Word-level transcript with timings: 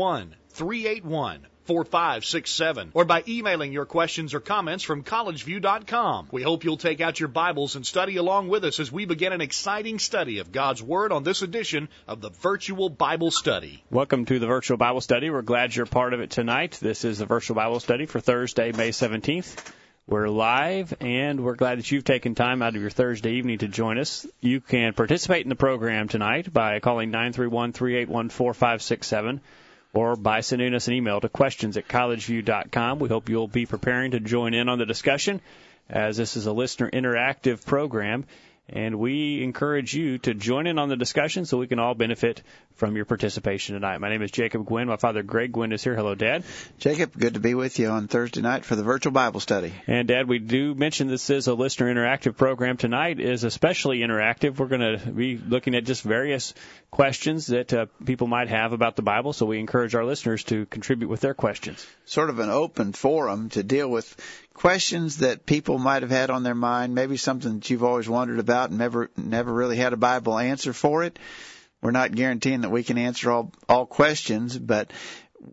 381 0.00 1.46
4567 1.66 2.92
or 2.94 3.04
by 3.04 3.22
emailing 3.28 3.70
your 3.70 3.84
questions 3.84 4.32
or 4.32 4.40
comments 4.40 4.82
from 4.82 5.04
collegeview.com. 5.04 6.28
We 6.32 6.42
hope 6.42 6.64
you'll 6.64 6.78
take 6.78 7.02
out 7.02 7.20
your 7.20 7.28
Bibles 7.28 7.76
and 7.76 7.86
study 7.86 8.16
along 8.16 8.48
with 8.48 8.64
us 8.64 8.80
as 8.80 8.90
we 8.90 9.04
begin 9.04 9.34
an 9.34 9.42
exciting 9.42 9.98
study 9.98 10.38
of 10.38 10.52
God's 10.52 10.82
Word 10.82 11.12
on 11.12 11.22
this 11.22 11.42
edition 11.42 11.90
of 12.08 12.22
the 12.22 12.30
Virtual 12.30 12.88
Bible 12.88 13.30
Study. 13.30 13.84
Welcome 13.90 14.24
to 14.24 14.38
the 14.38 14.46
Virtual 14.46 14.78
Bible 14.78 15.02
Study. 15.02 15.28
We're 15.28 15.42
glad 15.42 15.76
you're 15.76 15.84
part 15.84 16.14
of 16.14 16.20
it 16.20 16.30
tonight. 16.30 16.78
This 16.80 17.04
is 17.04 17.18
the 17.18 17.26
Virtual 17.26 17.56
Bible 17.56 17.78
Study 17.78 18.06
for 18.06 18.20
Thursday, 18.20 18.72
May 18.72 18.92
17th. 18.92 19.70
We're 20.06 20.28
live, 20.28 20.94
and 21.00 21.44
we're 21.44 21.56
glad 21.56 21.78
that 21.78 21.90
you've 21.90 22.04
taken 22.04 22.34
time 22.34 22.62
out 22.62 22.74
of 22.74 22.80
your 22.80 22.90
Thursday 22.90 23.34
evening 23.34 23.58
to 23.58 23.68
join 23.68 23.98
us. 23.98 24.26
You 24.40 24.62
can 24.62 24.94
participate 24.94 25.44
in 25.44 25.50
the 25.50 25.56
program 25.56 26.08
tonight 26.08 26.50
by 26.50 26.80
calling 26.80 27.10
931 27.10 27.74
381 27.74 28.30
4567 28.30 29.40
or 29.92 30.16
by 30.16 30.40
sending 30.40 30.74
us 30.74 30.88
an 30.88 30.94
email 30.94 31.20
to 31.20 31.28
questions 31.28 31.76
at 31.76 31.88
collegeview.com. 31.88 32.98
We 32.98 33.08
hope 33.08 33.28
you'll 33.28 33.48
be 33.48 33.66
preparing 33.66 34.12
to 34.12 34.20
join 34.20 34.54
in 34.54 34.68
on 34.68 34.78
the 34.78 34.86
discussion 34.86 35.40
as 35.88 36.16
this 36.16 36.36
is 36.36 36.46
a 36.46 36.52
listener 36.52 36.90
interactive 36.90 37.64
program 37.64 38.24
and 38.72 38.98
we 38.98 39.42
encourage 39.42 39.94
you 39.94 40.18
to 40.18 40.34
join 40.34 40.66
in 40.66 40.78
on 40.78 40.88
the 40.88 40.96
discussion 40.96 41.44
so 41.44 41.58
we 41.58 41.66
can 41.66 41.78
all 41.78 41.94
benefit 41.94 42.42
from 42.76 42.96
your 42.96 43.04
participation 43.04 43.74
tonight. 43.74 43.98
My 43.98 44.08
name 44.08 44.22
is 44.22 44.30
Jacob 44.30 44.64
Gwynn. 44.64 44.88
My 44.88 44.96
father, 44.96 45.22
Greg 45.22 45.52
Gwynn, 45.52 45.72
is 45.72 45.84
here. 45.84 45.94
Hello, 45.94 46.14
Dad. 46.14 46.44
Jacob, 46.78 47.12
good 47.18 47.34
to 47.34 47.40
be 47.40 47.54
with 47.54 47.78
you 47.78 47.88
on 47.88 48.08
Thursday 48.08 48.40
night 48.40 48.64
for 48.64 48.76
the 48.76 48.82
virtual 48.82 49.12
Bible 49.12 49.40
study. 49.40 49.72
And, 49.86 50.08
Dad, 50.08 50.28
we 50.28 50.38
do 50.38 50.74
mention 50.74 51.08
this 51.08 51.28
is 51.30 51.46
a 51.46 51.54
listener 51.54 51.92
interactive 51.92 52.36
program. 52.36 52.76
Tonight 52.76 53.20
is 53.20 53.44
especially 53.44 53.98
interactive. 53.98 54.58
We're 54.58 54.68
going 54.68 54.98
to 54.98 55.10
be 55.10 55.36
looking 55.36 55.74
at 55.74 55.84
just 55.84 56.02
various 56.02 56.54
questions 56.90 57.48
that 57.48 57.72
uh, 57.72 57.86
people 58.04 58.26
might 58.26 58.48
have 58.48 58.72
about 58.72 58.96
the 58.96 59.02
Bible, 59.02 59.32
so 59.32 59.46
we 59.46 59.58
encourage 59.58 59.94
our 59.94 60.04
listeners 60.04 60.44
to 60.44 60.66
contribute 60.66 61.08
with 61.08 61.20
their 61.20 61.34
questions. 61.34 61.86
Sort 62.06 62.30
of 62.30 62.38
an 62.38 62.50
open 62.50 62.92
forum 62.92 63.50
to 63.50 63.62
deal 63.62 63.88
with 63.88 64.16
questions 64.60 65.18
that 65.18 65.46
people 65.46 65.78
might 65.78 66.02
have 66.02 66.10
had 66.10 66.28
on 66.28 66.42
their 66.42 66.54
mind, 66.54 66.94
maybe 66.94 67.16
something 67.16 67.54
that 67.54 67.70
you've 67.70 67.82
always 67.82 68.06
wondered 68.06 68.38
about 68.38 68.68
and 68.68 68.78
never 68.78 69.10
never 69.16 69.50
really 69.50 69.78
had 69.78 69.94
a 69.94 69.96
Bible 69.96 70.38
answer 70.38 70.74
for 70.74 71.02
it. 71.02 71.18
We're 71.80 71.92
not 71.92 72.14
guaranteeing 72.14 72.60
that 72.60 72.70
we 72.70 72.82
can 72.82 72.98
answer 72.98 73.30
all 73.30 73.52
all 73.70 73.86
questions, 73.86 74.58
but 74.58 74.90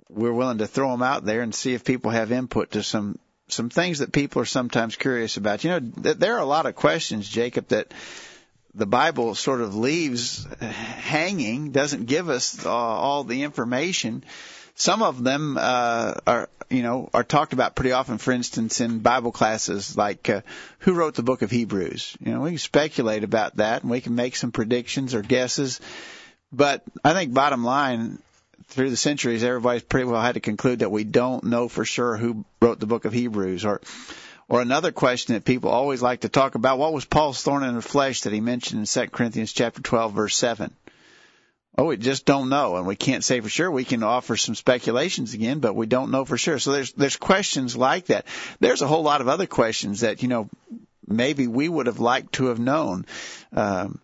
we're 0.09 0.33
willing 0.33 0.57
to 0.57 0.67
throw 0.67 0.91
them 0.91 1.03
out 1.03 1.23
there 1.23 1.41
and 1.41 1.55
see 1.55 1.73
if 1.73 1.85
people 1.85 2.11
have 2.11 2.33
input 2.33 2.71
to 2.71 2.83
some 2.83 3.17
some 3.47 3.69
things 3.69 3.99
that 3.99 4.11
people 4.11 4.41
are 4.41 4.45
sometimes 4.45 4.97
curious 4.97 5.37
about. 5.37 5.63
You 5.63 5.69
know, 5.69 5.79
there 5.79 6.35
are 6.35 6.41
a 6.41 6.53
lot 6.57 6.65
of 6.65 6.75
questions, 6.75 7.29
Jacob, 7.29 7.69
that 7.69 7.93
the 8.75 8.85
Bible 8.85 9.35
sort 9.35 9.61
of 9.61 9.73
leaves 9.73 10.45
hanging, 10.59 11.71
doesn't 11.71 12.07
give 12.07 12.27
us 12.27 12.65
uh, 12.65 12.69
all 12.69 13.23
the 13.23 13.43
information 13.43 14.25
some 14.77 15.01
of 15.01 15.23
them 15.23 15.57
uh, 15.59 16.13
are 16.25 16.49
you 16.69 16.83
know 16.83 17.09
are 17.13 17.23
talked 17.23 17.51
about 17.51 17.75
pretty 17.75 17.91
often. 17.91 18.19
For 18.19 18.31
instance, 18.31 18.79
in 18.79 18.99
Bible 18.99 19.31
classes, 19.31 19.97
like 19.97 20.29
uh, 20.29 20.41
who 20.79 20.93
wrote 20.93 21.15
the 21.15 21.23
book 21.23 21.41
of 21.41 21.51
Hebrews. 21.51 22.15
You 22.23 22.33
know, 22.33 22.41
we 22.41 22.51
can 22.51 22.59
speculate 22.59 23.23
about 23.23 23.57
that 23.57 23.81
and 23.81 23.91
we 23.91 24.01
can 24.01 24.15
make 24.15 24.35
some 24.35 24.51
predictions 24.51 25.13
or 25.13 25.21
guesses. 25.21 25.81
But 26.53 26.83
I 27.03 27.13
think 27.13 27.33
bottom 27.33 27.65
line, 27.65 28.19
through 28.67 28.91
the 28.91 28.97
centuries, 28.97 29.43
everybody's 29.43 29.83
pretty 29.83 30.05
well 30.05 30.21
had 30.21 30.35
to 30.35 30.39
conclude 30.39 30.79
that 30.79 30.91
we 30.91 31.03
don't 31.03 31.43
know 31.43 31.67
for 31.67 31.83
sure 31.83 32.15
who 32.15 32.45
wrote 32.61 32.79
the 32.79 32.85
book 32.85 33.05
of 33.05 33.13
Hebrews 33.13 33.65
or. 33.65 33.81
Or 34.49 34.61
another 34.61 34.93
question 34.93 35.33
that 35.33 35.43
people 35.43 35.69
always 35.69 36.01
like 36.01 36.21
to 36.21 36.29
talk 36.29 36.55
about: 36.55 36.79
What 36.79 36.93
was 36.93 37.03
Paul's 37.03 37.43
thorn 37.43 37.63
in 37.63 37.75
the 37.75 37.81
flesh 37.81 38.21
that 38.21 38.31
he 38.31 38.39
mentioned 38.39 38.79
in 38.79 38.85
2 38.85 39.09
Corinthians 39.09 39.51
chapter 39.51 39.81
12, 39.81 40.13
verse 40.13 40.37
7? 40.37 40.73
Oh, 41.79 41.85
we 41.85 41.97
just 41.97 42.25
don't 42.25 42.49
know, 42.49 42.77
and 42.77 42.87
we 42.87 42.95
can't 42.95 43.23
say 43.23 43.39
for 43.39 43.49
sure. 43.49 43.69
We 43.69 43.85
can 43.85 44.01
offer 44.01 44.35
some 44.35 44.55
speculations 44.55 45.35
again, 45.35 45.59
but 45.59 45.75
we 45.75 45.85
don't 45.85 46.09
know 46.09 46.25
for 46.25 46.37
sure. 46.37 46.57
So 46.57 46.71
there's 46.71 46.91
there's 46.93 47.17
questions 47.17 47.77
like 47.77 48.07
that. 48.07 48.25
There's 48.59 48.81
a 48.81 48.87
whole 48.87 49.03
lot 49.03 49.21
of 49.21 49.27
other 49.27 49.45
questions 49.45 49.99
that 49.99 50.23
you 50.23 50.27
know 50.27 50.49
maybe 51.07 51.45
we 51.45 51.69
would 51.69 51.85
have 51.85 51.99
liked 51.99 52.33
to 52.33 52.47
have 52.47 52.59
known. 52.59 53.05
Um, 53.53 53.99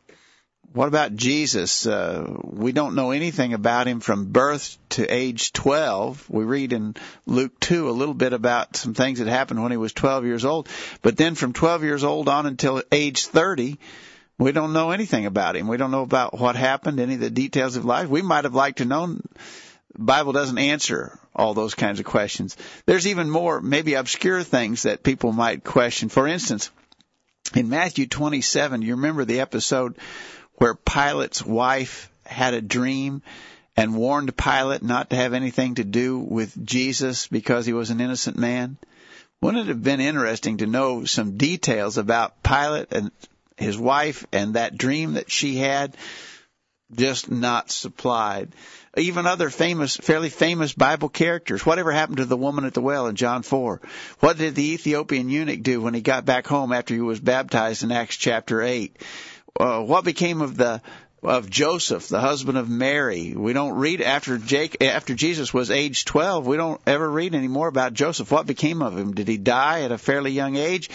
what 0.73 0.87
about 0.87 1.15
Jesus? 1.15 1.85
Uh, 1.85 2.35
we 2.43 2.71
don't 2.71 2.95
know 2.95 3.11
anything 3.11 3.53
about 3.53 3.87
him 3.87 3.99
from 3.99 4.31
birth 4.31 4.77
to 4.89 5.05
age 5.05 5.53
12. 5.53 6.29
We 6.29 6.43
read 6.45 6.73
in 6.73 6.95
Luke 7.27 7.59
2 7.59 7.89
a 7.89 7.91
little 7.91 8.15
bit 8.15 8.33
about 8.33 8.75
some 8.75 8.95
things 8.95 9.19
that 9.19 9.27
happened 9.27 9.61
when 9.61 9.71
he 9.71 9.77
was 9.77 9.93
12 9.93 10.25
years 10.25 10.45
old. 10.45 10.67
But 11.03 11.15
then 11.15 11.35
from 11.35 11.53
12 11.53 11.83
years 11.83 12.03
old 12.03 12.27
on 12.27 12.47
until 12.47 12.81
age 12.91 13.25
30, 13.25 13.77
we 14.43 14.51
don't 14.51 14.73
know 14.73 14.91
anything 14.91 15.25
about 15.25 15.55
him. 15.55 15.67
We 15.67 15.77
don't 15.77 15.91
know 15.91 16.01
about 16.01 16.37
what 16.37 16.55
happened, 16.55 16.99
any 16.99 17.15
of 17.15 17.19
the 17.19 17.29
details 17.29 17.75
of 17.75 17.85
life. 17.85 18.09
We 18.09 18.21
might 18.21 18.43
have 18.43 18.53
liked 18.53 18.79
to 18.79 18.85
know. 18.85 19.07
The 19.07 19.23
Bible 19.97 20.33
doesn't 20.33 20.57
answer 20.57 21.17
all 21.35 21.53
those 21.53 21.75
kinds 21.75 21.99
of 21.99 22.05
questions. 22.05 22.57
There's 22.85 23.07
even 23.07 23.29
more, 23.29 23.61
maybe 23.61 23.93
obscure 23.93 24.43
things 24.43 24.83
that 24.83 25.03
people 25.03 25.31
might 25.31 25.63
question. 25.63 26.09
For 26.09 26.27
instance, 26.27 26.71
in 27.55 27.69
Matthew 27.69 28.07
27, 28.07 28.81
you 28.81 28.95
remember 28.95 29.23
the 29.23 29.39
episode 29.39 29.97
where 30.55 30.75
Pilate's 30.75 31.45
wife 31.45 32.11
had 32.25 32.53
a 32.53 32.61
dream 32.61 33.21
and 33.75 33.95
warned 33.95 34.35
Pilate 34.35 34.83
not 34.83 35.09
to 35.11 35.15
have 35.15 35.33
anything 35.33 35.75
to 35.75 35.83
do 35.83 36.19
with 36.19 36.65
Jesus 36.65 37.27
because 37.27 37.65
he 37.65 37.73
was 37.73 37.89
an 37.89 38.01
innocent 38.01 38.37
man? 38.37 38.77
Wouldn't 39.41 39.67
it 39.67 39.69
have 39.69 39.83
been 39.83 39.99
interesting 39.99 40.57
to 40.57 40.67
know 40.67 41.05
some 41.05 41.37
details 41.37 41.97
about 41.97 42.43
Pilate 42.43 42.91
and 42.91 43.11
his 43.57 43.77
wife 43.77 44.25
and 44.31 44.55
that 44.55 44.77
dream 44.77 45.13
that 45.13 45.31
she 45.31 45.57
had 45.57 45.95
just 46.95 47.29
not 47.29 47.71
supplied. 47.71 48.53
Even 48.95 49.25
other 49.25 49.49
famous, 49.49 49.97
fairly 49.97 50.29
famous 50.29 50.73
Bible 50.73 51.09
characters. 51.09 51.65
Whatever 51.65 51.91
happened 51.91 52.17
to 52.17 52.25
the 52.25 52.37
woman 52.37 52.65
at 52.65 52.73
the 52.73 52.81
well 52.81 53.07
in 53.07 53.15
John 53.15 53.41
4? 53.41 53.81
What 54.19 54.37
did 54.37 54.53
the 54.53 54.73
Ethiopian 54.73 55.29
eunuch 55.29 55.63
do 55.63 55.81
when 55.81 55.95
he 55.95 56.01
got 56.01 56.25
back 56.25 56.45
home 56.45 56.71
after 56.71 56.93
he 56.93 57.01
was 57.01 57.19
baptized 57.19 57.83
in 57.83 57.91
Acts 57.91 58.17
chapter 58.17 58.61
8? 58.61 58.95
Uh, 59.59 59.81
what 59.81 60.03
became 60.03 60.41
of 60.41 60.55
the 60.57 60.81
of 61.23 61.49
Joseph, 61.49 62.09
the 62.09 62.19
husband 62.19 62.57
of 62.57 62.69
Mary. 62.69 63.33
We 63.33 63.53
don't 63.53 63.77
read 63.77 64.01
after 64.01 64.37
Jake 64.37 64.83
after 64.83 65.15
Jesus 65.15 65.53
was 65.53 65.71
age 65.71 66.03
12. 66.05 66.45
We 66.45 66.57
don't 66.57 66.81
ever 66.85 67.09
read 67.09 67.33
any 67.33 67.47
more 67.47 67.67
about 67.69 67.93
Joseph. 67.93 68.29
What 68.29 68.45
became 68.45 68.81
of 68.81 68.97
him? 68.97 69.13
Did 69.13 69.29
he 69.29 69.37
die 69.37 69.83
at 69.83 69.93
a 69.93 69.97
fairly 69.97 70.31
young 70.31 70.57
age? 70.57 70.89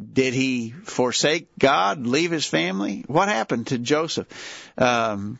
Did 0.00 0.34
he 0.34 0.70
forsake 0.84 1.48
God, 1.58 2.06
leave 2.06 2.30
his 2.30 2.44
family? 2.44 3.04
What 3.06 3.28
happened 3.28 3.68
to 3.68 3.78
Joseph? 3.78 4.28
Um, 4.76 5.38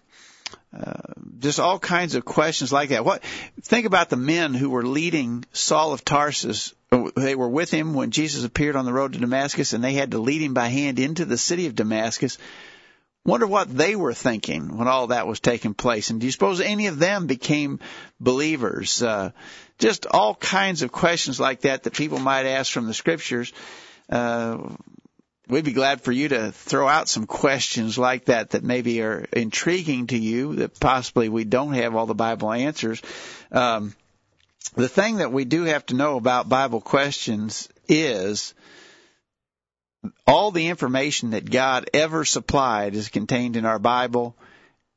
uh, 0.74 1.12
just 1.38 1.60
all 1.60 1.78
kinds 1.78 2.14
of 2.14 2.24
questions 2.24 2.72
like 2.72 2.90
that. 2.90 3.04
What? 3.04 3.22
Think 3.62 3.86
about 3.86 4.08
the 4.08 4.16
men 4.16 4.54
who 4.54 4.70
were 4.70 4.84
leading 4.84 5.44
Saul 5.52 5.92
of 5.92 6.04
Tarsus. 6.04 6.74
They 7.16 7.34
were 7.34 7.48
with 7.48 7.70
him 7.70 7.94
when 7.94 8.10
Jesus 8.10 8.44
appeared 8.44 8.76
on 8.76 8.84
the 8.84 8.92
road 8.92 9.12
to 9.12 9.18
Damascus, 9.18 9.72
and 9.72 9.82
they 9.82 9.94
had 9.94 10.12
to 10.12 10.18
lead 10.18 10.42
him 10.42 10.54
by 10.54 10.68
hand 10.68 10.98
into 10.98 11.24
the 11.24 11.38
city 11.38 11.66
of 11.66 11.74
Damascus. 11.74 12.38
Wonder 13.24 13.46
what 13.46 13.74
they 13.74 13.96
were 13.96 14.14
thinking 14.14 14.78
when 14.78 14.86
all 14.86 15.08
that 15.08 15.26
was 15.26 15.40
taking 15.40 15.74
place. 15.74 16.10
And 16.10 16.20
do 16.20 16.26
you 16.26 16.32
suppose 16.32 16.60
any 16.60 16.86
of 16.86 16.98
them 16.98 17.26
became 17.26 17.80
believers? 18.20 19.02
Uh, 19.02 19.32
just 19.78 20.06
all 20.06 20.34
kinds 20.34 20.82
of 20.82 20.92
questions 20.92 21.40
like 21.40 21.62
that 21.62 21.82
that 21.82 21.94
people 21.94 22.20
might 22.20 22.46
ask 22.46 22.72
from 22.72 22.86
the 22.86 22.94
scriptures 22.94 23.52
uh, 24.10 24.74
we'd 25.48 25.64
be 25.64 25.72
glad 25.72 26.00
for 26.00 26.12
you 26.12 26.28
to 26.28 26.52
throw 26.52 26.88
out 26.88 27.08
some 27.08 27.26
questions 27.26 27.98
like 27.98 28.26
that 28.26 28.50
that 28.50 28.64
maybe 28.64 29.02
are 29.02 29.26
intriguing 29.32 30.08
to 30.08 30.18
you 30.18 30.56
that 30.56 30.78
possibly 30.80 31.28
we 31.28 31.44
don't 31.44 31.74
have 31.74 31.94
all 31.94 32.06
the 32.06 32.14
Bible 32.14 32.52
answers. 32.52 33.00
Um, 33.52 33.94
the 34.74 34.88
thing 34.88 35.16
that 35.16 35.32
we 35.32 35.44
do 35.44 35.64
have 35.64 35.86
to 35.86 35.94
know 35.94 36.16
about 36.16 36.48
Bible 36.48 36.80
questions 36.80 37.68
is 37.88 38.54
all 40.26 40.50
the 40.50 40.68
information 40.68 41.30
that 41.30 41.50
God 41.50 41.88
ever 41.94 42.24
supplied 42.24 42.94
is 42.94 43.08
contained 43.08 43.56
in 43.56 43.64
our 43.64 43.78
Bible, 43.78 44.36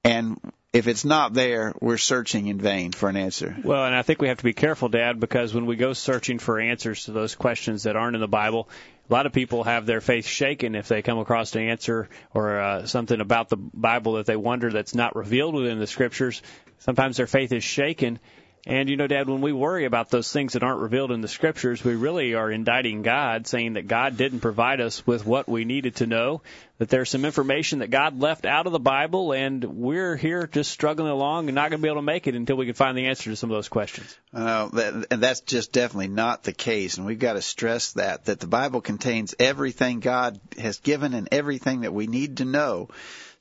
and 0.03 0.39
if 0.71 0.87
it's 0.87 1.03
not 1.03 1.33
there, 1.33 1.73
we're 1.81 1.97
searching 1.97 2.47
in 2.47 2.59
vain 2.59 2.91
for 2.91 3.09
an 3.09 3.17
answer. 3.17 3.55
Well, 3.63 3.85
and 3.85 3.95
I 3.95 4.03
think 4.03 4.21
we 4.21 4.27
have 4.27 4.37
to 4.37 4.43
be 4.43 4.53
careful, 4.53 4.87
Dad, 4.87 5.19
because 5.19 5.53
when 5.53 5.65
we 5.65 5.75
go 5.75 5.93
searching 5.93 6.37
for 6.37 6.59
answers 6.59 7.05
to 7.05 7.11
those 7.11 7.33
questions 7.33 7.83
that 7.83 7.95
aren't 7.95 8.15
in 8.15 8.21
the 8.21 8.27
Bible, 8.27 8.69
a 9.09 9.13
lot 9.13 9.25
of 9.25 9.33
people 9.33 9.63
have 9.63 9.87
their 9.87 10.01
faith 10.01 10.27
shaken 10.27 10.75
if 10.75 10.87
they 10.87 11.01
come 11.01 11.17
across 11.17 11.55
an 11.55 11.63
answer 11.63 12.07
or 12.35 12.59
uh, 12.59 12.85
something 12.85 13.19
about 13.19 13.49
the 13.49 13.57
Bible 13.57 14.13
that 14.13 14.27
they 14.27 14.35
wonder 14.35 14.71
that's 14.71 14.93
not 14.93 15.15
revealed 15.15 15.55
within 15.55 15.79
the 15.79 15.87
Scriptures. 15.87 16.43
Sometimes 16.77 17.17
their 17.17 17.27
faith 17.27 17.51
is 17.51 17.63
shaken 17.63 18.19
And 18.65 18.89
you 18.89 18.97
know, 18.97 19.07
Dad, 19.07 19.29
when 19.29 19.41
we 19.41 19.53
worry 19.53 19.85
about 19.85 20.09
those 20.09 20.31
things 20.31 20.53
that 20.53 20.63
aren't 20.63 20.81
revealed 20.81 21.11
in 21.11 21.21
the 21.21 21.27
scriptures, 21.27 21.83
we 21.83 21.95
really 21.95 22.33
are 22.33 22.51
indicting 22.51 23.01
God, 23.01 23.47
saying 23.47 23.73
that 23.73 23.87
God 23.87 24.17
didn't 24.17 24.41
provide 24.41 24.81
us 24.81 25.05
with 25.07 25.25
what 25.25 25.47
we 25.47 25.63
needed 25.63 25.95
to 25.97 26.07
know, 26.07 26.41
that 26.77 26.89
there's 26.89 27.09
some 27.09 27.23
information 27.23 27.79
that 27.79 27.89
God 27.89 28.19
left 28.19 28.45
out 28.45 28.65
of 28.65 28.73
the 28.73 28.79
Bible, 28.79 29.31
and 29.31 29.63
we're 29.63 30.17
here 30.17 30.45
just 30.45 30.71
struggling 30.71 31.11
along 31.11 31.47
and 31.47 31.55
not 31.55 31.69
going 31.69 31.79
to 31.79 31.83
be 31.83 31.89
able 31.89 32.01
to 32.01 32.05
make 32.05 32.27
it 32.27 32.35
until 32.35 32.57
we 32.57 32.65
can 32.65 32.75
find 32.75 32.97
the 32.97 33.07
answer 33.07 33.29
to 33.29 33.35
some 33.35 33.49
of 33.49 33.55
those 33.55 33.69
questions. 33.69 34.17
Uh, 34.33 34.67
that, 34.69 35.07
and 35.09 35.23
that's 35.23 35.41
just 35.41 35.71
definitely 35.71 36.09
not 36.09 36.43
the 36.43 36.53
case, 36.53 36.97
and 36.97 37.05
we've 37.05 37.19
got 37.19 37.33
to 37.33 37.41
stress 37.41 37.93
that 37.93 38.25
that 38.25 38.39
the 38.39 38.47
Bible 38.47 38.81
contains 38.81 39.35
everything 39.39 40.01
God 40.01 40.39
has 40.57 40.79
given 40.79 41.13
and 41.13 41.29
everything 41.31 41.81
that 41.81 41.93
we 41.93 42.07
need 42.07 42.37
to 42.37 42.45
know 42.45 42.89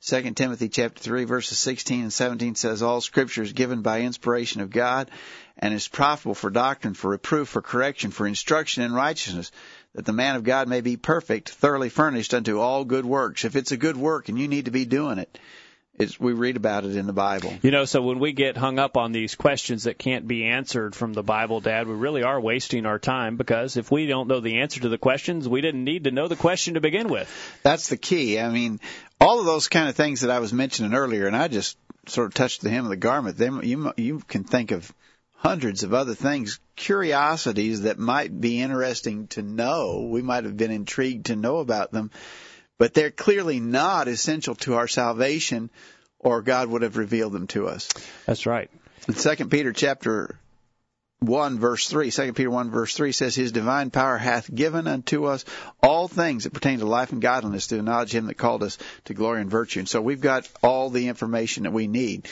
2 0.01 0.31
Timothy 0.31 0.69
chapter 0.69 1.01
3 1.03 1.25
verses 1.25 1.57
16 1.57 2.03
and 2.03 2.13
17 2.13 2.55
says 2.55 2.81
all 2.81 3.01
scripture 3.01 3.41
is 3.41 3.51
given 3.51 3.81
by 3.81 4.01
inspiration 4.01 4.61
of 4.61 4.69
God 4.69 5.11
and 5.57 5.73
is 5.73 5.89
profitable 5.89 6.35
for 6.35 6.49
doctrine, 6.49 6.93
for 6.93 7.11
reproof, 7.11 7.49
for 7.49 7.61
correction, 7.61 8.09
for 8.09 8.25
instruction 8.25 8.81
in 8.83 8.93
righteousness, 8.93 9.51
that 9.93 10.05
the 10.05 10.13
man 10.13 10.37
of 10.37 10.45
God 10.45 10.69
may 10.69 10.79
be 10.79 10.95
perfect, 10.95 11.49
thoroughly 11.49 11.89
furnished 11.89 12.33
unto 12.33 12.61
all 12.61 12.85
good 12.85 13.05
works. 13.05 13.43
If 13.43 13.57
it's 13.57 13.73
a 13.73 13.77
good 13.77 13.97
work 13.97 14.29
and 14.29 14.39
you 14.39 14.47
need 14.47 14.65
to 14.65 14.71
be 14.71 14.85
doing 14.85 15.19
it, 15.19 15.37
it's, 15.99 16.17
we 16.17 16.31
read 16.31 16.55
about 16.55 16.85
it 16.85 16.95
in 16.95 17.05
the 17.05 17.13
Bible. 17.13 17.53
You 17.61 17.71
know, 17.71 17.83
so 17.83 18.01
when 18.01 18.19
we 18.19 18.31
get 18.31 18.55
hung 18.55 18.79
up 18.79 18.95
on 18.95 19.11
these 19.11 19.35
questions 19.35 19.83
that 19.83 19.99
can't 19.99 20.25
be 20.25 20.45
answered 20.45 20.95
from 20.95 21.11
the 21.11 21.23
Bible, 21.23 21.59
Dad, 21.59 21.87
we 21.87 21.93
really 21.93 22.23
are 22.23 22.39
wasting 22.39 22.85
our 22.85 22.97
time 22.97 23.35
because 23.35 23.75
if 23.75 23.91
we 23.91 24.07
don't 24.07 24.29
know 24.29 24.39
the 24.39 24.61
answer 24.61 24.79
to 24.79 24.89
the 24.89 24.97
questions, 24.97 25.47
we 25.47 25.59
didn't 25.59 25.83
need 25.83 26.05
to 26.05 26.11
know 26.11 26.29
the 26.29 26.37
question 26.37 26.75
to 26.75 26.81
begin 26.81 27.09
with. 27.09 27.29
That's 27.63 27.89
the 27.89 27.97
key. 27.97 28.39
I 28.39 28.49
mean, 28.49 28.79
all 29.19 29.41
of 29.41 29.45
those 29.45 29.67
kind 29.67 29.89
of 29.89 29.95
things 29.95 30.21
that 30.21 30.31
I 30.31 30.39
was 30.39 30.53
mentioning 30.53 30.93
earlier, 30.93 31.27
and 31.27 31.35
I 31.35 31.49
just 31.49 31.77
sort 32.07 32.27
of 32.27 32.33
touched 32.33 32.61
the 32.61 32.69
hem 32.69 32.85
of 32.85 32.89
the 32.89 32.95
garment. 32.95 33.37
Them, 33.37 33.61
you 33.63 33.91
you 33.97 34.19
can 34.19 34.45
think 34.45 34.71
of 34.71 34.91
hundreds 35.35 35.83
of 35.83 35.93
other 35.93 36.15
things, 36.15 36.59
curiosities 36.77 37.81
that 37.81 37.99
might 37.99 38.39
be 38.39 38.61
interesting 38.61 39.27
to 39.27 39.41
know. 39.41 40.07
We 40.09 40.21
might 40.21 40.45
have 40.45 40.55
been 40.55 40.71
intrigued 40.71 41.27
to 41.27 41.35
know 41.35 41.57
about 41.57 41.91
them 41.91 42.11
but 42.79 42.95
they're 42.95 43.11
clearly 43.11 43.59
not 43.59 44.07
essential 44.07 44.55
to 44.55 44.73
our 44.73 44.87
salvation 44.87 45.69
or 46.17 46.41
God 46.41 46.69
would 46.69 46.81
have 46.81 46.97
revealed 46.97 47.33
them 47.33 47.45
to 47.47 47.67
us. 47.67 47.89
That's 48.25 48.47
right. 48.47 48.71
In 49.07 49.13
2 49.13 49.45
Peter 49.47 49.71
chapter 49.71 50.39
1 51.19 51.59
verse 51.59 51.87
3, 51.87 52.09
2 52.11 52.33
Peter 52.33 52.49
1 52.49 52.71
verse 52.71 52.95
3 52.95 53.11
says, 53.11 53.35
His 53.35 53.51
divine 53.51 53.91
power 53.91 54.17
hath 54.17 54.53
given 54.53 54.87
unto 54.87 55.25
us 55.25 55.45
all 55.83 56.07
things 56.07 56.45
that 56.45 56.53
pertain 56.53 56.79
to 56.79 56.85
life 56.85 57.11
and 57.11 57.21
godliness 57.21 57.67
to 57.67 57.77
acknowledge 57.77 58.15
Him 58.15 58.27
that 58.27 58.35
called 58.35 58.63
us 58.63 58.77
to 59.05 59.13
glory 59.13 59.41
and 59.41 59.51
virtue. 59.51 59.79
And 59.79 59.89
so 59.89 60.01
we've 60.01 60.21
got 60.21 60.49
all 60.63 60.89
the 60.89 61.07
information 61.07 61.63
that 61.63 61.73
we 61.73 61.87
need. 61.87 62.27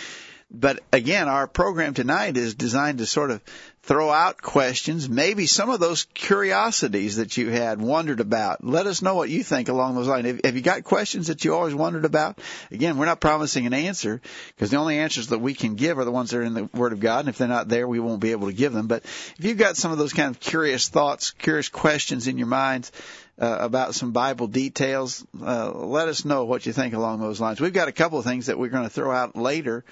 But 0.50 0.80
again, 0.94 1.28
our 1.28 1.48
program 1.48 1.94
tonight 1.94 2.38
is 2.38 2.56
designed 2.56 3.00
to 3.00 3.06
sort 3.06 3.32
of 3.32 3.44
throw 3.88 4.12
out 4.12 4.42
questions, 4.42 5.08
maybe 5.08 5.46
some 5.46 5.70
of 5.70 5.80
those 5.80 6.04
curiosities 6.14 7.16
that 7.16 7.38
you 7.38 7.50
had 7.50 7.82
wondered 7.82 8.20
about. 8.20 8.62
Let 8.62 8.86
us 8.86 9.02
know 9.02 9.16
what 9.16 9.30
you 9.30 9.44
think 9.44 9.70
along 9.70 9.96
those 9.96 10.10
lines. 10.10 10.42
Have 10.44 10.56
you 10.58 10.62
got 10.62 10.84
questions 10.84 11.28
that 11.28 11.46
you 11.46 11.56
always 11.56 11.74
wondered 11.74 12.04
about? 12.04 12.38
Again, 12.70 12.98
we're 12.98 13.06
not 13.06 13.22
promising 13.22 13.66
an 13.66 13.74
answer 13.74 14.22
because 14.50 14.72
the 14.72 14.78
only 14.78 15.00
answers 15.00 15.28
that 15.28 15.40
we 15.40 15.54
can 15.54 15.76
give 15.76 15.98
are 15.98 16.04
the 16.04 16.12
ones 16.12 16.32
that 16.32 16.40
are 16.40 16.44
in 16.44 16.54
the 16.54 16.66
Word 16.74 16.92
of 16.92 17.00
God. 17.00 17.22
And 17.22 17.30
if 17.30 17.38
they're 17.38 17.48
not 17.48 17.70
there, 17.70 17.88
we 17.88 18.02
won't 18.02 18.20
be 18.20 18.32
able 18.32 18.48
to 18.48 18.54
give 18.54 18.74
them. 18.74 18.88
But 18.88 19.06
if 19.06 19.46
you've 19.46 19.58
got 19.58 19.78
some 19.78 19.94
of 19.94 19.98
those 19.98 20.12
kind 20.12 20.30
of 20.30 20.42
curious 20.42 20.90
thoughts, 20.90 21.32
curious 21.32 21.70
questions 21.70 22.28
in 22.28 22.38
your 22.38 22.48
minds, 22.48 22.92
uh, 23.40 23.58
about 23.62 23.96
some 23.96 24.12
Bible 24.12 24.48
details, 24.48 25.26
uh, 25.42 25.72
let 25.72 26.10
us 26.10 26.26
know 26.26 26.44
what 26.44 26.66
you 26.66 26.74
think 26.74 26.94
along 26.94 27.22
those 27.22 27.40
lines. 27.40 27.62
We've 27.62 27.72
got 27.72 27.88
a 27.88 27.94
couple 27.94 28.20
of 28.20 28.26
things 28.26 28.48
that 28.48 28.60
we're 28.60 28.68
going 28.68 28.84
to 28.84 28.90
throw 28.90 29.12
out 29.12 29.38
later 29.38 29.86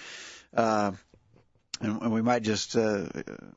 uh, 0.55 0.91
and 1.81 2.11
we 2.11 2.21
might 2.21 2.43
just 2.43 2.75
uh, 2.75 3.05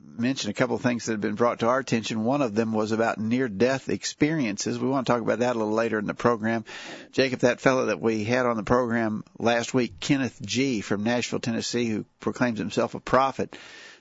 mention 0.03 0.49
a 0.49 0.53
couple 0.53 0.75
of 0.75 0.81
things 0.81 1.05
that 1.05 1.13
have 1.13 1.21
been 1.21 1.35
brought 1.35 1.59
to 1.59 1.67
our 1.67 1.79
attention. 1.79 2.25
One 2.25 2.41
of 2.41 2.53
them 2.53 2.73
was 2.73 2.91
about 2.91 3.17
near-death 3.17 3.89
experiences. 3.89 4.77
We 4.77 4.89
want 4.89 5.07
to 5.07 5.13
talk 5.13 5.21
about 5.21 5.39
that 5.39 5.55
a 5.55 5.59
little 5.59 5.73
later 5.73 5.97
in 5.99 6.05
the 6.05 6.13
program. 6.13 6.65
Jacob, 7.11 7.39
that 7.39 7.61
fellow 7.61 7.87
that 7.87 8.01
we 8.01 8.25
had 8.25 8.45
on 8.45 8.57
the 8.57 8.63
program 8.63 9.23
last 9.37 9.73
week, 9.73 9.99
Kenneth 9.99 10.39
G. 10.41 10.81
from 10.81 11.03
Nashville, 11.03 11.39
Tennessee, 11.39 11.85
who 11.85 12.05
proclaims 12.19 12.59
himself 12.59 12.93
a 12.93 12.99
prophet, 12.99 13.57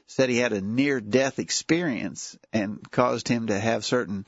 said 0.07 0.31
he 0.31 0.39
had 0.39 0.53
a 0.53 0.61
near-death 0.61 1.39
experience 1.39 2.37
and 2.53 2.91
caused 2.91 3.29
him 3.29 3.47
to 3.47 3.59
have 3.59 3.85
certain 3.85 4.25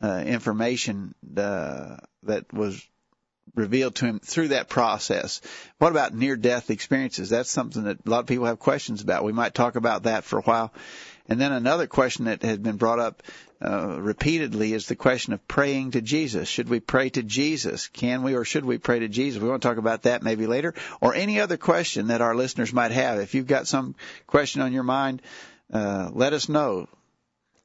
uh, 0.00 0.22
information 0.26 1.14
uh, 1.36 1.96
that 2.22 2.52
was 2.52 2.82
revealed 3.56 3.96
to 3.96 4.06
him 4.06 4.20
through 4.20 4.48
that 4.48 4.68
process. 4.68 5.40
What 5.78 5.90
about 5.90 6.14
near 6.14 6.36
death 6.36 6.70
experiences? 6.70 7.30
That's 7.30 7.50
something 7.50 7.84
that 7.84 8.06
a 8.06 8.10
lot 8.10 8.20
of 8.20 8.26
people 8.26 8.46
have 8.46 8.60
questions 8.60 9.02
about. 9.02 9.24
We 9.24 9.32
might 9.32 9.54
talk 9.54 9.74
about 9.74 10.04
that 10.04 10.24
for 10.24 10.38
a 10.38 10.42
while. 10.42 10.72
And 11.28 11.40
then 11.40 11.50
another 11.50 11.88
question 11.88 12.26
that 12.26 12.42
has 12.42 12.58
been 12.58 12.76
brought 12.76 13.00
up 13.00 13.22
uh, 13.64 14.00
repeatedly 14.00 14.74
is 14.74 14.86
the 14.86 14.94
question 14.94 15.32
of 15.32 15.48
praying 15.48 15.92
to 15.92 16.00
Jesus. 16.00 16.46
Should 16.48 16.68
we 16.68 16.78
pray 16.78 17.08
to 17.08 17.22
Jesus? 17.22 17.88
Can 17.88 18.22
we 18.22 18.34
or 18.34 18.44
should 18.44 18.64
we 18.64 18.78
pray 18.78 19.00
to 19.00 19.08
Jesus? 19.08 19.42
We 19.42 19.48
want 19.48 19.62
to 19.62 19.68
talk 19.68 19.78
about 19.78 20.02
that 20.02 20.22
maybe 20.22 20.46
later. 20.46 20.74
Or 21.00 21.14
any 21.14 21.40
other 21.40 21.56
question 21.56 22.08
that 22.08 22.20
our 22.20 22.34
listeners 22.34 22.72
might 22.72 22.92
have. 22.92 23.18
If 23.18 23.34
you've 23.34 23.46
got 23.46 23.66
some 23.66 23.96
question 24.26 24.60
on 24.60 24.72
your 24.72 24.82
mind, 24.82 25.22
uh, 25.72 26.10
let 26.12 26.32
us 26.32 26.48
know. 26.48 26.86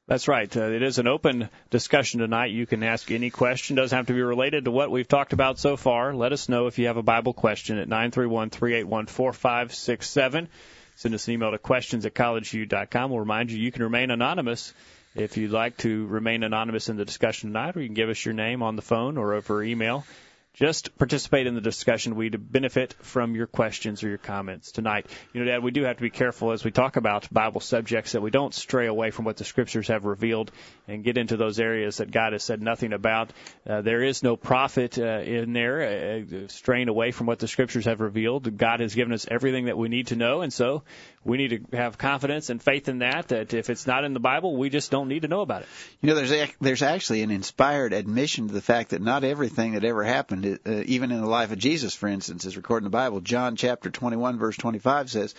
That's 0.08 0.26
right. 0.26 0.54
Uh, 0.56 0.70
it 0.70 0.82
is 0.82 0.98
an 0.98 1.06
open 1.06 1.48
discussion 1.70 2.20
tonight. 2.20 2.50
You 2.50 2.66
can 2.66 2.82
ask 2.82 3.10
any 3.10 3.30
question. 3.30 3.76
Doesn't 3.76 3.96
have 3.96 4.08
to 4.08 4.12
be 4.12 4.22
related 4.22 4.64
to 4.64 4.72
what 4.72 4.90
we've 4.90 5.06
talked 5.06 5.32
about 5.32 5.60
so 5.60 5.76
far. 5.76 6.12
Let 6.12 6.32
us 6.32 6.48
know 6.48 6.66
if 6.66 6.78
you 6.78 6.88
have 6.88 6.96
a 6.96 7.04
Bible 7.04 7.32
question 7.32 7.78
at 7.78 7.88
nine 7.88 8.10
three 8.10 8.26
one 8.26 8.50
three 8.50 8.74
eight 8.74 8.86
one 8.86 9.06
four 9.06 9.32
five 9.32 9.72
six 9.72 10.10
seven. 10.10 10.48
Send 10.96 11.14
us 11.14 11.28
an 11.28 11.34
email 11.34 11.52
to 11.52 11.58
questions 11.58 12.04
at 12.04 12.14
collegeview.com. 12.14 13.10
We'll 13.10 13.20
remind 13.20 13.50
you 13.50 13.58
you 13.58 13.72
can 13.72 13.84
remain 13.84 14.10
anonymous 14.10 14.74
if 15.14 15.36
you'd 15.36 15.52
like 15.52 15.76
to 15.78 16.06
remain 16.06 16.42
anonymous 16.42 16.88
in 16.88 16.96
the 16.96 17.04
discussion 17.04 17.50
tonight, 17.50 17.76
or 17.76 17.80
you 17.80 17.86
can 17.86 17.94
give 17.94 18.08
us 18.08 18.24
your 18.24 18.34
name 18.34 18.62
on 18.62 18.76
the 18.76 18.82
phone 18.82 19.16
or 19.16 19.34
over 19.34 19.62
email. 19.62 20.04
Just 20.54 20.98
participate 20.98 21.46
in 21.46 21.54
the 21.54 21.62
discussion. 21.62 22.14
We'd 22.14 22.52
benefit 22.52 22.92
from 23.00 23.34
your 23.34 23.46
questions 23.46 24.02
or 24.02 24.08
your 24.10 24.18
comments 24.18 24.70
tonight. 24.70 25.06
You 25.32 25.40
know, 25.40 25.50
Dad, 25.50 25.62
we 25.62 25.70
do 25.70 25.84
have 25.84 25.96
to 25.96 26.02
be 26.02 26.10
careful 26.10 26.52
as 26.52 26.62
we 26.62 26.70
talk 26.70 26.96
about 26.96 27.32
Bible 27.32 27.62
subjects 27.62 28.12
that 28.12 28.20
we 28.20 28.30
don't 28.30 28.52
stray 28.52 28.86
away 28.86 29.12
from 29.12 29.24
what 29.24 29.38
the 29.38 29.44
Scriptures 29.44 29.88
have 29.88 30.04
revealed 30.04 30.52
and 30.86 31.02
get 31.02 31.16
into 31.16 31.38
those 31.38 31.58
areas 31.58 31.96
that 31.96 32.10
God 32.10 32.34
has 32.34 32.44
said 32.44 32.60
nothing 32.60 32.92
about. 32.92 33.32
Uh, 33.66 33.80
there 33.80 34.02
is 34.02 34.22
no 34.22 34.36
profit 34.36 34.98
uh, 34.98 35.20
in 35.20 35.54
there 35.54 35.80
uh, 36.20 36.48
straying 36.48 36.88
away 36.88 37.12
from 37.12 37.26
what 37.26 37.38
the 37.38 37.48
Scriptures 37.48 37.86
have 37.86 38.00
revealed. 38.00 38.58
God 38.58 38.80
has 38.80 38.94
given 38.94 39.14
us 39.14 39.26
everything 39.30 39.66
that 39.66 39.78
we 39.78 39.88
need 39.88 40.08
to 40.08 40.16
know, 40.16 40.42
and 40.42 40.52
so 40.52 40.82
we 41.24 41.38
need 41.38 41.70
to 41.70 41.76
have 41.76 41.96
confidence 41.96 42.50
and 42.50 42.62
faith 42.62 42.88
in 42.88 42.98
that. 42.98 43.28
That 43.28 43.54
if 43.54 43.70
it's 43.70 43.86
not 43.86 44.04
in 44.04 44.12
the 44.12 44.20
Bible, 44.20 44.56
we 44.56 44.68
just 44.68 44.90
don't 44.90 45.08
need 45.08 45.22
to 45.22 45.28
know 45.28 45.40
about 45.40 45.62
it. 45.62 45.68
You 46.02 46.10
know, 46.10 46.16
there's 46.16 46.32
a, 46.32 46.50
there's 46.60 46.82
actually 46.82 47.22
an 47.22 47.30
inspired 47.30 47.94
admission 47.94 48.48
to 48.48 48.54
the 48.54 48.60
fact 48.60 48.90
that 48.90 49.00
not 49.00 49.24
everything 49.24 49.72
that 49.72 49.84
ever 49.84 50.02
happened, 50.04 50.41
uh, 50.46 50.82
even 50.86 51.10
in 51.10 51.20
the 51.20 51.26
life 51.26 51.52
of 51.52 51.58
Jesus, 51.58 51.94
for 51.94 52.08
instance, 52.08 52.44
is 52.44 52.56
recorded 52.56 52.84
in 52.84 52.90
the 52.90 52.96
Bible. 52.96 53.20
John 53.20 53.56
chapter 53.56 53.90
21 53.90 54.38
verse 54.38 54.56
25 54.56 55.10
says 55.10 55.34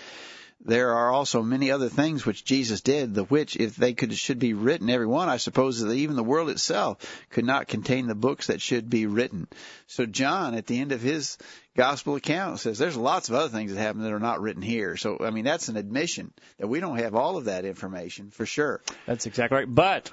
there 0.66 0.94
are 0.94 1.12
also 1.12 1.42
many 1.42 1.72
other 1.72 1.90
things 1.90 2.26
which 2.26 2.46
Jesus 2.46 2.82
did, 2.82 3.14
the 3.14 3.26
which, 3.26 3.58
if 3.58 3.76
they 3.76 3.94
could 3.94 4.14
should 4.14 4.40
be 4.40 4.54
written, 4.54 4.90
every 4.90 5.06
one, 5.06 5.28
I 5.28 5.38
suppose 5.38 5.82
that 5.82 5.92
even 5.92 6.16
the 6.16 6.24
world 6.24 6.50
itself 6.50 7.26
could 7.32 7.46
not 7.46 7.68
contain 7.68 8.08
the 8.08 8.16
books 8.16 8.48
that 8.48 8.62
should 8.62 8.90
be 8.90 9.06
written. 9.06 9.48
So 9.88 10.06
John, 10.06 10.56
at 10.56 10.66
the 10.66 10.80
end 10.80 10.94
of 10.94 11.02
his 11.02 11.38
gospel 11.76 12.16
account, 12.16 12.60
says 12.60 12.78
there's 12.78 12.96
lots 12.96 13.30
of 13.30 13.36
other 13.36 13.50
things 13.50 13.74
that 13.74 13.82
happen 13.82 14.04
that 14.04 14.14
are 14.14 14.20
not 14.20 14.42
written 14.42 14.62
here. 14.62 14.96
So 14.96 15.18
I 15.20 15.32
mean, 15.32 15.44
that's 15.44 15.68
an 15.68 15.76
admission 15.76 16.32
that 16.60 16.68
we 16.68 16.80
don't 16.80 16.98
have 16.98 17.16
all 17.16 17.36
of 17.38 17.46
that 17.46 17.66
information 17.66 18.30
for 18.32 18.46
sure. 18.46 18.82
That's 19.06 19.26
exactly 19.26 19.58
right. 19.58 19.68
But 19.76 20.12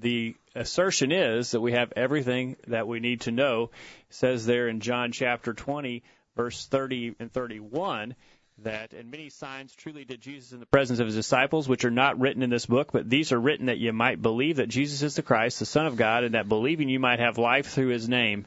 the 0.00 0.34
assertion 0.54 1.12
is 1.12 1.50
that 1.50 1.60
we 1.60 1.72
have 1.72 1.92
everything 1.96 2.56
that 2.68 2.88
we 2.88 3.00
need 3.00 3.22
to 3.22 3.30
know. 3.30 3.70
It 4.08 4.14
says 4.14 4.46
there 4.46 4.68
in 4.68 4.80
John 4.80 5.12
chapter 5.12 5.52
20, 5.52 6.02
verse 6.36 6.66
30 6.66 7.16
and 7.20 7.32
31 7.32 8.14
that, 8.58 8.92
and 8.92 9.10
many 9.10 9.28
signs 9.28 9.74
truly 9.74 10.04
did 10.04 10.20
Jesus 10.20 10.52
in 10.52 10.60
the 10.60 10.66
presence 10.66 11.00
of 11.00 11.06
his 11.06 11.16
disciples, 11.16 11.68
which 11.68 11.84
are 11.84 11.90
not 11.90 12.20
written 12.20 12.42
in 12.42 12.50
this 12.50 12.66
book, 12.66 12.92
but 12.92 13.08
these 13.08 13.32
are 13.32 13.40
written 13.40 13.66
that 13.66 13.78
you 13.78 13.92
might 13.92 14.22
believe 14.22 14.56
that 14.56 14.68
Jesus 14.68 15.02
is 15.02 15.16
the 15.16 15.22
Christ, 15.22 15.58
the 15.58 15.66
Son 15.66 15.86
of 15.86 15.96
God, 15.96 16.24
and 16.24 16.34
that 16.34 16.48
believing 16.48 16.88
you 16.88 17.00
might 17.00 17.18
have 17.18 17.38
life 17.38 17.68
through 17.68 17.88
his 17.88 18.08
name. 18.08 18.46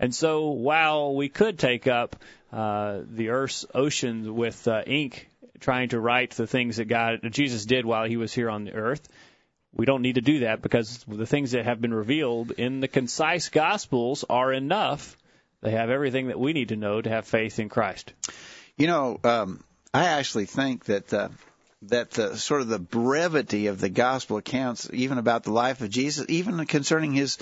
And 0.00 0.14
so, 0.14 0.50
while 0.50 1.14
we 1.14 1.28
could 1.28 1.58
take 1.58 1.86
up 1.86 2.16
uh, 2.52 3.00
the 3.04 3.28
earth's 3.28 3.64
oceans 3.74 4.28
with 4.28 4.66
uh, 4.66 4.82
ink, 4.86 5.28
trying 5.60 5.90
to 5.90 6.00
write 6.00 6.32
the 6.32 6.46
things 6.46 6.78
that 6.78 6.86
God, 6.86 7.20
that 7.22 7.30
Jesus 7.30 7.64
did 7.64 7.86
while 7.86 8.04
he 8.04 8.16
was 8.16 8.32
here 8.32 8.50
on 8.50 8.64
the 8.64 8.72
earth, 8.72 9.06
we 9.74 9.86
don't 9.86 10.02
need 10.02 10.16
to 10.16 10.20
do 10.20 10.40
that 10.40 10.62
because 10.62 11.04
the 11.08 11.26
things 11.26 11.52
that 11.52 11.64
have 11.64 11.80
been 11.80 11.94
revealed 11.94 12.52
in 12.52 12.80
the 12.80 12.88
concise 12.88 13.48
Gospels 13.48 14.24
are 14.28 14.52
enough. 14.52 15.16
They 15.62 15.70
have 15.72 15.90
everything 15.90 16.28
that 16.28 16.38
we 16.38 16.52
need 16.52 16.68
to 16.68 16.76
know 16.76 17.00
to 17.00 17.08
have 17.08 17.26
faith 17.26 17.58
in 17.58 17.68
Christ. 17.68 18.12
You 18.76 18.86
know, 18.86 19.20
um, 19.24 19.62
I 19.94 20.06
actually 20.06 20.46
think 20.46 20.86
that 20.86 21.12
uh, 21.12 21.28
that 21.82 22.12
the, 22.12 22.36
sort 22.36 22.60
of 22.60 22.68
the 22.68 22.78
brevity 22.78 23.66
of 23.66 23.80
the 23.80 23.88
gospel 23.88 24.36
accounts, 24.36 24.88
even 24.92 25.18
about 25.18 25.44
the 25.44 25.52
life 25.52 25.80
of 25.80 25.90
Jesus, 25.90 26.26
even 26.28 26.64
concerning 26.66 27.12
his 27.12 27.38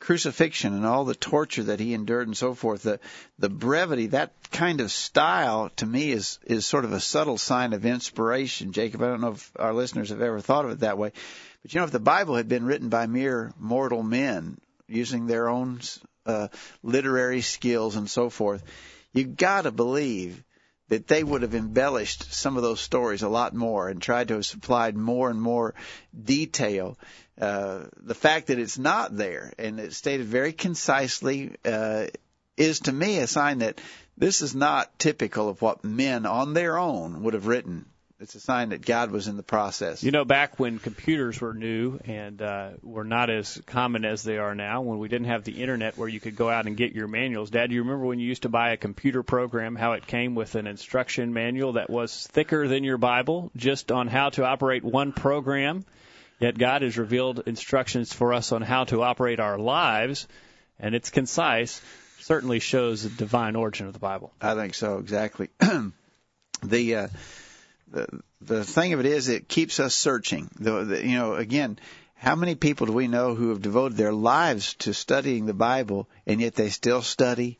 crucifixion 0.00 0.74
and 0.74 0.86
all 0.86 1.04
the 1.04 1.14
torture 1.14 1.64
that 1.64 1.80
he 1.80 1.94
endured 1.94 2.26
and 2.28 2.36
so 2.36 2.54
forth, 2.54 2.82
the 2.82 3.00
the 3.38 3.48
brevity, 3.48 4.08
that 4.08 4.32
kind 4.50 4.80
of 4.80 4.90
style 4.90 5.70
to 5.76 5.86
me 5.86 6.12
is 6.12 6.38
is 6.44 6.66
sort 6.66 6.84
of 6.84 6.92
a 6.92 7.00
subtle 7.00 7.38
sign 7.38 7.72
of 7.72 7.84
inspiration. 7.84 8.72
Jacob, 8.72 9.02
I 9.02 9.08
don't 9.08 9.20
know 9.20 9.32
if 9.32 9.50
our 9.56 9.74
listeners 9.74 10.10
have 10.10 10.22
ever 10.22 10.40
thought 10.40 10.64
of 10.64 10.70
it 10.72 10.80
that 10.80 10.98
way, 10.98 11.12
but 11.62 11.74
you 11.74 11.80
know, 11.80 11.84
if 11.84 11.90
the 11.90 12.00
Bible 12.00 12.36
had 12.36 12.48
been 12.48 12.64
written 12.64 12.88
by 12.88 13.06
mere 13.06 13.52
mortal 13.58 14.02
men 14.02 14.58
using 14.86 15.26
their 15.26 15.48
own 15.48 15.80
uh, 16.26 16.48
literary 16.82 17.40
skills 17.40 17.96
and 17.96 18.08
so 18.08 18.30
forth, 18.30 18.62
you 19.12 19.24
got 19.24 19.62
to 19.62 19.70
believe 19.70 20.42
that 20.88 21.06
they 21.06 21.22
would 21.22 21.42
have 21.42 21.54
embellished 21.54 22.32
some 22.32 22.56
of 22.56 22.62
those 22.62 22.80
stories 22.80 23.22
a 23.22 23.28
lot 23.28 23.54
more 23.54 23.88
and 23.88 24.00
tried 24.00 24.28
to 24.28 24.34
have 24.34 24.46
supplied 24.46 24.96
more 24.96 25.30
and 25.30 25.40
more 25.40 25.74
detail. 26.18 26.98
Uh, 27.40 27.84
the 27.98 28.14
fact 28.14 28.48
that 28.48 28.58
it's 28.58 28.78
not 28.78 29.16
there 29.16 29.52
and 29.58 29.78
it's 29.78 29.96
stated 29.96 30.26
very 30.26 30.52
concisely 30.52 31.54
uh, 31.64 32.06
is 32.56 32.80
to 32.80 32.92
me 32.92 33.18
a 33.18 33.26
sign 33.26 33.58
that 33.58 33.80
this 34.16 34.42
is 34.42 34.54
not 34.54 34.98
typical 34.98 35.48
of 35.48 35.62
what 35.62 35.84
men 35.84 36.26
on 36.26 36.54
their 36.54 36.78
own 36.78 37.22
would 37.22 37.34
have 37.34 37.46
written 37.46 37.86
it's 38.20 38.34
a 38.34 38.40
sign 38.40 38.70
that 38.70 38.84
God 38.84 39.12
was 39.12 39.28
in 39.28 39.36
the 39.36 39.44
process. 39.44 40.02
You 40.02 40.10
know, 40.10 40.24
back 40.24 40.58
when 40.58 40.80
computers 40.80 41.40
were 41.40 41.54
new 41.54 42.00
and 42.04 42.42
uh, 42.42 42.70
were 42.82 43.04
not 43.04 43.30
as 43.30 43.60
common 43.66 44.04
as 44.04 44.24
they 44.24 44.38
are 44.38 44.56
now, 44.56 44.82
when 44.82 44.98
we 44.98 45.08
didn't 45.08 45.28
have 45.28 45.44
the 45.44 45.62
internet 45.62 45.96
where 45.96 46.08
you 46.08 46.18
could 46.18 46.34
go 46.34 46.50
out 46.50 46.66
and 46.66 46.76
get 46.76 46.92
your 46.92 47.06
manuals. 47.06 47.50
Dad, 47.50 47.68
do 47.68 47.76
you 47.76 47.82
remember 47.82 48.06
when 48.06 48.18
you 48.18 48.26
used 48.26 48.42
to 48.42 48.48
buy 48.48 48.70
a 48.70 48.76
computer 48.76 49.22
program, 49.22 49.76
how 49.76 49.92
it 49.92 50.06
came 50.06 50.34
with 50.34 50.56
an 50.56 50.66
instruction 50.66 51.32
manual 51.32 51.74
that 51.74 51.90
was 51.90 52.26
thicker 52.26 52.66
than 52.66 52.82
your 52.82 52.98
Bible, 52.98 53.52
just 53.56 53.92
on 53.92 54.08
how 54.08 54.30
to 54.30 54.44
operate 54.44 54.82
one 54.82 55.12
program? 55.12 55.84
Yet 56.40 56.58
God 56.58 56.82
has 56.82 56.98
revealed 56.98 57.44
instructions 57.46 58.12
for 58.12 58.32
us 58.32 58.50
on 58.50 58.62
how 58.62 58.84
to 58.84 59.02
operate 59.02 59.38
our 59.38 59.58
lives, 59.58 60.26
and 60.80 60.94
it's 60.94 61.10
concise. 61.10 61.80
Certainly 62.20 62.60
shows 62.60 63.04
the 63.04 63.10
divine 63.10 63.54
origin 63.54 63.86
of 63.86 63.92
the 63.92 63.98
Bible. 64.00 64.32
I 64.40 64.54
think 64.54 64.74
so, 64.74 64.98
exactly. 64.98 65.50
the 66.62 66.94
uh, 66.94 67.08
the 67.90 68.06
the 68.40 68.64
thing 68.64 68.92
of 68.92 69.00
it 69.00 69.06
is, 69.06 69.28
it 69.28 69.48
keeps 69.48 69.80
us 69.80 69.94
searching. 69.94 70.48
The, 70.58 70.84
the, 70.84 71.06
you 71.06 71.16
know, 71.16 71.34
again, 71.34 71.78
how 72.14 72.36
many 72.36 72.54
people 72.54 72.86
do 72.86 72.92
we 72.92 73.08
know 73.08 73.34
who 73.34 73.50
have 73.50 73.62
devoted 73.62 73.96
their 73.96 74.12
lives 74.12 74.74
to 74.80 74.94
studying 74.94 75.46
the 75.46 75.54
Bible, 75.54 76.08
and 76.26 76.40
yet 76.40 76.54
they 76.54 76.68
still 76.68 77.02
study 77.02 77.58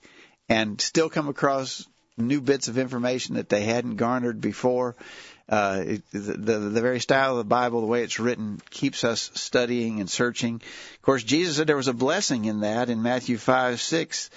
and 0.48 0.80
still 0.80 1.08
come 1.08 1.28
across 1.28 1.86
new 2.16 2.40
bits 2.40 2.68
of 2.68 2.78
information 2.78 3.36
that 3.36 3.48
they 3.48 3.62
hadn't 3.62 3.96
garnered 3.96 4.40
before? 4.40 4.96
Uh, 5.48 5.96
the, 6.12 6.18
the 6.18 6.58
the 6.58 6.80
very 6.80 7.00
style 7.00 7.32
of 7.32 7.38
the 7.38 7.44
Bible, 7.44 7.80
the 7.80 7.86
way 7.86 8.02
it's 8.02 8.20
written, 8.20 8.60
keeps 8.68 9.02
us 9.02 9.30
studying 9.34 9.98
and 9.98 10.10
searching. 10.10 10.56
Of 10.56 11.02
course, 11.02 11.22
Jesus 11.22 11.56
said 11.56 11.66
there 11.66 11.76
was 11.76 11.88
a 11.88 11.94
blessing 11.94 12.44
in 12.44 12.60
that 12.60 12.90
in 12.90 13.02
Matthew 13.02 13.38
five 13.38 13.80
six 13.80 14.28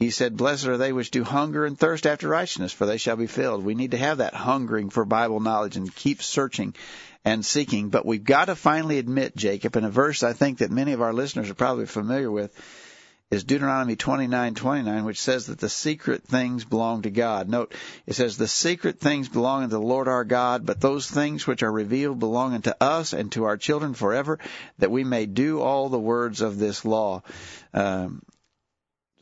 he 0.00 0.08
said, 0.08 0.38
Blessed 0.38 0.66
are 0.66 0.78
they 0.78 0.94
which 0.94 1.10
do 1.10 1.22
hunger 1.24 1.66
and 1.66 1.78
thirst 1.78 2.06
after 2.06 2.26
righteousness, 2.26 2.72
for 2.72 2.86
they 2.86 2.96
shall 2.96 3.16
be 3.16 3.26
filled. 3.26 3.62
We 3.62 3.74
need 3.74 3.90
to 3.90 3.98
have 3.98 4.18
that 4.18 4.32
hungering 4.32 4.88
for 4.88 5.04
Bible 5.04 5.40
knowledge 5.40 5.76
and 5.76 5.94
keep 5.94 6.22
searching 6.22 6.74
and 7.22 7.44
seeking. 7.44 7.90
But 7.90 8.06
we've 8.06 8.24
got 8.24 8.46
to 8.46 8.56
finally 8.56 8.98
admit, 8.98 9.36
Jacob, 9.36 9.76
in 9.76 9.84
a 9.84 9.90
verse 9.90 10.22
I 10.22 10.32
think 10.32 10.58
that 10.58 10.70
many 10.70 10.94
of 10.94 11.02
our 11.02 11.12
listeners 11.12 11.50
are 11.50 11.54
probably 11.54 11.84
familiar 11.84 12.30
with, 12.30 12.50
is 13.30 13.44
Deuteronomy 13.44 13.94
29:29, 13.94 15.04
which 15.04 15.20
says 15.20 15.48
that 15.48 15.58
the 15.58 15.68
secret 15.68 16.24
things 16.24 16.64
belong 16.64 17.02
to 17.02 17.10
God. 17.10 17.50
Note, 17.50 17.74
it 18.06 18.14
says 18.14 18.38
the 18.38 18.48
secret 18.48 19.00
things 19.00 19.28
belong 19.28 19.64
unto 19.64 19.76
the 19.76 19.82
Lord 19.82 20.08
our 20.08 20.24
God, 20.24 20.64
but 20.64 20.80
those 20.80 21.10
things 21.10 21.46
which 21.46 21.62
are 21.62 21.70
revealed 21.70 22.18
belong 22.18 22.54
unto 22.54 22.72
us 22.80 23.12
and 23.12 23.30
to 23.32 23.44
our 23.44 23.58
children 23.58 23.92
forever, 23.92 24.38
that 24.78 24.90
we 24.90 25.04
may 25.04 25.26
do 25.26 25.60
all 25.60 25.90
the 25.90 25.98
words 25.98 26.40
of 26.40 26.58
this 26.58 26.86
law. 26.86 27.22
Um, 27.74 28.22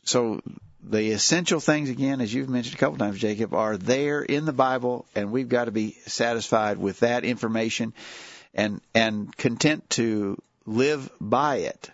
so 0.05 0.39
the 0.81 1.11
essential 1.11 1.59
things, 1.59 1.89
again, 1.89 2.21
as 2.21 2.33
you've 2.33 2.49
mentioned 2.49 2.75
a 2.75 2.79
couple 2.79 2.97
times, 2.97 3.19
Jacob, 3.19 3.53
are 3.53 3.77
there 3.77 4.21
in 4.21 4.45
the 4.45 4.53
Bible, 4.53 5.05
and 5.15 5.31
we've 5.31 5.49
got 5.49 5.65
to 5.65 5.71
be 5.71 5.97
satisfied 6.05 6.77
with 6.77 7.01
that 7.01 7.23
information 7.23 7.93
and 8.53 8.81
and 8.95 9.35
content 9.35 9.89
to 9.91 10.41
live 10.65 11.09
by 11.19 11.57
it. 11.57 11.91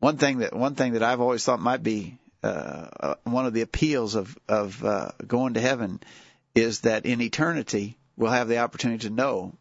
One 0.00 0.16
thing 0.16 0.38
that 0.38 0.54
one 0.54 0.74
thing 0.74 0.94
that 0.94 1.02
I've 1.02 1.20
always 1.20 1.44
thought 1.44 1.60
might 1.60 1.82
be 1.82 2.18
uh, 2.42 2.88
uh 3.00 3.14
one 3.24 3.46
of 3.46 3.52
the 3.52 3.62
appeals 3.62 4.14
of 4.14 4.36
of 4.48 4.82
uh, 4.84 5.10
going 5.26 5.54
to 5.54 5.60
heaven 5.60 6.00
is 6.54 6.80
that 6.80 7.06
in 7.06 7.20
eternity 7.20 7.96
we'll 8.16 8.30
have 8.30 8.48
the 8.48 8.58
opportunity 8.58 9.08
to 9.08 9.14
know 9.14 9.54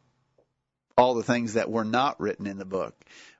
all 0.98 1.14
the 1.14 1.24
things 1.24 1.54
that 1.54 1.70
were 1.70 1.86
not 1.86 2.20
written 2.20 2.48
in 2.48 2.58
the 2.58 2.66
book 2.66 2.96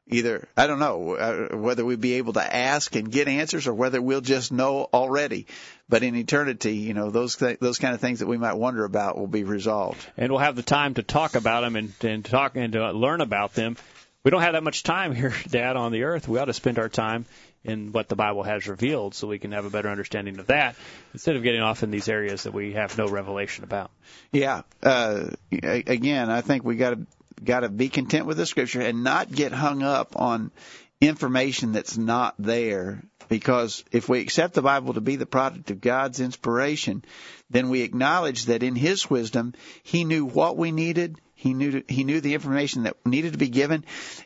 either 0.10 0.48
I 0.56 0.68
don't 0.68 0.80
know 0.80 1.16
uh, 1.16 1.56
whether 1.56 1.84
we'll 1.86 1.98
be 1.98 2.14
able 2.16 2.34
to 2.34 2.56
ask 2.56 2.96
and 2.96 3.12
get 3.12 3.28
answers 3.28 3.68
or 3.68 3.74
whether 3.74 4.02
we'll 4.02 4.22
just 4.22 4.52
know 4.52 4.88
already. 4.94 5.48
But 5.90 6.04
in 6.04 6.16
eternity, 6.16 6.76
you 6.76 6.94
know, 6.94 7.10
those 7.10 7.36
th- 7.38 7.60
those 7.60 7.78
kind 7.78 7.94
of 7.94 8.02
things 8.02 8.20
that 8.20 8.28
we 8.28 8.38
might 8.38 8.54
wonder 8.54 8.84
about 8.84 9.18
will 9.18 9.28
be 9.28 9.44
resolved. 9.44 10.06
And 10.18 10.32
we'll 10.32 10.40
have 10.40 10.56
the 10.56 10.64
time 10.64 10.96
to 10.96 11.04
talk 11.04 11.36
about 11.36 11.62
them 11.62 11.76
and, 11.76 11.94
and 12.02 12.26
talk 12.26 12.56
and 12.56 12.74
to 12.74 12.92
learn 12.92 13.22
about 13.22 13.54
them. 13.54 13.78
We 14.24 14.32
don't 14.32 14.42
have 14.42 14.54
that 14.54 14.64
much 14.64 14.84
time 14.84 15.16
here, 15.16 15.34
Dad, 15.50 15.78
on 15.78 15.92
the 15.92 16.04
earth. 16.04 16.28
We 16.28 16.40
ought 16.40 16.46
to 16.46 16.54
spend 16.54 16.80
our 16.80 16.90
time 16.90 17.26
in 17.64 17.92
what 17.92 18.08
the 18.08 18.16
Bible 18.16 18.44
has 18.44 18.68
revealed 18.68 19.14
so 19.14 19.28
we 19.28 19.40
can 19.40 19.52
have 19.52 19.66
a 19.66 19.70
better 19.70 19.90
understanding 19.90 20.40
of 20.40 20.48
that 20.48 20.76
instead 21.14 21.36
of 21.36 21.44
getting 21.44 21.62
off 21.62 21.84
in 21.84 21.92
these 21.92 22.08
areas 22.08 22.44
that 22.44 22.54
we 22.54 22.74
have 22.74 22.98
no 22.98 23.08
revelation 23.08 23.64
about. 23.64 23.92
Yeah. 24.32 24.62
Uh, 24.82 25.30
again, 25.52 26.30
I 26.30 26.42
think 26.42 26.64
we 26.64 26.76
got 26.76 26.92
to 26.92 27.00
got 27.44 27.62
to 27.62 27.70
be 27.70 27.90
content 27.90 28.26
with 28.26 28.38
the 28.38 28.46
scripture 28.46 28.82
and 28.82 29.04
not 29.04 29.32
get 29.32 29.52
hung 29.52 29.84
up 29.84 30.16
on 30.16 30.52
information 31.00 31.72
that's 31.72 31.98
not 31.98 32.36
there 32.40 33.04
because 33.30 33.84
if 33.92 34.10
we 34.10 34.22
accept 34.22 34.54
the 34.54 34.62
Bible 34.62 34.94
to 34.94 35.02
be 35.02 35.16
the 35.16 35.26
product 35.26 35.70
of 35.72 35.82
God's 35.82 36.20
inspiration, 36.20 37.04
then 37.50 37.70
we 37.70 37.82
acknowledge 37.82 38.46
that 38.46 38.64
in 38.64 38.76
His 38.76 39.10
wisdom, 39.10 39.54
He 39.84 40.04
knew 40.04 40.26
what 40.26 40.58
we 40.58 40.72
needed. 40.72 41.20
He 41.36 41.54
knew 41.54 41.84
He 41.88 42.04
knew 42.04 42.22
the 42.22 42.34
information 42.34 42.84
that 42.84 42.98
needed 43.06 43.34
to 43.34 43.40
be 43.40 43.50
given, 43.50 43.86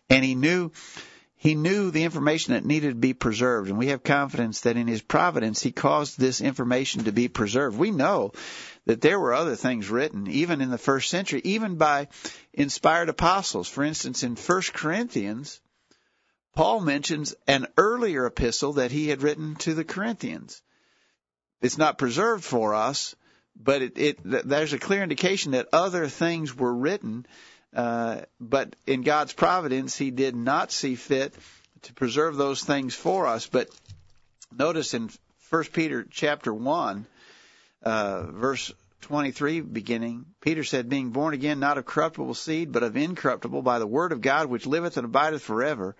and 0.09 0.23
He 0.23 0.35
knew 0.35 0.71
He 1.41 1.55
knew 1.55 1.89
the 1.89 2.03
information 2.03 2.53
that 2.53 2.65
needed 2.65 2.89
to 2.89 2.95
be 2.99 3.15
preserved. 3.15 3.67
And 3.67 3.79
we 3.79 3.87
have 3.87 4.03
confidence 4.03 4.61
that 4.61 4.77
in 4.77 4.85
His 4.85 5.01
providence, 5.01 5.59
He 5.59 5.71
caused 5.71 6.19
this 6.19 6.39
information 6.39 7.05
to 7.05 7.11
be 7.11 7.29
preserved. 7.29 7.79
We 7.79 7.89
know 7.89 8.33
that 8.85 9.01
there 9.01 9.19
were 9.19 9.33
other 9.33 9.55
things 9.55 9.89
written, 9.89 10.27
even 10.27 10.61
in 10.61 10.69
the 10.69 10.77
first 10.77 11.09
century, 11.09 11.41
even 11.43 11.77
by 11.77 12.09
inspired 12.53 13.09
apostles. 13.09 13.67
For 13.67 13.83
instance, 13.83 14.21
in 14.21 14.35
1 14.35 14.61
Corinthians, 14.71 15.59
Paul 16.53 16.81
mentions 16.81 17.33
an 17.47 17.65
earlier 17.75 18.27
epistle 18.27 18.73
that 18.73 18.91
he 18.91 19.07
had 19.07 19.23
written 19.23 19.55
to 19.55 19.73
the 19.73 19.83
Corinthians. 19.83 20.61
It's 21.59 21.79
not 21.79 21.97
preserved 21.97 22.43
for 22.43 22.75
us, 22.75 23.15
but 23.55 23.81
it, 23.81 23.97
it 23.97 24.19
there's 24.23 24.73
a 24.73 24.77
clear 24.77 25.01
indication 25.01 25.53
that 25.53 25.69
other 25.73 26.07
things 26.07 26.55
were 26.55 26.71
written, 26.71 27.25
uh, 27.75 28.21
but 28.39 28.75
in 28.85 29.01
God's 29.01 29.33
providence, 29.33 29.97
He 29.97 30.11
did 30.11 30.35
not 30.35 30.71
see 30.71 30.95
fit 30.95 31.33
to 31.83 31.93
preserve 31.93 32.35
those 32.35 32.63
things 32.63 32.95
for 32.95 33.27
us. 33.27 33.47
But 33.47 33.69
notice 34.57 34.93
in 34.93 35.09
1 35.49 35.63
Peter 35.65 36.05
chapter 36.09 36.53
one, 36.53 37.05
uh, 37.83 38.23
verse 38.23 38.71
23 39.01 39.61
beginning, 39.61 40.25
Peter 40.41 40.63
said, 40.63 40.89
Being 40.89 41.09
born 41.09 41.33
again 41.33 41.59
not 41.59 41.77
of 41.77 41.85
corruptible 41.85 42.35
seed, 42.35 42.71
but 42.71 42.83
of 42.83 42.95
incorruptible, 42.95 43.61
by 43.61 43.79
the 43.79 43.87
word 43.87 44.11
of 44.11 44.21
God 44.21 44.47
which 44.47 44.67
liveth 44.67 44.97
and 44.97 45.05
abideth 45.05 45.41
forever. 45.41 45.95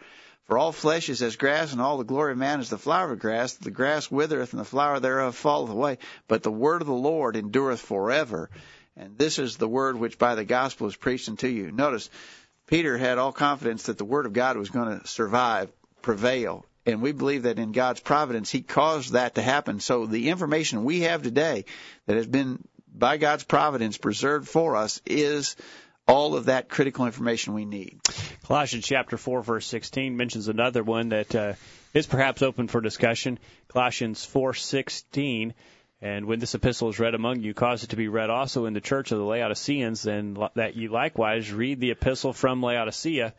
For 0.46 0.58
all 0.58 0.72
flesh 0.72 1.10
is 1.10 1.22
as 1.22 1.38
grass, 1.38 1.72
and 1.72 1.82
all 1.82 1.98
the 1.98 2.04
glory 2.04 2.34
of 2.34 2.38
man 2.38 2.60
is 2.60 2.70
the 2.70 2.78
flower 2.78 3.14
of 3.14 3.20
grass. 3.20 3.54
The 3.54 3.72
grass 3.72 4.12
withereth, 4.12 4.52
and 4.52 4.60
the 4.60 4.66
flower 4.66 5.00
thereof 5.00 5.36
falleth 5.36 5.72
away. 5.72 5.98
But 6.28 6.44
the 6.44 6.52
word 6.52 6.82
of 6.82 6.88
the 6.88 6.94
Lord 6.94 7.36
endureth 7.36 7.80
forever. 7.80 8.50
And 9.02 9.18
this 9.18 9.40
is 9.40 9.58
the 9.58 9.68
word 9.68 9.98
which 9.98 10.20
by 10.20 10.36
the 10.36 10.46
gospel 10.46 10.86
is 10.86 10.96
preached 10.96 11.28
unto 11.28 11.48
you. 11.48 11.72
Notice, 11.72 12.12
Peter 12.68 13.00
had 13.00 13.18
all 13.18 13.32
confidence 13.32 13.84
that 13.84 13.98
the 13.98 14.06
word 14.06 14.28
of 14.28 14.34
God 14.34 14.58
was 14.58 14.70
going 14.70 15.00
to 15.00 15.08
survive, 15.08 15.72
prevail, 16.04 16.66
and 16.86 17.02
we 17.02 17.12
believe 17.12 17.44
that 17.44 17.58
in 17.58 17.72
God's 17.72 18.00
providence, 18.00 18.52
He 18.52 18.62
caused 18.62 19.14
that 19.14 19.36
to 19.36 19.42
happen. 19.42 19.80
So 19.80 20.06
the 20.06 20.30
information 20.30 20.84
we 20.84 21.02
have 21.02 21.24
today 21.24 21.66
that 22.06 22.16
has 22.16 22.28
been 22.28 22.64
by 22.94 23.18
God's 23.18 23.44
providence 23.44 23.98
preserved 23.98 24.48
for 24.48 24.76
us 24.76 25.02
is 25.08 25.56
all 26.08 26.36
of 26.36 26.46
that 26.46 26.70
critical 26.70 27.08
information 27.08 27.56
we 27.56 27.66
need. 27.66 28.02
Colossians 28.46 28.86
chapter 28.86 29.18
4 29.18 29.42
verse 29.42 29.66
16 29.66 30.16
mentions 30.16 30.48
another 30.48 30.84
one 30.84 31.10
that 31.10 31.34
uh, 31.34 31.54
is 31.94 32.06
perhaps 32.06 32.44
open 32.44 32.68
for 32.68 32.82
discussion. 32.82 33.40
Colossians 33.68 34.26
4:16 34.26 35.54
and 36.02 36.26
when 36.26 36.40
this 36.40 36.56
epistle 36.56 36.90
is 36.90 37.00
read 37.00 37.14
among 37.14 37.42
you, 37.42 37.54
cause 37.54 37.84
it 37.84 37.92
to 37.92 37.96
be 37.96 38.08
read 38.08 38.32
also 38.32 38.66
in 38.66 38.74
the 38.74 38.82
church 38.82 39.12
of 39.12 39.20
the 39.20 39.24
Laodiceans, 39.24 40.08
and 40.08 40.38
that 40.56 40.76
you 40.76 40.90
likewise 40.90 41.52
read 41.52 41.80
the 41.80 41.92
epistle 41.92 42.34
from 42.34 42.64
Laodicea. 42.64 43.34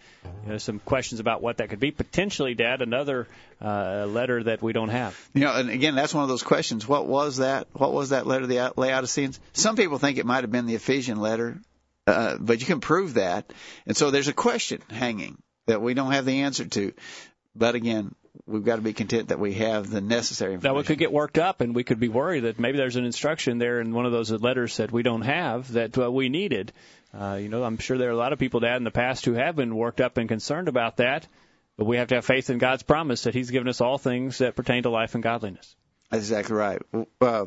You 0.44 0.52
know, 0.52 0.58
some 0.58 0.78
questions 0.78 1.18
about 1.18 1.42
what 1.42 1.56
that 1.56 1.70
could 1.70 1.80
be. 1.80 1.90
Potentially, 1.90 2.54
Dad, 2.54 2.80
another 2.80 3.26
uh, 3.60 4.06
letter 4.06 4.44
that 4.44 4.62
we 4.62 4.72
don't 4.72 4.90
have. 4.90 5.18
You 5.34 5.40
know, 5.40 5.54
and 5.56 5.70
again, 5.70 5.96
that's 5.96 6.14
one 6.14 6.22
of 6.22 6.28
those 6.28 6.44
questions. 6.44 6.86
What 6.86 7.06
was 7.06 7.38
that? 7.38 7.66
What 7.72 7.92
was 7.92 8.10
that 8.10 8.28
letter 8.28 8.46
the 8.46 8.72
Laodiceans? 8.76 9.40
Some 9.54 9.74
people 9.74 9.98
think 9.98 10.18
it 10.18 10.26
might 10.26 10.44
have 10.44 10.52
been 10.52 10.66
the 10.66 10.76
Ephesian 10.76 11.20
letter, 11.20 11.58
uh, 12.06 12.36
but 12.38 12.60
you 12.60 12.66
can 12.66 12.80
prove 12.80 13.14
that. 13.14 13.52
And 13.86 13.96
so 13.96 14.12
there's 14.12 14.28
a 14.28 14.32
question 14.32 14.82
hanging 14.88 15.42
that 15.66 15.82
we 15.82 15.94
don't 15.94 16.12
have 16.12 16.26
the 16.26 16.42
answer 16.42 16.64
to. 16.66 16.92
But 17.56 17.74
again, 17.74 18.14
we've 18.46 18.64
got 18.64 18.76
to 18.76 18.82
be 18.82 18.92
content 18.92 19.28
that 19.28 19.38
we 19.38 19.54
have 19.54 19.90
the 19.90 20.00
necessary 20.00 20.54
information. 20.54 20.74
Now 20.74 20.78
we 20.78 20.84
could 20.84 20.98
get 20.98 21.12
worked 21.12 21.38
up, 21.38 21.60
and 21.60 21.74
we 21.74 21.84
could 21.84 22.00
be 22.00 22.08
worried 22.08 22.40
that 22.40 22.58
maybe 22.58 22.78
there's 22.78 22.96
an 22.96 23.04
instruction 23.04 23.58
there 23.58 23.80
in 23.80 23.94
one 23.94 24.06
of 24.06 24.12
those 24.12 24.30
letters 24.30 24.76
that 24.78 24.92
we 24.92 25.02
don't 25.02 25.22
have 25.22 25.72
that 25.72 25.96
uh, 25.98 26.10
we 26.10 26.28
needed. 26.28 26.72
Uh, 27.18 27.38
you 27.40 27.48
know, 27.48 27.62
I'm 27.62 27.78
sure 27.78 27.98
there 27.98 28.08
are 28.08 28.12
a 28.12 28.16
lot 28.16 28.32
of 28.32 28.38
people, 28.38 28.60
Dad, 28.60 28.76
in 28.76 28.84
the 28.84 28.90
past 28.90 29.24
who 29.24 29.34
have 29.34 29.56
been 29.56 29.74
worked 29.74 30.00
up 30.00 30.16
and 30.16 30.28
concerned 30.28 30.68
about 30.68 30.96
that. 30.96 31.26
But 31.76 31.86
we 31.86 31.96
have 31.96 32.08
to 32.08 32.16
have 32.16 32.24
faith 32.24 32.50
in 32.50 32.58
God's 32.58 32.82
promise 32.82 33.24
that 33.24 33.34
He's 33.34 33.50
given 33.50 33.68
us 33.68 33.80
all 33.80 33.98
things 33.98 34.38
that 34.38 34.56
pertain 34.56 34.82
to 34.82 34.90
life 34.90 35.14
and 35.14 35.22
godliness. 35.22 35.74
That's 36.10 36.24
exactly 36.24 36.54
right. 36.54 36.82
Uh, 37.20 37.46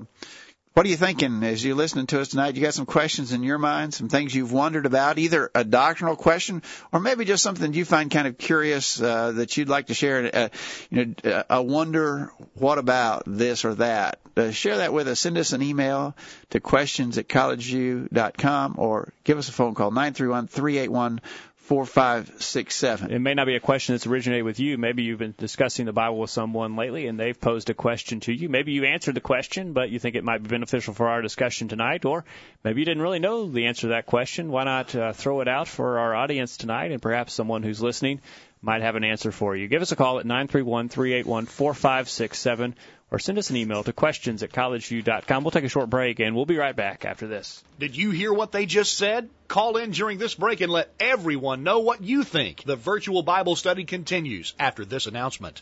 what 0.75 0.85
are 0.85 0.89
you 0.89 0.97
thinking 0.97 1.41
as 1.43 1.63
you're 1.63 1.73
listening 1.73 2.05
to 2.05 2.19
us 2.19 2.27
tonight? 2.27 2.55
You 2.55 2.61
got 2.61 2.73
some 2.73 2.85
questions 2.85 3.31
in 3.31 3.43
your 3.43 3.57
mind, 3.57 3.93
some 3.93 4.09
things 4.09 4.35
you've 4.35 4.51
wondered 4.51 4.85
about, 4.85 5.17
either 5.17 5.49
a 5.55 5.63
doctrinal 5.63 6.17
question 6.17 6.63
or 6.91 6.99
maybe 6.99 7.23
just 7.23 7.43
something 7.43 7.73
you 7.73 7.85
find 7.85 8.11
kind 8.11 8.27
of 8.27 8.37
curious 8.37 9.01
uh, 9.01 9.31
that 9.31 9.55
you'd 9.55 9.69
like 9.69 9.87
to 9.87 9.93
share. 9.93 10.29
Uh, 10.33 10.49
you 10.89 11.15
know, 11.23 11.43
a 11.49 11.63
wonder, 11.63 12.33
what 12.55 12.77
about 12.77 13.23
this 13.25 13.63
or 13.63 13.75
that? 13.75 14.19
Uh, 14.35 14.51
share 14.51 14.79
that 14.79 14.91
with 14.91 15.07
us. 15.07 15.21
Send 15.21 15.37
us 15.37 15.53
an 15.53 15.61
email 15.61 16.13
to 16.49 16.59
questions 16.59 17.17
at 17.17 17.29
collegeview.com 17.29 18.75
or 18.77 19.13
give 19.23 19.37
us 19.37 19.47
a 19.47 19.53
phone 19.53 19.75
call 19.75 19.91
nine 19.91 20.13
three 20.13 20.27
one 20.27 20.47
three 20.47 20.77
eight 20.77 20.91
one 20.91 21.21
four, 21.65 21.83
five, 21.83 22.31
six, 22.37 22.75
seven. 22.75 23.11
It 23.11 23.17
may 23.17 23.33
not 23.33 23.47
be 23.47 23.55
a 23.55 23.59
question 23.59 23.95
that's 23.95 24.05
originated 24.05 24.45
with 24.45 24.59
you. 24.59 24.77
Maybe 24.77 25.01
you've 25.01 25.17
been 25.17 25.33
discussing 25.35 25.87
the 25.87 25.93
Bible 25.93 26.19
with 26.19 26.29
someone 26.29 26.75
lately 26.75 27.07
and 27.07 27.19
they've 27.19 27.39
posed 27.39 27.71
a 27.71 27.73
question 27.73 28.19
to 28.21 28.31
you. 28.31 28.49
Maybe 28.49 28.71
you 28.71 28.85
answered 28.85 29.15
the 29.15 29.21
question, 29.21 29.73
but 29.73 29.89
you 29.89 29.97
think 29.97 30.15
it 30.15 30.23
might 30.23 30.43
be 30.43 30.49
beneficial 30.49 30.93
for 30.93 31.09
our 31.09 31.23
discussion 31.23 31.67
tonight, 31.67 32.05
or 32.05 32.23
maybe 32.63 32.81
you 32.81 32.85
didn't 32.85 33.01
really 33.01 33.17
know 33.17 33.49
the 33.49 33.65
answer 33.65 33.81
to 33.81 33.87
that 33.89 34.05
question. 34.05 34.51
Why 34.51 34.63
not 34.63 34.95
uh, 34.95 35.13
throw 35.13 35.41
it 35.41 35.47
out 35.47 35.67
for 35.67 35.97
our 35.97 36.13
audience 36.13 36.57
tonight 36.57 36.91
and 36.91 37.01
perhaps 37.01 37.33
someone 37.33 37.63
who's 37.63 37.81
listening 37.81 38.21
might 38.61 38.81
have 38.81 38.95
an 38.95 39.03
answer 39.03 39.31
for 39.31 39.55
you. 39.55 39.67
Give 39.67 39.81
us 39.81 39.91
a 39.91 39.95
call 39.95 40.19
at 40.19 40.25
931 40.25 40.89
381 40.89 41.45
4567 41.45 42.75
or 43.11 43.19
send 43.19 43.37
us 43.37 43.49
an 43.49 43.57
email 43.57 43.83
to 43.83 43.93
questions 43.93 44.41
at 44.43 44.51
collegeview.com. 44.51 45.43
We'll 45.43 45.51
take 45.51 45.63
a 45.63 45.69
short 45.69 45.89
break 45.89 46.19
and 46.19 46.35
we'll 46.35 46.45
be 46.45 46.57
right 46.57 46.75
back 46.75 47.05
after 47.05 47.27
this. 47.27 47.63
Did 47.79 47.95
you 47.95 48.11
hear 48.11 48.33
what 48.33 48.51
they 48.51 48.65
just 48.65 48.97
said? 48.97 49.29
Call 49.47 49.77
in 49.77 49.91
during 49.91 50.17
this 50.17 50.33
break 50.33 50.61
and 50.61 50.71
let 50.71 50.91
everyone 50.99 51.63
know 51.63 51.79
what 51.79 52.01
you 52.01 52.23
think. 52.23 52.63
The 52.63 52.75
virtual 52.75 53.21
Bible 53.21 53.55
study 53.55 53.85
continues 53.85 54.53
after 54.59 54.85
this 54.85 55.05
announcement. 55.05 55.61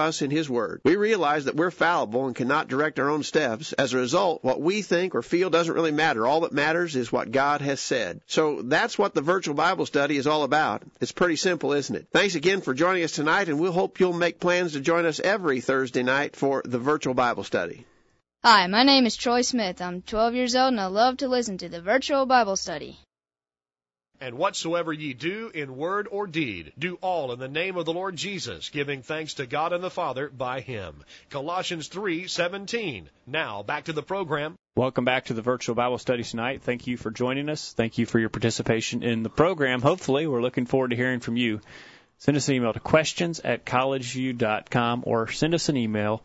in 0.21 0.31
His 0.31 0.49
Word. 0.49 0.81
We 0.83 0.95
realize 0.95 1.45
that 1.45 1.55
we're 1.55 1.71
fallible 1.71 2.25
and 2.25 2.35
cannot 2.35 2.67
direct 2.67 2.99
our 2.99 3.09
own 3.09 3.23
steps. 3.23 3.73
As 3.73 3.93
a 3.93 3.97
result, 3.97 4.43
what 4.43 4.59
we 4.59 4.81
think 4.81 5.15
or 5.15 5.21
feel 5.21 5.49
doesn't 5.49 5.73
really 5.73 5.91
matter. 5.91 6.25
All 6.25 6.41
that 6.41 6.53
matters 6.53 6.95
is 6.95 7.11
what 7.11 7.31
God 7.31 7.61
has 7.61 7.79
said. 7.79 8.21
So 8.25 8.61
that's 8.63 8.97
what 8.97 9.13
the 9.13 9.21
virtual 9.21 9.53
Bible 9.53 9.85
study 9.85 10.17
is 10.17 10.27
all 10.27 10.43
about. 10.43 10.83
It's 10.99 11.11
pretty 11.11 11.35
simple, 11.35 11.73
isn't 11.73 11.95
it? 11.95 12.07
Thanks 12.11 12.35
again 12.35 12.61
for 12.61 12.73
joining 12.73 13.03
us 13.03 13.11
tonight, 13.11 13.47
and 13.47 13.59
we'll 13.59 13.71
hope 13.71 13.99
you'll 13.99 14.13
make 14.13 14.39
plans 14.39 14.73
to 14.73 14.79
join 14.81 15.05
us 15.05 15.19
every 15.19 15.61
Thursday 15.61 16.03
night 16.03 16.35
for 16.35 16.63
the 16.65 16.79
virtual 16.79 17.13
Bible 17.13 17.43
study. 17.43 17.85
Hi, 18.43 18.65
my 18.65 18.81
name 18.81 19.05
is 19.05 19.15
Troy 19.15 19.43
Smith. 19.43 19.81
I'm 19.81 20.01
12 20.01 20.33
years 20.33 20.55
old 20.55 20.69
and 20.69 20.81
I 20.81 20.87
love 20.87 21.17
to 21.17 21.27
listen 21.27 21.59
to 21.59 21.69
the 21.69 21.79
virtual 21.79 22.25
Bible 22.25 22.55
study. 22.55 22.97
And 24.21 24.37
whatsoever 24.37 24.93
ye 24.93 25.13
do 25.13 25.49
in 25.51 25.77
word 25.77 26.07
or 26.11 26.27
deed, 26.27 26.73
do 26.77 26.99
all 27.01 27.31
in 27.31 27.39
the 27.39 27.47
name 27.47 27.75
of 27.75 27.85
the 27.85 27.93
Lord 27.93 28.15
Jesus, 28.15 28.69
giving 28.69 29.01
thanks 29.01 29.33
to 29.33 29.47
God 29.47 29.73
and 29.73 29.83
the 29.83 29.89
Father 29.89 30.29
by 30.29 30.61
him. 30.61 31.03
Colossians 31.31 31.87
3:17. 31.89 33.09
Now, 33.25 33.63
back 33.63 33.85
to 33.85 33.93
the 33.93 34.03
program. 34.03 34.53
Welcome 34.75 35.05
back 35.05 35.25
to 35.25 35.33
the 35.33 35.41
virtual 35.41 35.73
Bible 35.73 35.97
study 35.97 36.21
tonight. 36.21 36.61
Thank 36.61 36.85
you 36.85 36.97
for 36.97 37.09
joining 37.09 37.49
us. 37.49 37.73
Thank 37.73 37.97
you 37.97 38.05
for 38.05 38.19
your 38.19 38.29
participation 38.29 39.01
in 39.01 39.23
the 39.23 39.29
program. 39.29 39.81
Hopefully, 39.81 40.27
we're 40.27 40.43
looking 40.43 40.67
forward 40.67 40.91
to 40.91 40.95
hearing 40.95 41.19
from 41.19 41.35
you. 41.35 41.59
Send 42.19 42.37
us 42.37 42.47
an 42.47 42.53
email 42.53 42.73
to 42.73 42.79
questions 42.79 43.39
at 43.39 43.65
collegeview.com 43.65 45.03
or 45.07 45.31
send 45.31 45.55
us 45.55 45.67
an 45.69 45.77
email 45.77 46.21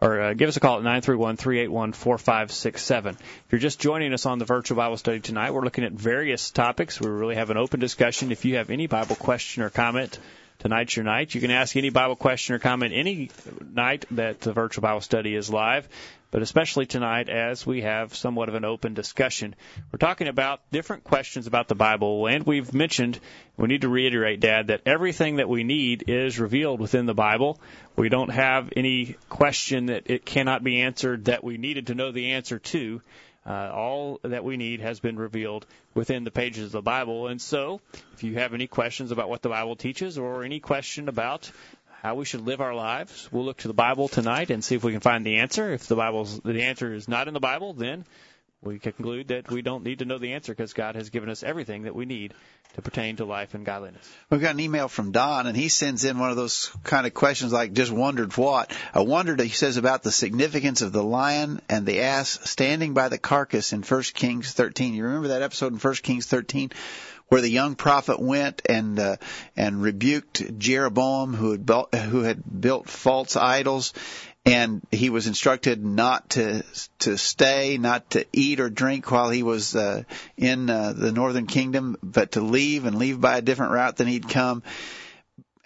or 0.00 0.20
uh, 0.20 0.34
give 0.34 0.48
us 0.48 0.56
a 0.56 0.60
call 0.60 0.78
at 0.78 0.84
931-381-4567. 0.84 3.10
If 3.10 3.18
you're 3.50 3.58
just 3.58 3.80
joining 3.80 4.14
us 4.14 4.26
on 4.26 4.38
the 4.38 4.44
virtual 4.44 4.76
Bible 4.76 4.96
study 4.96 5.18
tonight, 5.20 5.52
we're 5.52 5.64
looking 5.64 5.84
at 5.84 5.92
various 5.92 6.50
topics. 6.50 7.00
We 7.00 7.10
really 7.10 7.34
have 7.34 7.50
an 7.50 7.56
open 7.56 7.80
discussion. 7.80 8.30
If 8.32 8.44
you 8.44 8.56
have 8.56 8.70
any 8.70 8.86
Bible 8.86 9.16
question 9.16 9.62
or 9.62 9.70
comment, 9.70 10.18
tonight's 10.58 10.96
your 10.96 11.04
night. 11.04 11.34
You 11.34 11.40
can 11.40 11.50
ask 11.50 11.76
any 11.76 11.90
Bible 11.90 12.16
question 12.16 12.54
or 12.54 12.58
comment 12.58 12.94
any 12.94 13.30
night 13.72 14.06
that 14.12 14.40
the 14.40 14.52
virtual 14.52 14.82
Bible 14.82 15.02
study 15.02 15.34
is 15.34 15.50
live 15.50 15.88
but 16.30 16.42
especially 16.42 16.86
tonight 16.86 17.28
as 17.28 17.66
we 17.66 17.82
have 17.82 18.14
somewhat 18.14 18.48
of 18.48 18.54
an 18.54 18.64
open 18.64 18.94
discussion. 18.94 19.54
We're 19.92 19.98
talking 19.98 20.28
about 20.28 20.60
different 20.70 21.04
questions 21.04 21.46
about 21.46 21.68
the 21.68 21.74
Bible, 21.74 22.26
and 22.26 22.44
we've 22.46 22.72
mentioned, 22.72 23.18
we 23.56 23.68
need 23.68 23.82
to 23.82 23.88
reiterate, 23.88 24.40
Dad, 24.40 24.68
that 24.68 24.82
everything 24.86 25.36
that 25.36 25.48
we 25.48 25.64
need 25.64 26.04
is 26.08 26.38
revealed 26.38 26.80
within 26.80 27.06
the 27.06 27.14
Bible. 27.14 27.60
We 27.96 28.08
don't 28.08 28.30
have 28.30 28.72
any 28.76 29.16
question 29.28 29.86
that 29.86 30.08
it 30.10 30.24
cannot 30.24 30.62
be 30.62 30.82
answered 30.82 31.26
that 31.26 31.42
we 31.42 31.58
needed 31.58 31.88
to 31.88 31.94
know 31.94 32.12
the 32.12 32.32
answer 32.32 32.58
to. 32.58 33.02
Uh, 33.46 33.70
all 33.74 34.20
that 34.22 34.44
we 34.44 34.58
need 34.58 34.80
has 34.80 35.00
been 35.00 35.16
revealed 35.16 35.66
within 35.94 36.24
the 36.24 36.30
pages 36.30 36.66
of 36.66 36.72
the 36.72 36.82
Bible. 36.82 37.26
And 37.26 37.40
so, 37.40 37.80
if 38.12 38.22
you 38.22 38.34
have 38.34 38.52
any 38.52 38.66
questions 38.66 39.12
about 39.12 39.30
what 39.30 39.40
the 39.40 39.48
Bible 39.48 39.76
teaches 39.76 40.18
or 40.18 40.44
any 40.44 40.60
question 40.60 41.08
about 41.08 41.50
how 42.02 42.14
we 42.14 42.24
should 42.24 42.40
live 42.40 42.60
our 42.60 42.74
lives. 42.74 43.28
We'll 43.30 43.44
look 43.44 43.58
to 43.58 43.68
the 43.68 43.74
Bible 43.74 44.08
tonight 44.08 44.50
and 44.50 44.64
see 44.64 44.74
if 44.74 44.82
we 44.82 44.92
can 44.92 45.00
find 45.00 45.24
the 45.24 45.36
answer. 45.36 45.72
If 45.72 45.86
the 45.86 45.96
Bible's 45.96 46.40
the 46.40 46.62
answer 46.62 46.94
is 46.94 47.08
not 47.08 47.28
in 47.28 47.34
the 47.34 47.40
Bible, 47.40 47.74
then 47.74 48.04
we 48.62 48.78
conclude 48.78 49.28
that 49.28 49.50
we 49.50 49.62
don't 49.62 49.84
need 49.84 50.00
to 50.00 50.04
know 50.04 50.18
the 50.18 50.32
answer 50.32 50.52
because 50.52 50.72
God 50.72 50.94
has 50.94 51.10
given 51.10 51.28
us 51.28 51.42
everything 51.42 51.82
that 51.82 51.94
we 51.94 52.04
need 52.04 52.34
to 52.74 52.82
pertain 52.82 53.16
to 53.16 53.24
life 53.24 53.54
and 53.54 53.66
godliness. 53.66 54.06
We've 54.30 54.40
got 54.40 54.54
an 54.54 54.60
email 54.60 54.88
from 54.88 55.12
Don, 55.12 55.46
and 55.46 55.56
he 55.56 55.68
sends 55.68 56.04
in 56.04 56.18
one 56.18 56.30
of 56.30 56.36
those 56.36 56.70
kind 56.84 57.06
of 57.06 57.14
questions 57.14 57.52
like, 57.52 57.72
just 57.72 57.90
wondered 57.90 58.36
what? 58.36 58.72
I 58.94 59.00
wondered, 59.00 59.40
he 59.40 59.48
says, 59.48 59.76
about 59.76 60.02
the 60.02 60.12
significance 60.12 60.82
of 60.82 60.92
the 60.92 61.02
lion 61.02 61.60
and 61.68 61.84
the 61.84 62.02
ass 62.02 62.38
standing 62.44 62.94
by 62.94 63.08
the 63.08 63.18
carcass 63.18 63.72
in 63.72 63.82
1 63.82 64.02
Kings 64.14 64.52
13. 64.52 64.94
You 64.94 65.04
remember 65.04 65.28
that 65.28 65.42
episode 65.42 65.72
in 65.72 65.78
1 65.78 65.94
Kings 65.96 66.26
13? 66.26 66.70
Where 67.30 67.40
the 67.40 67.48
young 67.48 67.76
prophet 67.76 68.20
went 68.20 68.60
and 68.68 68.98
uh, 68.98 69.16
and 69.56 69.80
rebuked 69.80 70.58
Jeroboam 70.58 71.32
who 71.32 71.52
had 71.52 71.64
built, 71.64 71.94
who 71.94 72.22
had 72.22 72.42
built 72.60 72.88
false 72.88 73.36
idols 73.36 73.94
and 74.44 74.80
he 74.90 75.10
was 75.10 75.26
instructed 75.26 75.84
not 75.84 76.30
to 76.30 76.64
to 77.00 77.16
stay, 77.18 77.78
not 77.78 78.10
to 78.10 78.26
eat 78.32 78.58
or 78.58 78.70
drink 78.70 79.10
while 79.10 79.30
he 79.30 79.42
was 79.42 79.76
uh, 79.76 80.02
in 80.36 80.70
uh, 80.70 80.92
the 80.92 81.12
northern 81.12 81.46
kingdom, 81.46 81.96
but 82.02 82.32
to 82.32 82.40
leave 82.40 82.84
and 82.84 82.98
leave 82.98 83.20
by 83.20 83.38
a 83.38 83.42
different 83.42 83.72
route 83.72 83.96
than 83.96 84.08
he'd 84.08 84.28
come. 84.28 84.62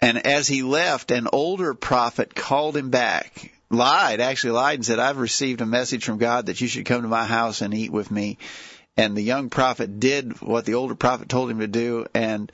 And 0.01 0.27
as 0.27 0.47
he 0.47 0.61
left, 0.61 1.11
an 1.11 1.27
older 1.31 1.73
prophet 1.73 2.35
called 2.35 2.75
him 2.75 2.89
back, 2.89 3.53
lied, 3.71 4.19
actually 4.19 4.51
lied 4.51 4.75
and 4.75 4.85
said, 4.85 4.99
"I've 4.99 5.17
received 5.17 5.61
a 5.61 5.65
message 5.65 6.03
from 6.03 6.17
God 6.17 6.47
that 6.47 6.59
you 6.59 6.67
should 6.67 6.85
come 6.85 7.01
to 7.01 7.07
my 7.07 7.25
house 7.25 7.61
and 7.61 7.73
eat 7.73 7.91
with 7.91 8.11
me." 8.11 8.37
And 8.97 9.15
the 9.15 9.21
young 9.21 9.49
prophet 9.49 9.99
did 9.99 10.41
what 10.41 10.65
the 10.65 10.75
older 10.75 10.95
prophet 10.95 11.29
told 11.29 11.49
him 11.49 11.59
to 11.59 11.67
do 11.67 12.05
and 12.13 12.51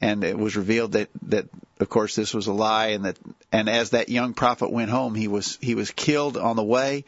and 0.00 0.24
it 0.24 0.38
was 0.38 0.56
revealed 0.56 0.92
that 0.92 1.08
that 1.22 1.46
of 1.80 1.88
course 1.88 2.14
this 2.14 2.34
was 2.34 2.46
a 2.46 2.52
lie 2.52 2.88
and 2.88 3.04
that 3.04 3.16
and 3.52 3.68
as 3.68 3.90
that 3.90 4.08
young 4.08 4.34
prophet 4.34 4.70
went 4.70 4.90
home 4.90 5.14
he 5.14 5.28
was 5.28 5.58
he 5.60 5.74
was 5.74 5.90
killed 5.90 6.36
on 6.36 6.56
the 6.56 6.64
way. 6.64 7.04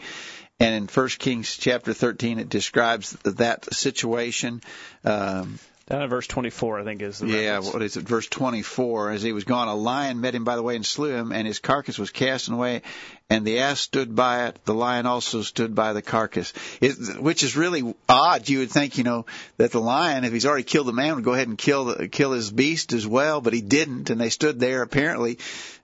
And 0.59 0.75
in 0.75 0.87
First 0.87 1.18
Kings 1.18 1.55
chapter 1.59 1.92
13 1.92 2.38
it 2.38 2.49
describes 2.49 3.11
that 3.25 3.75
situation. 3.75 4.62
Um 5.05 5.59
down 5.88 6.03
in 6.03 6.09
verse 6.09 6.27
24, 6.27 6.81
I 6.81 6.85
think 6.85 7.01
is 7.01 7.20
the 7.20 7.29
Yeah, 7.29 7.55
reference. 7.55 7.72
what 7.72 7.83
is 7.83 7.96
it? 7.96 8.03
Verse 8.03 8.27
24. 8.27 9.12
As 9.12 9.22
he 9.22 9.33
was 9.33 9.44
gone, 9.44 9.68
a 9.68 9.75
lion 9.75 10.20
met 10.20 10.35
him 10.35 10.42
by 10.42 10.57
the 10.57 10.62
way 10.62 10.75
and 10.75 10.85
slew 10.85 11.14
him, 11.14 11.31
and 11.31 11.46
his 11.46 11.61
carcass 11.61 11.96
was 11.96 12.11
cast 12.11 12.49
away, 12.49 12.83
and 13.31 13.46
the 13.46 13.61
ass 13.61 13.81
stood 13.81 14.16
by 14.16 14.46
it. 14.49 14.59
The 14.64 14.75
lion 14.75 15.07
also 15.07 15.42
stood 15.42 15.77
by 15.77 15.92
the 15.92 16.03
carcass. 16.03 16.53
It, 16.81 17.20
which 17.20 17.44
is 17.44 17.57
really 17.57 17.94
odd. 18.09 18.49
You 18.49 18.59
would 18.61 18.70
think, 18.72 18.99
you 18.99 19.05
know, 19.05 19.27
that 19.59 19.70
the 19.70 19.81
lion, 19.81 20.25
if 20.25 20.33
he's 20.33 20.44
already 20.44 20.64
killed 20.64 20.88
the 20.88 20.92
man, 20.92 21.14
would 21.14 21.25
go 21.25 21.35
ahead 21.35 21.46
and 21.46 21.57
kill 21.57 21.85
the, 21.85 22.09
kill 22.09 22.33
his 22.33 22.51
beast 22.51 22.92
as 22.92 23.07
well, 23.07 23.40
but 23.40 23.53
he 23.53 23.61
didn't, 23.61 24.11
and 24.11 24.20
they 24.20 24.31
stood 24.31 24.59
there 24.59 24.83
apparently 24.83 25.38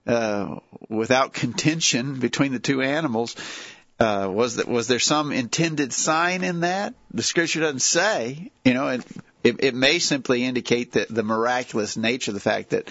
uh, 0.05 0.57
without 0.89 1.31
contention 1.31 2.19
between 2.19 2.51
the 2.51 2.59
two 2.59 2.81
animals. 2.81 3.37
Uh, 3.99 4.27
was 4.29 4.57
that 4.57 4.67
was 4.67 4.87
there 4.87 4.99
some 4.99 5.31
intended 5.31 5.93
sign 5.93 6.43
in 6.43 6.61
that? 6.61 6.93
The 7.13 7.23
scripture 7.23 7.61
doesn't 7.61 7.79
say, 7.79 8.51
you 8.65 8.73
know, 8.73 8.87
and 8.87 9.05
it, 9.43 9.63
it 9.63 9.75
may 9.75 9.99
simply 9.99 10.43
indicate 10.43 10.93
that 10.93 11.09
the 11.09 11.23
miraculous 11.23 11.97
nature 11.97 12.31
of 12.31 12.35
the 12.35 12.41
fact 12.41 12.69
that 12.69 12.89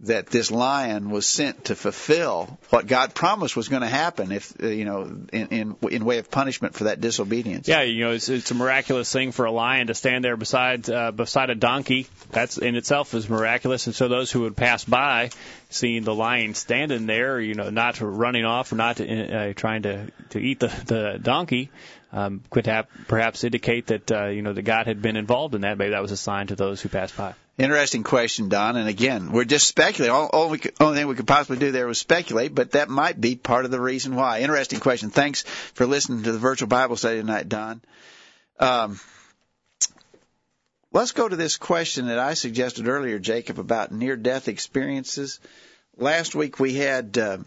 that 0.00 0.26
this 0.26 0.50
lion 0.50 1.10
was 1.10 1.24
sent 1.24 1.66
to 1.66 1.74
fulfill 1.74 2.58
what 2.70 2.86
God 2.86 3.14
promised 3.14 3.56
was 3.56 3.68
going 3.68 3.82
to 3.82 3.88
happen 3.88 4.32
if 4.32 4.52
uh, 4.62 4.66
you 4.66 4.84
know 4.84 5.02
in, 5.32 5.46
in 5.48 5.76
in 5.90 6.04
way 6.04 6.18
of 6.18 6.30
punishment 6.30 6.74
for 6.74 6.84
that 6.84 7.00
disobedience. 7.00 7.68
Yeah, 7.68 7.82
you 7.82 8.04
know, 8.04 8.10
it's, 8.10 8.28
it's 8.28 8.50
a 8.50 8.54
miraculous 8.54 9.10
thing 9.10 9.32
for 9.32 9.44
a 9.44 9.52
lion 9.52 9.86
to 9.86 9.94
stand 9.94 10.24
there 10.24 10.36
beside 10.36 10.90
uh, 10.90 11.12
beside 11.12 11.50
a 11.50 11.54
donkey. 11.54 12.08
That's 12.30 12.58
in 12.58 12.74
itself 12.76 13.14
is 13.14 13.28
miraculous, 13.28 13.86
and 13.86 13.94
so 13.94 14.08
those 14.08 14.30
who 14.30 14.42
would 14.42 14.56
pass 14.56 14.84
by, 14.84 15.30
seeing 15.70 16.02
the 16.02 16.14
lion 16.14 16.54
standing 16.54 17.06
there, 17.06 17.40
you 17.40 17.54
know, 17.54 17.70
not 17.70 18.00
running 18.00 18.44
off 18.44 18.72
or 18.72 18.76
not 18.76 18.96
to, 18.96 19.50
uh, 19.50 19.52
trying 19.54 19.82
to 19.82 20.10
to 20.30 20.38
eat 20.38 20.60
the 20.60 20.72
the 20.86 21.18
donkey, 21.22 21.70
um, 22.14 22.42
could 22.48 22.66
have, 22.66 22.86
perhaps 23.08 23.42
indicate 23.42 23.88
that 23.88 24.12
uh, 24.12 24.26
you 24.28 24.40
know 24.40 24.52
that 24.52 24.62
God 24.62 24.86
had 24.86 25.02
been 25.02 25.16
involved 25.16 25.54
in 25.56 25.62
that. 25.62 25.76
Maybe 25.76 25.90
that 25.90 26.00
was 26.00 26.12
a 26.12 26.16
sign 26.16 26.46
to 26.46 26.54
those 26.54 26.80
who 26.80 26.88
passed 26.88 27.16
by. 27.16 27.34
Interesting 27.58 28.04
question, 28.04 28.48
Don. 28.48 28.76
And 28.76 28.88
again, 28.88 29.32
we're 29.32 29.44
just 29.44 29.66
speculating. 29.66 30.14
All, 30.14 30.26
all 30.26 30.48
we 30.48 30.58
could, 30.58 30.74
only 30.80 30.96
thing 30.96 31.08
we 31.08 31.16
could 31.16 31.26
possibly 31.26 31.58
do 31.58 31.72
there 31.72 31.86
was 31.86 31.98
speculate, 31.98 32.54
but 32.54 32.72
that 32.72 32.88
might 32.88 33.20
be 33.20 33.34
part 33.34 33.64
of 33.64 33.72
the 33.72 33.80
reason 33.80 34.14
why. 34.14 34.40
Interesting 34.40 34.80
question. 34.80 35.10
Thanks 35.10 35.42
for 35.74 35.86
listening 35.86 36.22
to 36.22 36.32
the 36.32 36.38
virtual 36.38 36.68
Bible 36.68 36.96
study 36.96 37.18
tonight, 37.18 37.48
Don. 37.48 37.80
Um, 38.60 39.00
let's 40.92 41.12
go 41.12 41.28
to 41.28 41.36
this 41.36 41.56
question 41.56 42.06
that 42.06 42.18
I 42.20 42.34
suggested 42.34 42.86
earlier, 42.86 43.18
Jacob, 43.18 43.58
about 43.58 43.92
near-death 43.92 44.46
experiences. 44.48 45.40
Last 45.96 46.34
week 46.34 46.60
we 46.60 46.74
had 46.74 47.18
uh, 47.18 47.38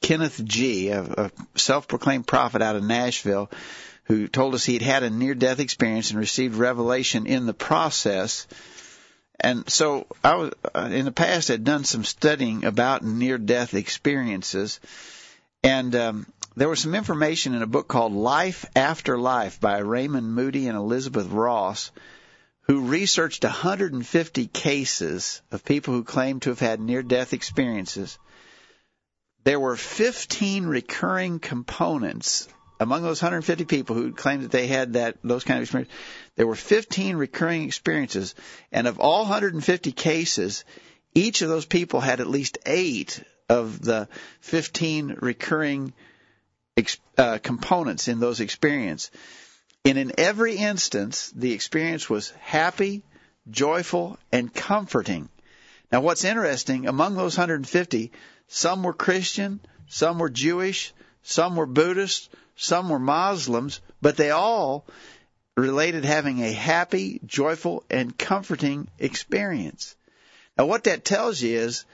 Kenneth 0.00 0.42
G., 0.44 0.88
a, 0.88 1.02
a 1.02 1.30
self-proclaimed 1.56 2.26
prophet 2.26 2.62
out 2.62 2.76
of 2.76 2.84
Nashville, 2.84 3.50
who 4.04 4.26
told 4.26 4.54
us 4.54 4.64
he'd 4.64 4.82
had 4.82 5.02
a 5.02 5.10
near-death 5.10 5.60
experience 5.60 6.10
and 6.10 6.18
received 6.18 6.56
revelation 6.56 7.26
in 7.26 7.46
the 7.46 7.54
process. 7.54 8.46
And 9.38 9.68
so 9.68 10.06
I 10.24 10.34
was 10.36 10.52
uh, 10.74 10.88
in 10.90 11.04
the 11.04 11.12
past 11.12 11.48
had 11.48 11.62
done 11.62 11.84
some 11.84 12.04
studying 12.04 12.64
about 12.64 13.04
near-death 13.04 13.74
experiences, 13.74 14.80
and 15.62 15.94
um, 15.94 16.26
there 16.56 16.68
was 16.68 16.80
some 16.80 16.94
information 16.94 17.54
in 17.54 17.62
a 17.62 17.66
book 17.66 17.86
called 17.86 18.12
Life 18.12 18.64
After 18.74 19.18
Life 19.18 19.60
by 19.60 19.78
Raymond 19.78 20.34
Moody 20.34 20.68
and 20.68 20.76
Elizabeth 20.76 21.28
Ross, 21.28 21.92
who 22.62 22.86
researched 22.86 23.44
150 23.44 24.46
cases 24.48 25.40
of 25.52 25.64
people 25.64 25.94
who 25.94 26.02
claimed 26.02 26.42
to 26.42 26.50
have 26.50 26.60
had 26.60 26.80
near-death 26.80 27.32
experiences. 27.32 28.18
There 29.44 29.60
were 29.60 29.76
15 29.76 30.66
recurring 30.66 31.38
components 31.38 32.48
among 32.80 33.02
those 33.02 33.20
150 33.20 33.64
people 33.64 33.96
who 33.96 34.12
claimed 34.12 34.44
that 34.44 34.50
they 34.50 34.66
had 34.66 34.92
that 34.92 35.16
those 35.24 35.44
kind 35.44 35.58
of 35.58 35.62
experiences, 35.64 35.94
there 36.36 36.46
were 36.46 36.54
15 36.54 37.16
recurring 37.16 37.64
experiences, 37.64 38.34
and 38.70 38.86
of 38.86 39.00
all 39.00 39.22
150 39.22 39.92
cases, 39.92 40.64
each 41.14 41.42
of 41.42 41.48
those 41.48 41.66
people 41.66 42.00
had 42.00 42.20
at 42.20 42.28
least 42.28 42.58
eight 42.66 43.22
of 43.48 43.80
the 43.80 44.08
15 44.40 45.16
recurring 45.20 45.92
uh, 47.16 47.38
components 47.42 48.06
in 48.06 48.20
those 48.20 48.40
experiences. 48.40 49.10
And 49.84 49.98
in 49.98 50.12
every 50.18 50.56
instance, 50.56 51.32
the 51.34 51.52
experience 51.52 52.08
was 52.08 52.30
happy, 52.40 53.02
joyful, 53.50 54.18
and 54.30 54.52
comforting. 54.52 55.28
Now, 55.90 56.02
what's 56.02 56.24
interesting, 56.24 56.86
among 56.86 57.16
those 57.16 57.36
150, 57.38 58.12
some 58.48 58.82
were 58.82 58.94
Christian, 58.94 59.60
some 59.86 60.18
were 60.18 60.30
Jewish, 60.30 60.92
some 61.22 61.56
were 61.56 61.66
Buddhist, 61.66 62.30
some 62.56 62.88
were 62.88 62.98
Muslims, 62.98 63.80
but 64.02 64.16
they 64.16 64.30
all 64.30 64.86
related 65.56 66.04
having 66.04 66.42
a 66.42 66.52
happy, 66.52 67.20
joyful, 67.26 67.84
and 67.90 68.16
comforting 68.16 68.88
experience. 68.98 69.96
Now, 70.56 70.66
what 70.66 70.84
that 70.84 71.04
tells 71.04 71.40
you 71.40 71.58
is, 71.58 71.84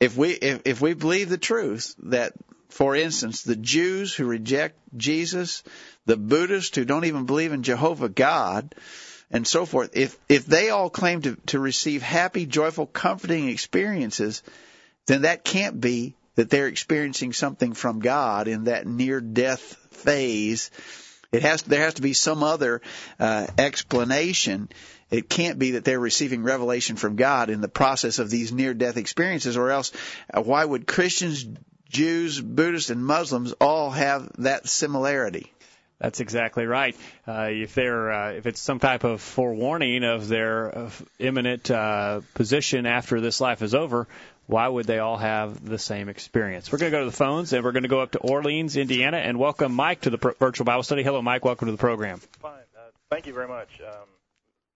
if 0.00 0.16
we 0.16 0.30
if, 0.30 0.62
if 0.64 0.80
we 0.80 0.94
believe 0.94 1.28
the 1.28 1.38
truth 1.38 1.94
that, 2.04 2.32
for 2.68 2.96
instance, 2.96 3.42
the 3.42 3.56
Jews 3.56 4.14
who 4.14 4.24
reject 4.24 4.78
Jesus, 4.96 5.62
the 6.06 6.16
Buddhists 6.16 6.76
who 6.76 6.84
don't 6.84 7.04
even 7.04 7.26
believe 7.26 7.52
in 7.52 7.62
Jehovah 7.62 8.08
God, 8.08 8.74
and 9.30 9.46
so 9.46 9.66
forth, 9.66 9.90
if 9.94 10.18
if 10.28 10.46
they 10.46 10.70
all 10.70 10.90
claim 10.90 11.22
to 11.22 11.36
to 11.46 11.58
receive 11.58 12.02
happy, 12.02 12.46
joyful, 12.46 12.86
comforting 12.86 13.48
experiences, 13.48 14.42
then 15.06 15.22
that 15.22 15.44
can't 15.44 15.80
be 15.80 16.14
that 16.36 16.50
they're 16.50 16.68
experiencing 16.68 17.32
something 17.32 17.72
from 17.74 18.00
God 18.00 18.48
in 18.48 18.64
that 18.64 18.86
near 18.86 19.20
death 19.20 19.62
phase. 19.90 20.70
It 21.32 21.42
has 21.42 21.62
there 21.62 21.82
has 21.82 21.94
to 21.94 22.02
be 22.02 22.12
some 22.12 22.42
other 22.42 22.80
uh, 23.18 23.46
explanation. 23.58 24.68
It 25.10 25.28
can't 25.28 25.58
be 25.58 25.72
that 25.72 25.84
they're 25.84 26.00
receiving 26.00 26.42
revelation 26.42 26.96
from 26.96 27.16
God 27.16 27.50
in 27.50 27.60
the 27.60 27.68
process 27.68 28.18
of 28.18 28.30
these 28.30 28.52
near 28.52 28.74
death 28.74 28.96
experiences, 28.96 29.56
or 29.56 29.70
else 29.70 29.92
uh, 30.32 30.40
why 30.40 30.64
would 30.64 30.86
Christians, 30.86 31.44
Jews, 31.88 32.40
Buddhists, 32.40 32.90
and 32.90 33.04
Muslims 33.04 33.52
all 33.60 33.90
have 33.90 34.30
that 34.38 34.68
similarity? 34.68 35.52
That's 36.00 36.20
exactly 36.20 36.64
right. 36.64 36.96
Uh, 37.28 37.48
if 37.50 37.74
they're 37.74 38.10
uh, 38.10 38.32
if 38.32 38.46
it's 38.46 38.60
some 38.60 38.78
type 38.78 39.04
of 39.04 39.20
forewarning 39.20 40.02
of 40.02 40.28
their 40.28 40.78
uh, 40.78 40.90
imminent 41.18 41.70
uh, 41.70 42.22
position 42.32 42.86
after 42.86 43.20
this 43.20 43.38
life 43.38 43.60
is 43.60 43.74
over, 43.74 44.08
why 44.46 44.66
would 44.66 44.86
they 44.86 44.98
all 44.98 45.18
have 45.18 45.62
the 45.62 45.78
same 45.78 46.08
experience? 46.08 46.72
We're 46.72 46.78
going 46.78 46.90
to 46.90 46.96
go 46.98 47.04
to 47.04 47.10
the 47.10 47.16
phones 47.16 47.52
and 47.52 47.62
we're 47.62 47.72
going 47.72 47.82
to 47.82 47.90
go 47.90 48.00
up 48.00 48.12
to 48.12 48.18
Orleans, 48.18 48.78
Indiana, 48.78 49.18
and 49.18 49.38
welcome 49.38 49.74
Mike 49.74 50.00
to 50.02 50.10
the 50.10 50.16
virtual 50.16 50.64
Bible 50.64 50.82
study. 50.82 51.02
Hello, 51.02 51.20
Mike. 51.20 51.44
Welcome 51.44 51.66
to 51.66 51.72
the 51.72 51.78
program. 51.78 52.18
Fine. 52.40 52.52
Uh, 52.74 52.90
thank 53.10 53.26
you 53.26 53.34
very 53.34 53.48
much. 53.48 53.68
Um, 53.86 54.08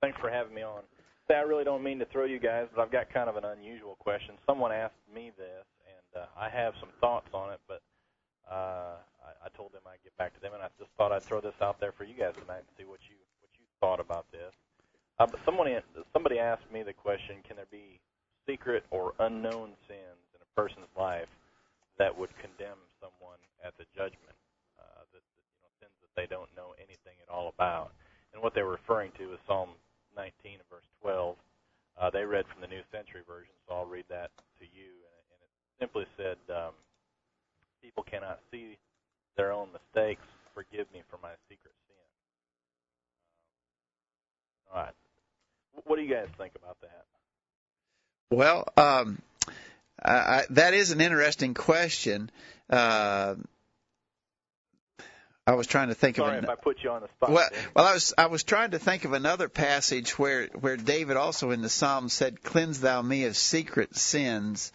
thanks 0.03 0.21
for 0.21 0.29
having 0.29 0.55
me 0.55 0.63
on. 0.63 0.83
I 1.31 1.41
really 1.41 1.65
don't 1.65 1.83
mean 1.83 2.01
to 2.01 2.05
throw 2.05 2.25
you 2.27 2.39
guys, 2.39 2.67
but 2.75 2.83
I've 2.83 2.93
got 2.93 3.13
kind 3.13 3.31
of 3.31 3.37
an 3.37 3.45
unusual 3.47 3.97
question. 3.99 4.35
Someone 4.47 4.73
asked 4.73 4.93
me 5.13 5.33
this, 5.39 5.65
and 5.89 6.23
uh, 6.23 6.27
I 6.39 6.51
have 6.51 6.75
some 6.81 6.91
thoughts 7.01 7.29
on 7.33 7.55
it, 7.55 7.61
but 7.67 7.81
uh, 8.51 8.97
I, 9.45 9.49
told 9.57 9.73
them 9.73 9.83
I'd 9.85 10.03
get 10.03 10.17
back 10.17 10.33
to 10.35 10.41
them, 10.41 10.55
and 10.55 10.63
I 10.63 10.69
just 10.79 10.91
thought 10.97 11.13
I'd 11.13 11.23
throw 11.23 11.41
this 11.41 11.55
out 11.61 11.79
there 11.79 11.93
for 11.93 12.05
you 12.05 12.17
guys 12.17 12.35
tonight 12.35 12.65
and 12.65 12.73
see 12.81 12.89
what 12.89 13.01
you 13.09 13.17
what 13.45 13.53
you 13.61 13.65
thought 13.81 14.01
about 14.01 14.25
this. 14.33 14.57
Uh, 15.21 15.27
but 15.27 15.39
someone 15.45 15.69
somebody 16.13 16.39
asked 16.39 16.67
me 16.73 16.83
the 16.83 16.93
question: 16.93 17.45
Can 17.47 17.57
there 17.57 17.71
be 17.71 18.01
secret 18.47 18.85
or 18.91 19.13
unknown 19.19 19.73
sins 19.89 20.21
in 20.33 20.41
a 20.41 20.51
person's 20.57 20.91
life 20.97 21.29
that 21.99 22.13
would 22.13 22.31
condemn 22.39 22.81
someone 23.01 23.39
at 23.65 23.77
the 23.79 23.85
judgment, 23.95 24.37
uh, 24.77 25.03
that, 25.13 25.23
you 25.23 25.57
know 25.63 25.71
sins 25.81 25.95
that 26.03 26.13
they 26.17 26.27
don't 26.29 26.51
know 26.57 26.75
anything 26.79 27.17
at 27.23 27.33
all 27.33 27.53
about. 27.53 27.93
And 28.33 28.43
what 28.43 28.55
they're 28.55 28.69
referring 28.69 29.13
to 29.19 29.33
is 29.33 29.39
Psalm 29.47 29.71
19 30.17 30.59
and 30.59 30.69
verse 30.71 30.87
12. 31.03 31.37
Uh, 31.95 32.11
they 32.11 32.25
read 32.27 32.45
from 32.51 32.61
the 32.61 32.67
New 32.67 32.83
Century 32.91 33.23
Version, 33.27 33.55
so 33.67 33.75
I'll 33.75 33.87
read 33.87 34.05
that 34.11 34.35
to 34.59 34.67
you. 34.67 34.91
And, 34.91 35.23
and 35.31 35.41
it 35.47 35.51
simply 35.79 36.07
said, 36.19 36.39
um, 36.51 36.75
"People 37.79 38.03
cannot 38.03 38.43
see 38.51 38.77
their 39.37 39.53
own 39.53 39.69
mistakes. 39.73 40.23
Forgive 40.55 40.87
me 40.93 41.03
for 41.11 41.19
my 41.23 41.31
secret 41.49 41.75
sin." 41.89 41.97
Um, 44.73 44.77
all 44.77 44.83
right. 44.85 44.95
What 45.85 45.97
do 45.97 46.03
you 46.03 46.15
guys 46.15 46.29
think 46.39 46.53
about 46.57 46.81
that? 46.83 47.05
Well, 48.31 48.67
um, 48.77 49.21
I, 50.03 50.13
I, 50.13 50.43
that 50.51 50.75
is 50.75 50.91
an 50.91 51.01
interesting 51.01 51.55
question. 51.55 52.31
Uh, 52.71 53.35
I 55.47 55.55
was 55.55 55.67
trying 55.67 55.89
to 55.89 55.95
think 55.95 56.17
Sorry 56.17 56.39
of. 56.39 56.45
Sorry 56.45 56.55
if 56.55 56.59
I 56.59 56.63
put 56.63 56.83
you 56.83 56.91
on 56.91 57.03
the 57.03 57.09
spot. 57.09 57.31
Well, 57.31 57.49
well, 57.77 57.87
I 57.87 57.93
was 57.93 58.15
I 58.17 58.27
was 58.27 58.45
trying 58.45 58.71
to 58.71 58.79
think 58.79 59.05
of 59.05 59.13
another 59.13 59.49
passage 59.49 60.19
where 60.19 60.47
where 60.59 60.77
David 60.77 61.19
also 61.19 61.51
in 61.51 61.61
the 61.61 61.69
Psalms 61.69 62.15
said, 62.15 62.43
"Cleanse 62.43 62.81
thou 62.81 63.03
me 63.03 63.25
of 63.25 63.37
secret 63.37 63.95
sins." 63.95 64.73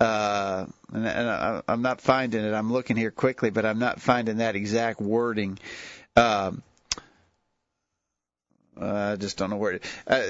Uh, 0.00 0.66
and, 0.92 1.06
and 1.06 1.28
I, 1.28 1.62
I'm 1.68 1.82
not 1.82 2.00
finding 2.00 2.44
it. 2.44 2.52
I'm 2.52 2.72
looking 2.72 2.96
here 2.96 3.10
quickly, 3.10 3.50
but 3.50 3.64
I'm 3.64 3.78
not 3.78 4.00
finding 4.00 4.38
that 4.38 4.56
exact 4.56 5.00
wording. 5.00 5.58
Um, 6.16 6.62
I 8.80 9.16
just 9.16 9.38
don't 9.38 9.50
know 9.50 9.56
where. 9.56 9.72
It, 9.72 9.84
uh, 10.06 10.22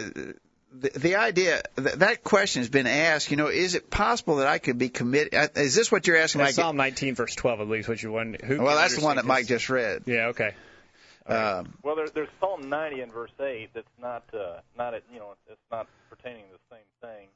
the, 0.73 0.91
the 0.97 1.17
idea 1.17 1.63
that, 1.77 2.01
that 2.01 2.25
question 2.25 2.61
has 2.61 2.69
been 2.69 2.87
asked. 2.87 3.31
You 3.31 3.37
know, 3.37 3.47
is 3.47 3.75
it 3.75 3.91
possible 3.91 4.37
that 4.37 4.47
I 4.47 4.59
could 4.59 4.77
be 4.77 4.89
committed? 4.89 5.35
Uh, 5.35 5.49
is 5.57 5.75
this 5.75 5.91
what 5.91 6.07
you're 6.07 6.17
asking? 6.17 6.43
That's 6.43 6.57
Psalm 6.57 6.77
19, 6.77 7.15
verse 7.15 7.35
12, 7.35 7.61
I 7.61 7.65
believe, 7.65 7.81
is 7.81 7.89
what 7.89 8.03
you 8.03 8.13
want. 8.13 8.43
Who 8.43 8.61
well, 8.63 8.77
that's 8.77 8.97
the 8.97 9.05
one 9.05 9.17
that 9.17 9.25
Mike 9.25 9.47
just 9.47 9.71
read. 9.71 10.03
Yeah. 10.07 10.27
Okay. 10.29 10.55
Um, 11.27 11.73
well, 11.83 11.97
there, 11.97 12.09
there's 12.09 12.29
Psalm 12.39 12.69
90 12.69 13.01
in 13.01 13.11
verse 13.11 13.31
8 13.41 13.71
that's 13.73 13.87
not 14.01 14.25
uh, 14.35 14.61
not 14.77 14.93
a, 14.93 15.01
you 15.11 15.19
know 15.19 15.35
it's 15.49 15.59
not 15.73 15.87
pertaining 16.11 16.43
to 16.43 16.53
the 16.53 16.77
same 16.77 16.85
thing, 17.01 17.29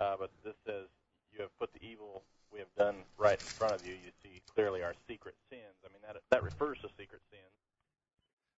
uh, 0.00 0.16
but 0.18 0.30
this 0.44 0.54
says 0.66 0.86
you 1.32 1.42
have 1.42 1.58
put 1.58 1.72
the 1.72 1.86
evil 1.86 2.22
we 2.52 2.58
have 2.58 2.74
done 2.76 2.96
right 3.16 3.38
in 3.38 3.46
front 3.46 3.74
of 3.74 3.86
you. 3.86 3.92
You 3.92 4.10
see 4.22 4.42
clearly 4.54 4.82
our 4.82 4.94
secret 5.08 5.34
sins. 5.50 5.62
I 5.84 5.88
mean 5.92 6.02
that 6.06 6.20
that 6.30 6.42
refers 6.42 6.78
to 6.78 6.88
secret 6.98 7.20
sins. 7.30 7.42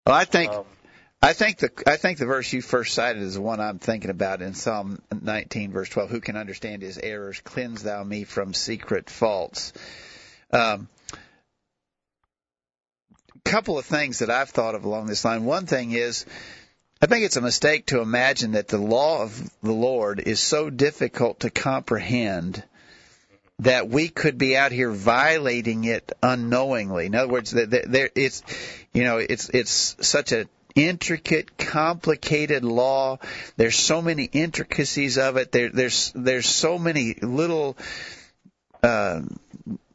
Well, 0.06 0.16
I 0.16 0.24
think 0.24 0.52
um, 0.52 0.64
I 1.20 1.34
think 1.34 1.58
the 1.58 1.70
I 1.86 1.96
think 1.96 2.18
the 2.18 2.26
verse 2.26 2.52
you 2.52 2.62
first 2.62 2.94
cited 2.94 3.22
is 3.22 3.34
the 3.34 3.40
one 3.40 3.60
I'm 3.60 3.78
thinking 3.78 4.10
about 4.10 4.42
in 4.42 4.54
Psalm 4.54 5.00
19 5.20 5.72
verse 5.72 5.88
12. 5.88 6.10
Who 6.10 6.20
can 6.20 6.36
understand 6.36 6.82
his 6.82 6.98
errors? 6.98 7.40
Cleanse 7.40 7.82
thou 7.82 8.02
me 8.02 8.24
from 8.24 8.54
secret 8.54 9.10
faults. 9.10 9.72
Um, 10.50 10.88
couple 13.44 13.78
of 13.78 13.84
things 13.84 14.20
that 14.20 14.30
I've 14.30 14.50
thought 14.50 14.74
of 14.74 14.84
along 14.84 15.06
this 15.06 15.24
line. 15.24 15.44
One 15.44 15.66
thing 15.66 15.92
is 15.92 16.26
I 17.02 17.06
think 17.06 17.24
it's 17.24 17.36
a 17.36 17.40
mistake 17.40 17.86
to 17.86 18.00
imagine 18.00 18.52
that 18.52 18.68
the 18.68 18.78
law 18.78 19.22
of 19.22 19.50
the 19.60 19.72
Lord 19.72 20.20
is 20.20 20.38
so 20.38 20.70
difficult 20.70 21.40
to 21.40 21.50
comprehend 21.50 22.62
that 23.58 23.88
we 23.88 24.08
could 24.08 24.38
be 24.38 24.56
out 24.56 24.70
here 24.70 24.90
violating 24.92 25.82
it 25.82 26.12
unknowingly. 26.22 27.06
In 27.06 27.16
other 27.16 27.32
words, 27.32 27.50
there 27.50 28.10
it's 28.14 28.44
you 28.94 29.02
know 29.02 29.18
it's 29.18 29.48
it's 29.48 29.96
such 30.00 30.30
a 30.30 30.46
intricate, 30.76 31.58
complicated 31.58 32.62
law. 32.62 33.18
There's 33.56 33.76
so 33.76 34.00
many 34.00 34.24
intricacies 34.24 35.18
of 35.18 35.36
it. 35.38 35.50
There, 35.50 35.70
there's 35.70 36.12
there's 36.14 36.48
so 36.48 36.78
many 36.78 37.14
little 37.20 37.76
uh, 38.80 39.22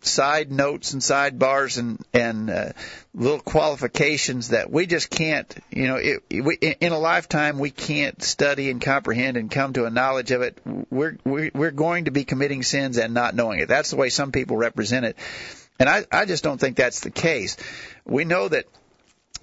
side 0.02 0.52
notes 0.52 0.94
and 0.94 1.02
sidebars 1.02 1.78
and 1.78 2.04
and 2.14 2.50
uh, 2.50 2.72
little 3.14 3.40
qualifications 3.40 4.50
that 4.50 4.72
we 4.72 4.86
just 4.86 5.10
can't 5.10 5.56
you 5.72 5.88
know 5.88 5.96
it, 5.96 6.24
we, 6.30 6.56
in 6.56 6.92
a 6.92 7.00
lifetime 7.00 7.60
we 7.60 7.72
can't 7.72 8.22
study 8.22 8.70
and 8.70 8.82
comprehend 8.82 9.38
and 9.38 9.50
come 9.52 9.74
to 9.74 9.86
a 9.86 9.90
knowledge 9.90 10.32
of 10.32 10.42
it. 10.42 10.58
We're 10.90 11.18
we're 11.26 11.72
going 11.72 12.06
to 12.06 12.12
be 12.12 12.24
committing 12.24 12.64
sins 12.64 12.98
and 12.98 13.14
not 13.14 13.36
knowing 13.36 13.60
it. 13.60 13.68
That's 13.68 13.90
the 13.90 13.98
way 13.98 14.10
some 14.10 14.32
people 14.32 14.58
represent 14.58 15.06
it. 15.06 15.18
And 15.80 15.90
I 15.90 16.06
I 16.12 16.26
just 16.26 16.44
don't 16.44 16.60
think 16.60 16.78
that's 16.78 17.02
the 17.02 17.12
case. 17.12 17.58
We 18.06 18.26
know 18.26 18.48
that 18.48 18.66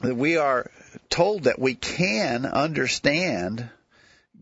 that 0.01 0.17
we 0.17 0.37
are 0.37 0.71
told 1.09 1.45
that 1.45 1.59
we 1.59 1.75
can 1.75 2.47
understand 2.47 3.69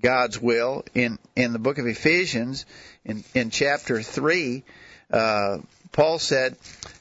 God's 0.00 0.40
will 0.40 0.84
in 0.94 1.18
in 1.36 1.52
the 1.52 1.58
book 1.58 1.78
of 1.78 1.86
Ephesians 1.86 2.66
in 3.04 3.24
in 3.34 3.50
chapter 3.50 4.02
3 4.02 4.64
uh, 5.12 5.58
Paul 5.92 6.18
said, 6.18 6.56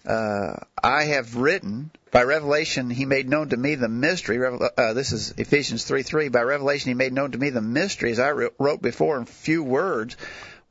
uh, 0.05 0.57
I 0.83 1.05
have 1.05 1.35
written, 1.35 1.91
by 2.11 2.23
revelation 2.23 2.89
he 2.89 3.05
made 3.05 3.29
known 3.29 3.49
to 3.49 3.57
me 3.57 3.75
the 3.75 3.87
mystery, 3.87 4.45
uh, 4.77 4.93
this 4.93 5.13
is 5.13 5.33
Ephesians 5.37 5.85
3 5.85 6.03
3, 6.03 6.27
by 6.27 6.41
revelation 6.41 6.89
he 6.89 6.93
made 6.93 7.13
known 7.13 7.31
to 7.31 7.37
me 7.37 7.49
the 7.49 7.61
mystery, 7.61 8.11
as 8.11 8.19
I 8.19 8.31
wrote 8.31 8.81
before 8.81 9.17
in 9.17 9.25
few 9.25 9.63
words, 9.63 10.17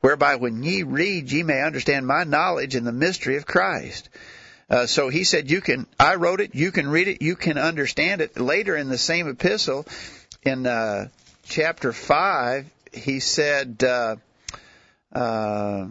whereby 0.01 0.37
when 0.37 0.63
ye 0.63 0.83
read 0.83 1.33
ye 1.33 1.43
may 1.43 1.63
understand 1.63 2.07
my 2.07 2.25
knowledge 2.25 2.77
in 2.77 2.85
the 2.85 2.93
mystery 2.93 3.37
of 3.37 3.47
Christ. 3.47 4.09
Uh, 4.69 4.87
so 4.87 5.09
he 5.09 5.25
said, 5.25 5.51
you 5.51 5.61
can, 5.61 5.87
I 5.99 6.15
wrote 6.15 6.41
it, 6.41 6.55
you 6.55 6.71
can 6.71 6.89
read 6.89 7.09
it, 7.09 7.23
you 7.23 7.35
can 7.35 7.59
understand 7.59 8.21
it. 8.21 8.39
Later 8.39 8.77
in 8.77 8.89
the 8.89 8.99
same 8.99 9.29
epistle, 9.29 9.87
in 10.43 10.67
uh, 10.67 11.09
chapter 11.45 11.93
5, 11.93 12.71
he 12.93 13.19
said, 13.19 13.83
uh, 13.83 14.17
uh, 15.13 15.87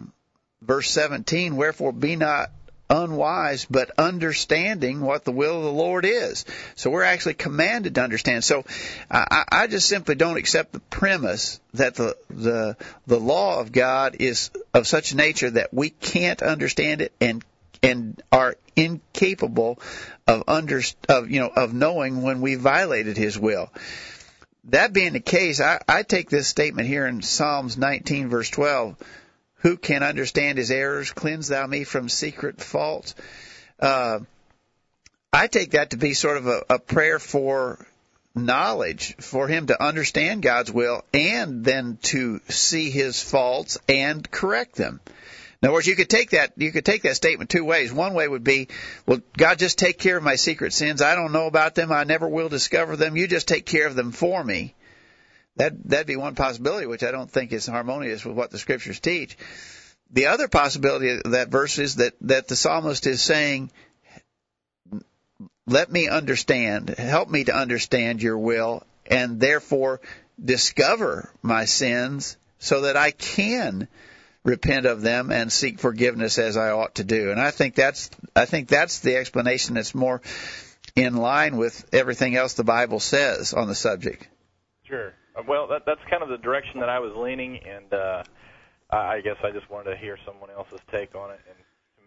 verse 0.62 0.90
17, 0.90 1.56
wherefore 1.56 1.92
be 1.92 2.16
not 2.16 2.50
unwise, 2.90 3.66
but 3.70 3.92
understanding 3.96 5.00
what 5.00 5.24
the 5.24 5.32
will 5.32 5.58
of 5.58 5.62
the 5.62 5.72
Lord 5.72 6.04
is. 6.04 6.44
So 6.74 6.90
we're 6.90 7.04
actually 7.04 7.34
commanded 7.34 7.94
to 7.94 8.02
understand. 8.02 8.42
So 8.42 8.64
I, 9.10 9.44
I 9.50 9.66
just 9.68 9.88
simply 9.88 10.16
don't 10.16 10.36
accept 10.36 10.72
the 10.72 10.80
premise 10.80 11.60
that 11.74 11.94
the, 11.94 12.16
the, 12.28 12.76
the 13.06 13.20
law 13.20 13.60
of 13.60 13.70
God 13.70 14.16
is 14.18 14.50
of 14.74 14.88
such 14.88 15.14
nature 15.14 15.50
that 15.50 15.72
we 15.72 15.90
can't 15.90 16.42
understand 16.42 17.00
it 17.02 17.12
and 17.20 17.44
and 17.82 18.22
are 18.30 18.56
incapable 18.76 19.78
of 20.26 20.44
under 20.46 20.82
of 21.08 21.30
you 21.30 21.40
know 21.40 21.48
of 21.48 21.72
knowing 21.72 22.20
when 22.20 22.42
we 22.42 22.56
violated 22.56 23.16
his 23.16 23.38
will. 23.38 23.70
That 24.64 24.92
being 24.92 25.14
the 25.14 25.20
case, 25.20 25.60
I, 25.62 25.80
I 25.88 26.02
take 26.02 26.28
this 26.28 26.46
statement 26.46 26.86
here 26.86 27.06
in 27.06 27.22
Psalms 27.22 27.78
19 27.78 28.28
verse 28.28 28.50
12 28.50 28.96
who 29.60 29.76
can 29.76 30.02
understand 30.02 30.58
his 30.58 30.70
errors? 30.70 31.12
Cleanse 31.12 31.48
thou 31.48 31.66
me 31.66 31.84
from 31.84 32.08
secret 32.08 32.60
faults. 32.60 33.14
Uh, 33.78 34.20
I 35.32 35.46
take 35.46 35.72
that 35.72 35.90
to 35.90 35.96
be 35.96 36.14
sort 36.14 36.36
of 36.36 36.46
a, 36.46 36.62
a 36.70 36.78
prayer 36.78 37.18
for 37.18 37.86
knowledge, 38.34 39.16
for 39.16 39.48
him 39.48 39.66
to 39.66 39.82
understand 39.82 40.42
God's 40.42 40.70
will 40.70 41.04
and 41.12 41.64
then 41.64 41.98
to 42.02 42.40
see 42.48 42.90
his 42.90 43.22
faults 43.22 43.78
and 43.88 44.28
correct 44.30 44.76
them. 44.76 45.00
In 45.62 45.68
other 45.68 45.74
words, 45.74 45.86
you 45.86 45.96
could 45.96 46.08
take 46.08 46.30
that 46.30 46.52
you 46.56 46.72
could 46.72 46.86
take 46.86 47.02
that 47.02 47.16
statement 47.16 47.50
two 47.50 47.64
ways. 47.64 47.92
One 47.92 48.14
way 48.14 48.26
would 48.26 48.44
be, 48.44 48.68
well, 49.04 49.20
God, 49.36 49.58
just 49.58 49.78
take 49.78 49.98
care 49.98 50.16
of 50.16 50.22
my 50.22 50.36
secret 50.36 50.72
sins. 50.72 51.02
I 51.02 51.14
don't 51.14 51.32
know 51.32 51.46
about 51.46 51.74
them. 51.74 51.92
I 51.92 52.04
never 52.04 52.26
will 52.26 52.48
discover 52.48 52.96
them. 52.96 53.16
You 53.16 53.26
just 53.26 53.46
take 53.46 53.66
care 53.66 53.86
of 53.86 53.94
them 53.94 54.10
for 54.10 54.42
me. 54.42 54.74
That 55.60 55.74
that'd 55.90 56.06
be 56.06 56.16
one 56.16 56.36
possibility, 56.36 56.86
which 56.86 57.02
I 57.02 57.10
don't 57.10 57.30
think 57.30 57.52
is 57.52 57.66
harmonious 57.66 58.24
with 58.24 58.34
what 58.34 58.50
the 58.50 58.56
scriptures 58.56 58.98
teach. 58.98 59.36
The 60.10 60.28
other 60.28 60.48
possibility 60.48 61.10
of 61.10 61.32
that 61.32 61.50
verse 61.50 61.78
is 61.78 61.96
that 61.96 62.14
that 62.22 62.48
the 62.48 62.56
psalmist 62.56 63.06
is 63.06 63.20
saying, 63.20 63.70
"Let 65.66 65.92
me 65.92 66.08
understand, 66.08 66.88
help 66.88 67.28
me 67.28 67.44
to 67.44 67.54
understand 67.54 68.22
your 68.22 68.38
will, 68.38 68.86
and 69.04 69.38
therefore 69.38 70.00
discover 70.42 71.28
my 71.42 71.66
sins, 71.66 72.38
so 72.58 72.80
that 72.82 72.96
I 72.96 73.10
can." 73.10 73.86
repent 74.42 74.86
of 74.86 75.02
them 75.02 75.30
and 75.30 75.52
seek 75.52 75.78
forgiveness 75.78 76.38
as 76.38 76.56
I 76.56 76.70
ought 76.70 76.94
to 76.94 77.04
do. 77.04 77.30
And 77.30 77.38
I 77.38 77.50
think 77.50 77.74
that's 77.74 78.08
I 78.34 78.46
think 78.46 78.68
that's 78.68 79.00
the 79.00 79.16
explanation 79.16 79.74
that's 79.74 79.94
more 79.94 80.22
in 80.96 81.14
line 81.14 81.58
with 81.58 81.84
everything 81.92 82.36
else 82.36 82.54
the 82.54 82.64
Bible 82.64 83.00
says 83.00 83.52
on 83.52 83.68
the 83.68 83.74
subject. 83.74 84.26
Sure. 84.84 85.12
Uh, 85.36 85.42
well, 85.46 85.68
that, 85.68 85.82
that's 85.86 86.00
kind 86.10 86.22
of 86.22 86.28
the 86.28 86.38
direction 86.38 86.80
that 86.80 86.88
I 86.88 86.98
was 86.98 87.12
leaning, 87.16 87.58
and 87.58 87.92
uh, 87.92 88.22
I 88.90 89.20
guess 89.20 89.36
I 89.42 89.50
just 89.50 89.70
wanted 89.70 89.90
to 89.90 89.96
hear 89.96 90.18
someone 90.24 90.50
else's 90.50 90.80
take 90.90 91.14
on 91.14 91.30
it 91.30 91.40
and 91.46 91.56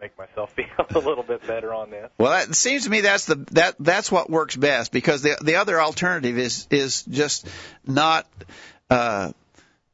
make 0.01 0.17
myself 0.17 0.53
feel 0.55 0.65
a 0.95 0.99
little 0.99 1.23
bit 1.23 1.45
better 1.47 1.73
on 1.73 1.89
this. 1.89 2.09
Well, 2.17 2.41
it 2.41 2.55
seems 2.55 2.83
to 2.83 2.89
me 2.89 3.01
that's 3.01 3.25
the 3.25 3.35
that 3.51 3.75
that's 3.79 4.11
what 4.11 4.29
works 4.29 4.55
best 4.55 4.91
because 4.91 5.21
the 5.21 5.37
the 5.41 5.55
other 5.55 5.81
alternative 5.81 6.37
is 6.37 6.67
is 6.69 7.03
just 7.03 7.47
not. 7.85 8.27
Uh, 8.89 9.31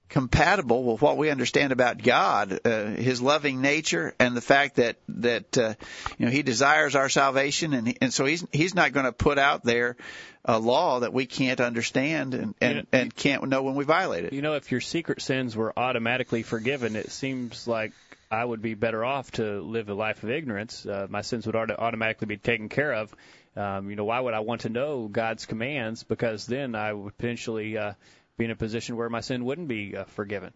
compatible 0.09 0.83
with 0.83 1.01
what 1.01 1.17
we 1.17 1.29
understand 1.29 1.71
about 1.71 2.01
God, 2.01 2.59
uh, 2.65 2.85
His 2.87 3.21
loving 3.21 3.61
nature, 3.61 4.13
and 4.19 4.35
the 4.35 4.41
fact 4.41 4.75
that 4.75 4.97
that 5.09 5.57
uh, 5.57 5.75
you 6.17 6.25
know 6.25 6.31
He 6.31 6.41
desires 6.41 6.95
our 6.95 7.09
salvation, 7.09 7.73
and 7.73 7.97
and 8.01 8.13
so 8.13 8.25
He's 8.25 8.45
He's 8.51 8.75
not 8.75 8.91
going 8.91 9.05
to 9.05 9.13
put 9.13 9.37
out 9.37 9.63
there 9.63 9.95
a 10.43 10.57
law 10.59 11.01
that 11.01 11.13
we 11.13 11.25
can't 11.25 11.61
understand 11.61 12.33
and 12.33 12.55
and, 12.59 12.75
you 12.75 12.81
know, 12.81 12.87
and 12.91 13.15
can't 13.15 13.47
know 13.47 13.61
when 13.61 13.75
we 13.75 13.85
violate 13.85 14.25
it. 14.25 14.33
You 14.33 14.41
know, 14.41 14.55
if 14.55 14.71
your 14.71 14.81
secret 14.81 15.21
sins 15.21 15.55
were 15.55 15.77
automatically 15.77 16.43
forgiven, 16.43 16.95
it 16.95 17.11
seems 17.11 17.67
like 17.67 17.93
I 18.31 18.43
would 18.43 18.61
be 18.61 18.73
better 18.73 19.03
off 19.03 19.31
to 19.31 19.61
live 19.61 19.89
a 19.89 19.93
life 19.93 20.23
of 20.23 20.29
ignorance. 20.29 20.85
Uh, 20.85 21.07
my 21.09 21.21
sins 21.21 21.45
would 21.45 21.55
automatically 21.55 22.27
be 22.27 22.37
taken 22.37 22.69
care 22.69 22.93
of. 22.93 23.13
Um, 23.55 23.89
you 23.89 23.95
know, 23.95 24.05
why 24.05 24.19
would 24.19 24.33
I 24.33 24.39
want 24.39 24.61
to 24.61 24.69
know 24.69 25.07
God's 25.07 25.45
commands? 25.45 26.03
Because 26.03 26.45
then 26.45 26.75
I 26.75 26.93
would 26.93 27.17
potentially 27.17 27.77
uh, 27.77 27.93
be 28.39 28.45
in 28.45 28.51
a 28.51 28.55
position 28.55 28.95
where 28.95 29.09
my 29.09 29.19
sin 29.19 29.45
wouldn't 29.45 29.67
be 29.67 29.95
uh, 29.95 30.05
forgiven. 30.05 30.51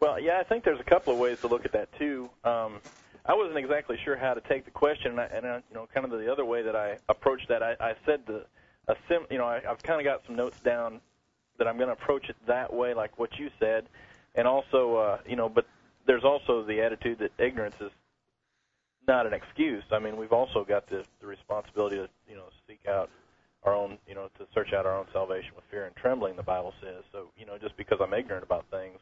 Well, 0.00 0.20
yeah, 0.20 0.38
I 0.38 0.42
think 0.42 0.64
there's 0.64 0.80
a 0.80 0.84
couple 0.84 1.14
of 1.14 1.18
ways 1.18 1.40
to 1.40 1.46
look 1.46 1.64
at 1.64 1.72
that 1.72 1.88
too. 1.98 2.28
Um, 2.44 2.80
I 3.24 3.34
wasn't 3.34 3.56
exactly 3.56 3.96
sure 4.04 4.16
how 4.16 4.34
to 4.34 4.42
take 4.42 4.66
the 4.66 4.70
question, 4.70 5.12
and, 5.12 5.20
I, 5.20 5.24
and 5.24 5.46
I, 5.46 5.56
you 5.56 5.74
know, 5.74 5.88
kind 5.94 6.04
of 6.04 6.18
the 6.18 6.30
other 6.30 6.44
way 6.44 6.62
that 6.62 6.76
I 6.76 6.98
approached 7.08 7.48
that, 7.48 7.62
I, 7.62 7.76
I 7.80 7.94
said 8.04 8.20
the 8.26 8.44
a 8.88 8.94
sim, 9.08 9.26
you 9.30 9.38
know, 9.38 9.46
I, 9.46 9.62
I've 9.68 9.82
kind 9.82 10.00
of 10.00 10.04
got 10.04 10.24
some 10.26 10.36
notes 10.36 10.60
down 10.60 11.00
that 11.58 11.66
I'm 11.66 11.76
going 11.76 11.88
to 11.88 11.94
approach 11.94 12.28
it 12.28 12.36
that 12.46 12.72
way, 12.72 12.94
like 12.94 13.18
what 13.18 13.36
you 13.38 13.50
said, 13.58 13.86
and 14.34 14.46
also, 14.46 14.96
uh, 14.96 15.18
you 15.26 15.34
know, 15.34 15.48
but 15.48 15.66
there's 16.06 16.22
also 16.24 16.62
the 16.62 16.82
attitude 16.82 17.18
that 17.18 17.32
ignorance 17.38 17.74
is 17.80 17.90
not 19.08 19.26
an 19.26 19.32
excuse. 19.32 19.82
I 19.90 19.98
mean, 19.98 20.16
we've 20.16 20.32
also 20.32 20.64
got 20.64 20.88
the, 20.88 21.04
the 21.20 21.26
responsibility 21.26 21.96
to, 21.96 22.08
you 22.28 22.36
know, 22.36 22.44
seek 22.68 22.80
out 22.88 23.10
our 23.66 23.74
own, 23.74 23.98
you 24.08 24.14
know, 24.14 24.30
to 24.38 24.46
search 24.54 24.72
out 24.72 24.86
our 24.86 24.96
own 24.96 25.06
salvation 25.12 25.50
with 25.54 25.64
fear 25.70 25.86
and 25.86 25.94
trembling. 25.96 26.36
The 26.36 26.42
Bible 26.42 26.72
says. 26.80 27.04
So, 27.12 27.28
you 27.36 27.46
know, 27.46 27.58
just 27.58 27.76
because 27.76 27.98
I'm 28.00 28.14
ignorant 28.14 28.44
about 28.44 28.64
things 28.70 28.98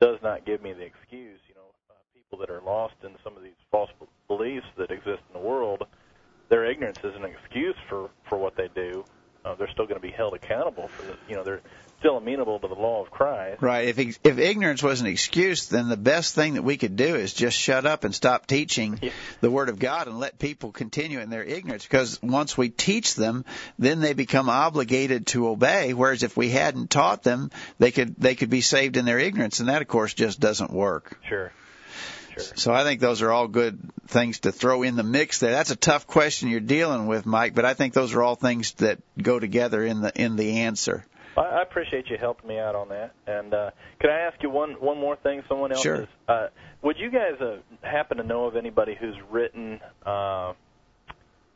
does 0.00 0.18
not 0.22 0.46
give 0.46 0.62
me 0.62 0.72
the 0.72 0.82
excuse. 0.84 1.40
You 1.48 1.54
know, 1.56 1.68
uh, 1.90 1.94
people 2.14 2.38
that 2.38 2.50
are 2.50 2.62
lost 2.62 2.94
in 3.02 3.10
some 3.22 3.36
of 3.36 3.42
these 3.42 3.58
false 3.70 3.90
beliefs 4.28 4.66
that 4.78 4.90
exist 4.90 5.22
in 5.28 5.40
the 5.40 5.46
world 5.46 5.84
their 6.50 6.66
ignorance 6.66 6.98
is 7.02 7.14
an 7.14 7.24
excuse 7.24 7.76
for 7.88 8.10
for 8.28 8.36
what 8.36 8.56
they 8.56 8.68
do. 8.74 9.04
Uh, 9.44 9.54
they're 9.54 9.70
still 9.70 9.86
going 9.86 9.96
to 9.96 10.06
be 10.06 10.10
held 10.10 10.34
accountable 10.34 10.88
for 10.88 11.06
the, 11.06 11.16
you 11.26 11.34
know, 11.34 11.42
they're 11.42 11.62
still 12.00 12.16
amenable 12.16 12.58
to 12.58 12.66
the 12.66 12.74
law 12.74 13.02
of 13.02 13.10
Christ. 13.10 13.62
Right. 13.62 13.88
If 13.88 13.98
if 13.98 14.38
ignorance 14.38 14.82
was 14.82 15.00
an 15.00 15.06
excuse, 15.06 15.68
then 15.68 15.88
the 15.88 15.96
best 15.96 16.34
thing 16.34 16.54
that 16.54 16.62
we 16.62 16.76
could 16.76 16.96
do 16.96 17.14
is 17.14 17.32
just 17.32 17.56
shut 17.56 17.86
up 17.86 18.04
and 18.04 18.14
stop 18.14 18.46
teaching 18.46 18.98
yeah. 19.00 19.10
the 19.40 19.50
Word 19.50 19.68
of 19.68 19.78
God 19.78 20.08
and 20.08 20.18
let 20.18 20.38
people 20.38 20.72
continue 20.72 21.20
in 21.20 21.30
their 21.30 21.44
ignorance. 21.44 21.84
Because 21.84 22.20
once 22.22 22.56
we 22.56 22.70
teach 22.70 23.14
them, 23.14 23.44
then 23.78 24.00
they 24.00 24.14
become 24.14 24.48
obligated 24.48 25.28
to 25.28 25.48
obey. 25.48 25.94
Whereas 25.94 26.22
if 26.22 26.36
we 26.36 26.48
hadn't 26.48 26.90
taught 26.90 27.22
them, 27.22 27.50
they 27.78 27.90
could 27.90 28.16
they 28.16 28.34
could 28.34 28.50
be 28.50 28.62
saved 28.62 28.96
in 28.96 29.04
their 29.04 29.18
ignorance, 29.18 29.60
and 29.60 29.68
that 29.68 29.82
of 29.82 29.88
course 29.88 30.14
just 30.14 30.40
doesn't 30.40 30.72
work. 30.72 31.18
Sure. 31.28 31.52
Sure. 32.32 32.56
So 32.56 32.72
I 32.72 32.84
think 32.84 33.00
those 33.00 33.22
are 33.22 33.30
all 33.30 33.48
good 33.48 33.78
things 34.06 34.40
to 34.40 34.52
throw 34.52 34.84
in 34.84 34.96
the 34.96 35.02
mix 35.02 35.40
there. 35.40 35.50
That's 35.50 35.72
a 35.72 35.76
tough 35.76 36.06
question 36.06 36.48
you're 36.48 36.60
dealing 36.60 37.06
with, 37.06 37.26
Mike, 37.26 37.54
but 37.54 37.64
I 37.64 37.74
think 37.74 37.92
those 37.92 38.14
are 38.14 38.22
all 38.22 38.36
things 38.36 38.72
that 38.74 39.00
go 39.20 39.38
together 39.38 39.84
in 39.84 40.00
the 40.00 40.12
in 40.18 40.36
the 40.36 40.60
answer. 40.60 41.04
I 41.36 41.62
appreciate 41.62 42.10
you 42.10 42.16
helping 42.18 42.48
me 42.48 42.58
out 42.58 42.74
on 42.74 42.88
that. 42.88 43.14
And 43.26 43.54
uh, 43.54 43.70
could 44.00 44.10
I 44.10 44.20
ask 44.20 44.42
you 44.42 44.50
one 44.50 44.72
one 44.72 44.98
more 44.98 45.16
thing? 45.16 45.42
Someone 45.48 45.72
else 45.72 45.82
sure. 45.82 46.02
is. 46.02 46.08
Uh, 46.28 46.48
would 46.82 46.98
you 46.98 47.10
guys 47.10 47.40
uh, 47.40 47.58
happen 47.82 48.16
to 48.16 48.22
know 48.24 48.44
of 48.44 48.56
anybody 48.56 48.96
who's 48.98 49.16
written 49.30 49.80
uh, 50.04 50.52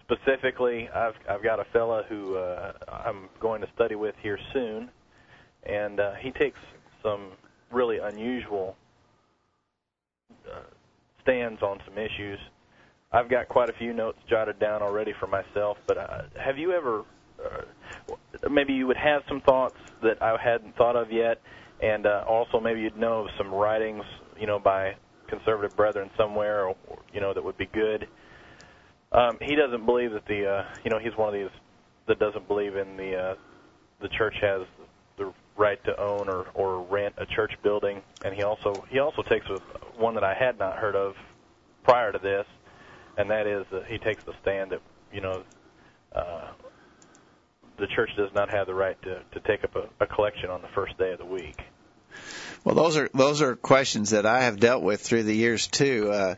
specifically, 0.05 0.89
I've 0.95 1.15
I've 1.29 1.43
got 1.43 1.61
a 1.61 1.65
fella 1.73 2.05
who 2.09 2.37
uh, 2.37 2.73
I'm 2.89 3.29
going 3.41 3.61
to 3.61 3.69
study 3.75 3.95
with 3.95 4.15
here 4.23 4.39
soon, 4.53 4.91
and 5.65 6.01
uh, 6.01 6.13
he 6.21 6.31
takes 6.33 6.59
some 7.03 7.33
really 7.73 7.99
unusual 7.99 8.77
uh, 10.51 10.61
stands 11.23 11.63
on 11.63 11.79
some 11.87 11.99
issues. 11.99 12.39
I've 13.13 13.31
got 13.31 13.49
quite 13.49 13.71
a 13.71 13.73
few 13.75 13.93
notes 13.93 14.19
jotted 14.29 14.59
down 14.59 14.83
already 14.83 15.13
for 15.21 15.27
myself, 15.27 15.79
but 15.87 15.97
uh, 15.97 16.23
have 16.43 16.59
you 16.59 16.73
ever 16.73 17.05
maybe 18.51 18.73
you 18.73 18.87
would 18.87 18.97
have 18.97 19.23
some 19.29 19.41
thoughts 19.43 19.77
that 20.03 20.21
I 20.23 20.37
hadn't 20.43 20.77
thought 20.77 20.97
of 20.97 21.11
yet, 21.11 21.41
and 21.83 22.07
uh, 22.07 22.25
also 22.29 22.61
maybe 22.61 22.81
you'd 22.81 22.97
know 22.97 23.23
of 23.23 23.29
some 23.39 23.53
writings, 23.53 24.05
you 24.39 24.47
know, 24.47 24.59
by 24.59 24.93
conservative 25.29 25.77
brethren 25.77 26.11
somewhere, 26.17 26.67
or, 26.67 26.77
you 27.13 27.21
know, 27.21 27.33
that 27.35 27.43
would 27.43 27.57
be 27.57 27.69
good. 27.73 28.07
Um, 29.13 29.39
he 29.41 29.55
doesn't 29.55 29.87
believe 29.87 30.13
that 30.13 30.27
the, 30.27 30.47
uh, 30.47 30.65
you 30.85 30.91
know, 30.91 30.99
he's 30.99 31.17
one 31.17 31.29
of 31.29 31.35
these 31.35 31.51
that 32.09 32.19
doesn't 32.19 32.47
believe 32.49 32.77
in 32.77 32.97
the 32.97 33.17
uh, 33.17 33.35
the 34.03 34.09
church 34.19 34.35
has 34.43 34.63
the 35.17 35.33
right 35.57 35.83
to 35.85 35.99
own 36.01 36.29
or 36.29 36.47
or 36.55 36.83
rent 36.83 37.15
a 37.19 37.27
church 37.35 37.53
building, 37.63 38.03
and 38.23 38.35
he 38.35 38.43
also 38.43 38.85
he 38.91 38.99
also 38.99 39.23
takes 39.23 39.47
a, 39.49 39.59
one 40.01 40.15
that 40.15 40.25
I 40.25 40.35
had 40.35 40.59
not 40.59 40.77
heard 40.77 40.97
of 40.97 41.15
prior 41.85 42.13
to 42.13 42.19
this, 42.19 42.45
and 43.17 43.31
that 43.31 43.47
is 43.47 43.65
that 43.71 43.83
he 43.89 43.99
takes 43.99 44.21
the 44.27 44.33
stand 44.43 44.73
that 44.73 44.81
you 45.13 45.21
know. 45.21 45.45
Uh, 46.15 46.53
the 47.77 47.87
church 47.87 48.11
does 48.17 48.31
not 48.35 48.51
have 48.51 48.67
the 48.67 48.75
right 48.75 49.01
to, 49.03 49.21
to 49.33 49.41
take 49.41 49.65
up 49.65 49.77
a, 49.77 50.05
a 50.05 50.07
collection 50.07 50.51
on 50.51 50.63
the 50.63 50.69
first 50.69 50.97
day 50.99 51.13
of 51.13 51.19
the 51.19 51.25
week. 51.25 51.61
Well, 52.65 52.75
those 52.75 52.97
are 52.97 53.11
those 53.13 53.43
are 53.43 53.57
questions 53.57 54.11
that 54.11 54.25
I 54.25 54.43
have 54.43 54.59
dealt 54.59 54.83
with 54.83 55.01
through 55.01 55.25
the 55.25 55.35
years 55.35 55.67
too. 55.67 56.11
Uh, 56.11 56.35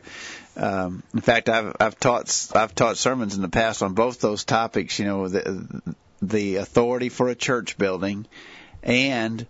um, 0.57 1.03
in 1.13 1.21
fact, 1.21 1.47
I've 1.49 1.75
I've 1.79 1.99
taught 1.99 2.51
I've 2.53 2.75
taught 2.75 2.97
sermons 2.97 3.35
in 3.35 3.41
the 3.41 3.49
past 3.49 3.81
on 3.81 3.93
both 3.93 4.19
those 4.19 4.43
topics. 4.43 4.99
You 4.99 5.05
know, 5.05 5.27
the 5.27 5.95
the 6.21 6.55
authority 6.57 7.09
for 7.09 7.29
a 7.29 7.35
church 7.35 7.77
building 7.77 8.25
and 8.83 9.45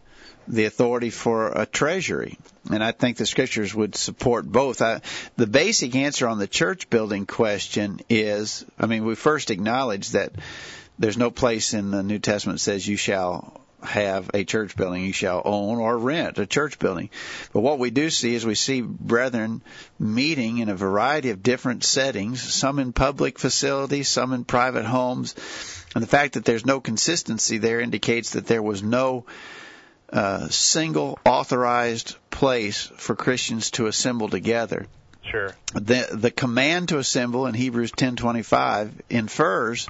the 0.48 0.66
authority 0.66 1.10
for 1.10 1.48
a 1.50 1.66
treasury. 1.66 2.38
And 2.72 2.84
I 2.84 2.92
think 2.92 3.18
the 3.18 3.26
scriptures 3.26 3.74
would 3.74 3.96
support 3.96 4.46
both. 4.46 4.82
I, 4.82 5.02
the 5.36 5.48
basic 5.48 5.96
answer 5.96 6.28
on 6.28 6.40
the 6.40 6.48
church 6.48 6.90
building 6.90 7.26
question 7.26 8.00
is, 8.10 8.66
I 8.80 8.86
mean, 8.86 9.06
we 9.06 9.16
first 9.16 9.52
acknowledge 9.52 10.12
that 10.12 10.34
there's 11.00 11.18
no 11.18 11.32
place 11.32 11.74
in 11.74 11.92
the 11.92 12.04
New 12.04 12.20
Testament 12.20 12.58
that 12.58 12.64
says 12.64 12.88
you 12.88 12.98
shall 12.98 13.62
have 13.84 14.32
a 14.34 14.44
church 14.44 14.76
building. 14.76 15.04
You 15.04 15.14
shall 15.14 15.42
own 15.46 15.80
or 15.80 15.98
rent 15.98 16.40
a 16.40 16.46
church 16.46 16.80
building. 16.80 17.10
But 17.54 17.62
what 17.62 17.80
we 17.80 17.90
do 17.90 18.10
see 18.10 18.34
is 18.34 18.46
we 18.46 18.56
see 18.56 18.82
brethren 18.82 19.62
meeting 20.00 20.58
in 20.58 20.70
a 20.70 20.76
variety 20.76 21.30
of 21.30 21.44
different 21.44 21.84
settings, 21.84 22.42
some 22.42 22.80
in 22.80 22.94
public 22.94 23.38
facilities, 23.38 24.10
some 24.10 24.34
in 24.34 24.46
private 24.46 24.86
homes. 24.86 25.36
And 25.94 26.04
the 26.04 26.08
fact 26.08 26.34
that 26.34 26.46
there's 26.46 26.66
no 26.66 26.80
consistency 26.80 27.58
there 27.58 27.80
indicates 27.80 28.32
that 28.32 28.48
there 28.48 28.64
was 28.64 28.82
no 28.82 29.26
uh, 30.12 30.48
single 30.50 31.20
authorized 31.26 32.16
place 32.30 32.92
for 32.98 33.16
Christians 33.16 33.72
to 33.72 33.88
assemble 33.88 34.30
together. 34.30 34.88
Sure. 35.30 35.54
The 35.74 36.08
the 36.14 36.32
command 36.32 36.90
to 36.90 37.00
assemble 37.00 37.48
in 37.48 37.54
Hebrews 37.54 37.92
10:25 37.92 38.92
infers 39.10 39.90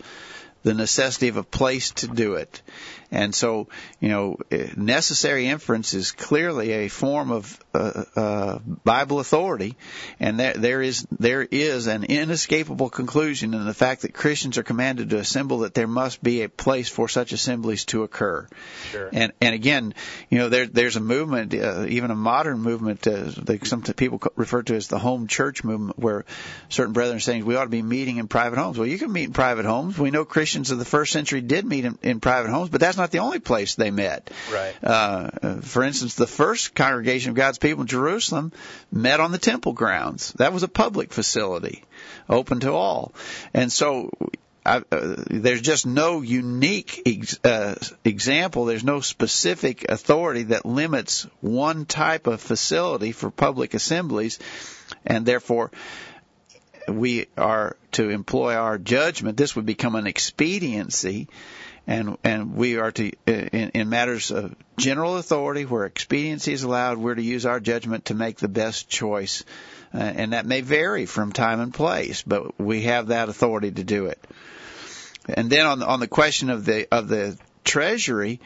the 0.67 0.73
necessity 0.73 1.30
of 1.30 1.38
a 1.38 1.43
place 1.43 1.91
to 1.91 2.08
do 2.10 2.34
it. 2.34 2.62
And 3.10 3.34
so, 3.34 3.67
you 4.02 4.10
know, 4.10 4.38
necessary 4.76 5.48
inference 5.48 5.93
is 5.93 6.12
clearly 6.12 6.72
a 6.74 6.88
form 6.89 7.32
of 7.32 7.58
uh, 7.74 8.04
uh, 8.15 8.60
Bible 8.84 9.20
authority, 9.20 9.78
and 10.20 10.39
there, 10.39 10.54
there 10.54 10.82
is 10.82 11.08
there 11.17 11.48
is 11.50 11.88
an 11.88 12.04
inescapable 12.04 12.89
conclusion 12.89 13.54
in 13.54 13.65
the 13.65 13.74
fact 13.74 14.02
that 14.02 14.13
Christians 14.13 14.58
are 14.58 14.63
commanded 14.63 15.12
to 15.12 15.17
assemble 15.17 15.60
that 15.60 15.74
there 15.74 15.88
must 15.88 16.22
be 16.22 16.41
a 16.41 16.50
place 16.50 16.89
for 16.89 17.08
such 17.08 17.32
assemblies 17.32 17.86
to 17.86 18.04
occur. 18.04 18.46
Sure. 18.91 19.10
And 19.13 19.32
and 19.39 19.56
again, 19.56 19.93
you 20.30 20.39
know, 20.39 20.50
there 20.50 20.65
there's 20.65 20.98
a 20.98 21.02
movement, 21.02 21.54
uh, 21.54 21.86
even 21.88 22.12
a 22.12 22.15
modern 22.15 22.60
movement, 22.60 23.08
uh, 23.08 23.32
that 23.43 23.65
some 23.65 23.84
people 23.84 24.22
refer 24.36 24.63
to 24.63 24.76
as 24.76 24.89
the 24.89 25.00
home 25.00 25.28
church 25.28 25.63
movement, 25.63 25.98
where 25.98 26.26
certain 26.67 26.91
brethren 26.91 27.17
are 27.17 27.22
saying 27.22 27.46
we 27.46 27.56
ought 27.56 27.65
to 27.65 27.70
be 27.70 27.82
meeting 27.82 28.17
in 28.17 28.28
private 28.28 28.60
homes. 28.60 28.78
Well, 28.78 28.88
you 28.88 28.98
can 28.98 29.13
meet 29.13 29.26
in 29.26 29.34
private 29.34 29.65
homes. 29.65 29.98
We 29.98 30.12
know 30.12 30.26
Christians 30.26 30.72
of 30.72 30.80
the 30.80 30.86
first 30.86 31.13
century 31.13 31.39
did 31.39 31.63
meet 31.63 31.86
in, 31.86 31.98
in 32.02 32.20
private 32.20 32.52
homes, 32.52 32.70
but 32.70 32.82
that's 32.82 32.96
not 32.97 33.12
the 33.12 33.19
only 33.19 33.39
place 33.39 33.75
they 33.75 33.91
met. 33.91 34.31
Right. 34.51 34.75
Uh, 34.83 35.62
for 35.62 35.83
instance, 35.83 36.15
the 36.15 36.27
first 36.27 36.75
congregation 36.75 37.31
of 37.31 37.36
God's 37.36 37.57
people 37.57 37.81
in 37.81 37.88
Jerusalem 37.88 38.51
met 38.91 39.19
on 39.19 39.31
the 39.31 39.38
temple 39.38 39.73
grounds. 39.73 40.33
That 40.33 40.53
was 40.53 40.63
a 40.63 40.67
public 40.67 41.13
facility, 41.13 41.83
open 42.29 42.60
to 42.62 42.73
all. 42.73 43.13
And 43.53 43.71
so 43.71 44.10
I, 44.67 44.83
uh, 44.91 45.15
there's 45.29 45.62
just 45.62 45.86
no 45.86 46.21
unique 46.21 47.01
ex, 47.05 47.39
uh, 47.45 47.75
example. 48.03 48.65
There's 48.65 48.83
no 48.83 48.99
specific 48.99 49.89
authority 49.89 50.43
that 50.43 50.65
limits 50.65 51.25
one 51.39 51.86
type 51.86 52.27
of 52.27 52.41
facility 52.41 53.13
for 53.13 53.31
public 53.31 53.73
assemblies, 53.73 54.39
and 55.05 55.25
therefore 55.25 55.71
we 56.89 57.27
are 57.38 57.77
to 57.93 58.10
employ 58.10 58.55
our 58.55 58.77
judgment. 58.77 59.38
This 59.38 59.55
would 59.55 59.65
become 59.65 59.95
an 59.95 60.05
expediency 60.05 61.29
and 61.88 62.17
and 62.23 62.56
we 62.56 62.78
are 62.78 62.91
to 62.91 63.12
in, 63.26 63.69
in 63.69 63.89
matters 63.89 64.30
of 64.30 64.54
general 64.78 65.17
authority 65.17 65.63
where 65.63 65.86
expediency 65.86 66.52
is 66.52 66.63
allowed, 66.63 66.97
we're 66.97 67.15
to 67.15 67.21
use 67.21 67.45
our 67.45 67.62
judgment 67.62 68.06
to 68.06 68.13
make 68.13 68.38
the 68.38 68.50
best 68.50 68.89
choice, 68.89 69.45
uh, 69.93 69.97
and 69.97 70.34
that 70.34 70.45
may 70.45 70.62
vary 70.62 71.06
from 71.06 71.32
time 71.32 71.62
and 71.62 71.73
place, 71.73 72.21
but 72.23 72.60
we 72.60 72.84
have 72.84 73.08
that 73.08 73.30
authority 73.30 73.71
to 73.71 73.84
do 73.84 74.08
it. 74.08 74.21
And 75.30 75.50
then 75.50 75.65
on 75.65 75.82
on 75.82 76.02
the 76.02 76.08
question 76.08 76.50
of 76.50 76.65
the 76.65 76.88
of 76.91 77.08
the 77.08 77.38
treasury, 77.63 78.41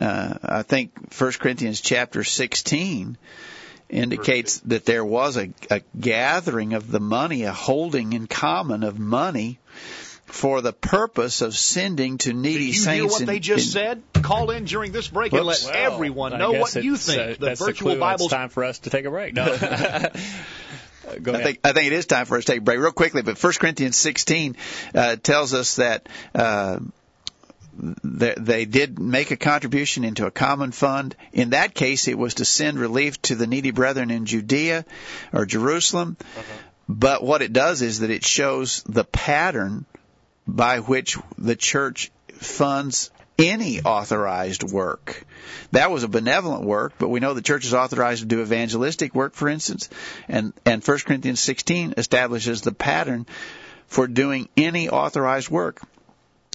uh, 0.00 0.34
I 0.42 0.62
think 0.62 0.92
1 1.16 1.32
Corinthians 1.32 1.82
chapter 1.82 2.24
16 2.24 3.18
indicates 3.90 4.60
that 4.60 4.86
there 4.86 5.04
was 5.04 5.36
a, 5.36 5.50
a 5.70 5.82
gathering 5.98 6.72
of 6.74 6.90
the 6.90 7.00
money, 7.00 7.42
a 7.42 7.52
holding 7.52 8.12
in 8.14 8.26
common 8.26 8.84
of 8.84 8.98
money 8.98 9.58
for 10.30 10.60
the 10.60 10.72
purpose 10.72 11.42
of 11.42 11.56
sending 11.56 12.18
to 12.18 12.32
needy 12.32 12.58
Did 12.58 12.66
you 12.66 12.72
saints. 12.74 12.94
hear 12.94 13.06
what 13.06 13.20
in, 13.20 13.26
they 13.26 13.38
just 13.40 13.66
in, 13.66 13.70
said? 13.72 14.02
Call 14.14 14.50
in 14.50 14.64
during 14.64 14.92
this 14.92 15.08
break 15.08 15.32
and 15.32 15.44
let 15.44 15.62
Well, 15.64 15.72
everyone 15.74 16.38
know 16.38 16.52
what 16.52 16.74
you 16.76 16.96
think. 16.96 17.20
uh, 17.20 17.26
the 17.38 17.46
that's 17.46 17.60
virtual 17.60 17.94
the. 17.94 18.00
Bible 18.00 18.26
It's 18.26 18.34
time 18.34 18.48
for 18.48 18.64
us 18.64 18.80
to 18.80 18.90
take 18.90 19.04
a 19.04 19.10
break. 19.10 19.34
No. 19.34 19.44
Go 21.22 21.34
I 21.34 21.42
think 21.42 21.60
I 21.64 21.72
think 21.72 21.86
it 21.88 21.92
is 21.92 22.06
time 22.06 22.26
for 22.26 22.36
us 22.36 22.44
to 22.44 22.52
take 22.52 22.60
a 22.60 22.64
break 22.64 22.78
real 22.78 22.92
quickly. 22.92 23.22
But 23.22 23.42
1 23.42 23.52
Corinthians 23.54 23.96
16 23.96 24.56
uh, 24.94 25.16
tells 25.16 25.54
us 25.54 25.76
that. 25.76 26.08
Uh, 26.34 26.80
they, 28.04 28.34
they 28.36 28.64
did 28.66 28.98
make 28.98 29.30
a 29.30 29.36
contribution 29.38 30.04
into 30.04 30.26
a 30.26 30.30
common 30.30 30.70
fund. 30.70 31.16
In 31.32 31.50
that 31.50 31.72
case, 31.74 32.08
it 32.08 32.18
was 32.18 32.34
to 32.34 32.44
send 32.44 32.78
relief 32.78 33.22
to 33.22 33.34
the 33.34 33.46
needy 33.46 33.70
brethren 33.70 34.10
in 34.10 34.26
Judea 34.26 34.84
or 35.32 35.46
Jerusalem. 35.46 36.18
But 36.88 37.22
what 37.22 37.40
it 37.40 37.54
does 37.54 37.80
is 37.80 38.00
that 38.00 38.10
it 38.10 38.22
shows 38.24 38.82
the 38.82 39.04
pattern 39.04 39.86
by 40.56 40.80
which 40.80 41.16
the 41.38 41.56
church 41.56 42.10
funds 42.34 43.10
any 43.38 43.80
authorized 43.80 44.62
work. 44.62 45.24
That 45.72 45.90
was 45.90 46.02
a 46.02 46.08
benevolent 46.08 46.64
work, 46.64 46.94
but 46.98 47.08
we 47.08 47.20
know 47.20 47.32
the 47.32 47.42
church 47.42 47.64
is 47.64 47.74
authorized 47.74 48.20
to 48.20 48.26
do 48.26 48.42
evangelistic 48.42 49.14
work, 49.14 49.34
for 49.34 49.48
instance, 49.48 49.88
and, 50.28 50.52
and 50.66 50.86
1 50.86 50.98
Corinthians 51.06 51.40
16 51.40 51.94
establishes 51.96 52.60
the 52.60 52.72
pattern 52.72 53.26
for 53.86 54.06
doing 54.06 54.48
any 54.56 54.88
authorized 54.88 55.48
work. 55.48 55.80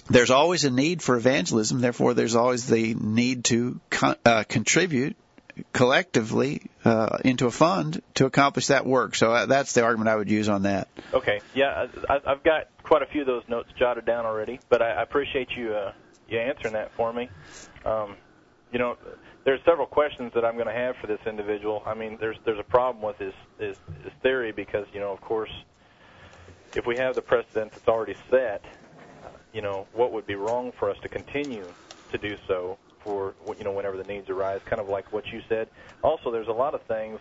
There's 0.08 0.30
always 0.30 0.64
a 0.64 0.70
need 0.70 1.02
for 1.02 1.16
evangelism, 1.16 1.80
therefore 1.80 2.14
there's 2.14 2.36
always 2.36 2.66
the 2.66 2.94
need 2.94 3.44
to 3.46 3.80
con- 3.90 4.16
uh, 4.24 4.44
contribute 4.44 5.16
collectively 5.72 6.62
uh, 6.84 7.18
into 7.24 7.46
a 7.46 7.50
fund 7.50 8.02
to 8.14 8.26
accomplish 8.26 8.68
that 8.68 8.86
work. 8.86 9.14
So 9.14 9.32
uh, 9.32 9.46
that's 9.46 9.72
the 9.72 9.82
argument 9.82 10.08
I 10.08 10.16
would 10.16 10.30
use 10.30 10.48
on 10.48 10.62
that. 10.62 10.88
Okay. 11.12 11.40
Yeah, 11.54 11.86
I've 12.08 12.42
got 12.42 12.68
quite 12.82 13.02
a 13.02 13.06
few 13.06 13.22
of 13.22 13.26
those 13.26 13.42
notes 13.48 13.70
jotted 13.78 14.04
down 14.04 14.26
already, 14.26 14.60
but 14.68 14.82
I, 14.82 15.02
appreciate 15.02 15.48
you 15.56 15.72
uh, 15.72 15.92
you 16.28 16.38
answering 16.38 16.74
that 16.74 16.92
for 16.96 17.12
me. 17.12 17.30
Um, 17.84 18.16
you 18.72 18.78
know, 18.78 18.96
there's 19.44 19.60
several 19.64 19.86
questions 19.86 20.32
that 20.34 20.44
I'm 20.44 20.54
going 20.54 20.66
to 20.66 20.72
have 20.72 20.96
for 21.00 21.06
this 21.06 21.20
individual. 21.26 21.82
I 21.86 21.94
mean, 21.94 22.18
there's 22.20 22.36
there's 22.44 22.58
a 22.58 22.64
problem 22.64 23.02
with 23.02 23.16
his, 23.18 23.32
his 23.58 23.76
his 24.02 24.12
theory 24.22 24.52
because 24.52 24.86
you 24.92 25.00
know, 25.00 25.12
of 25.12 25.20
course, 25.20 25.52
if 26.74 26.84
we 26.86 26.96
have 26.96 27.14
the 27.14 27.22
precedent 27.22 27.72
that's 27.72 27.88
already 27.88 28.16
set, 28.30 28.62
you 29.52 29.62
know, 29.62 29.86
what 29.92 30.12
would 30.12 30.26
be 30.26 30.34
wrong 30.34 30.72
for 30.78 30.90
us 30.90 30.96
to 31.02 31.08
continue 31.08 31.72
to 32.10 32.18
do 32.18 32.36
so 32.46 32.78
for 33.06 33.34
you 33.56 33.64
know 33.64 33.72
whenever 33.72 33.96
the 33.96 34.04
needs 34.04 34.28
arise? 34.28 34.60
Kind 34.68 34.82
of 34.82 34.88
like 34.88 35.10
what 35.14 35.24
you 35.32 35.40
said. 35.48 35.68
Also, 36.02 36.30
there's 36.30 36.48
a 36.48 36.52
lot 36.52 36.74
of 36.74 36.82
things 36.88 37.18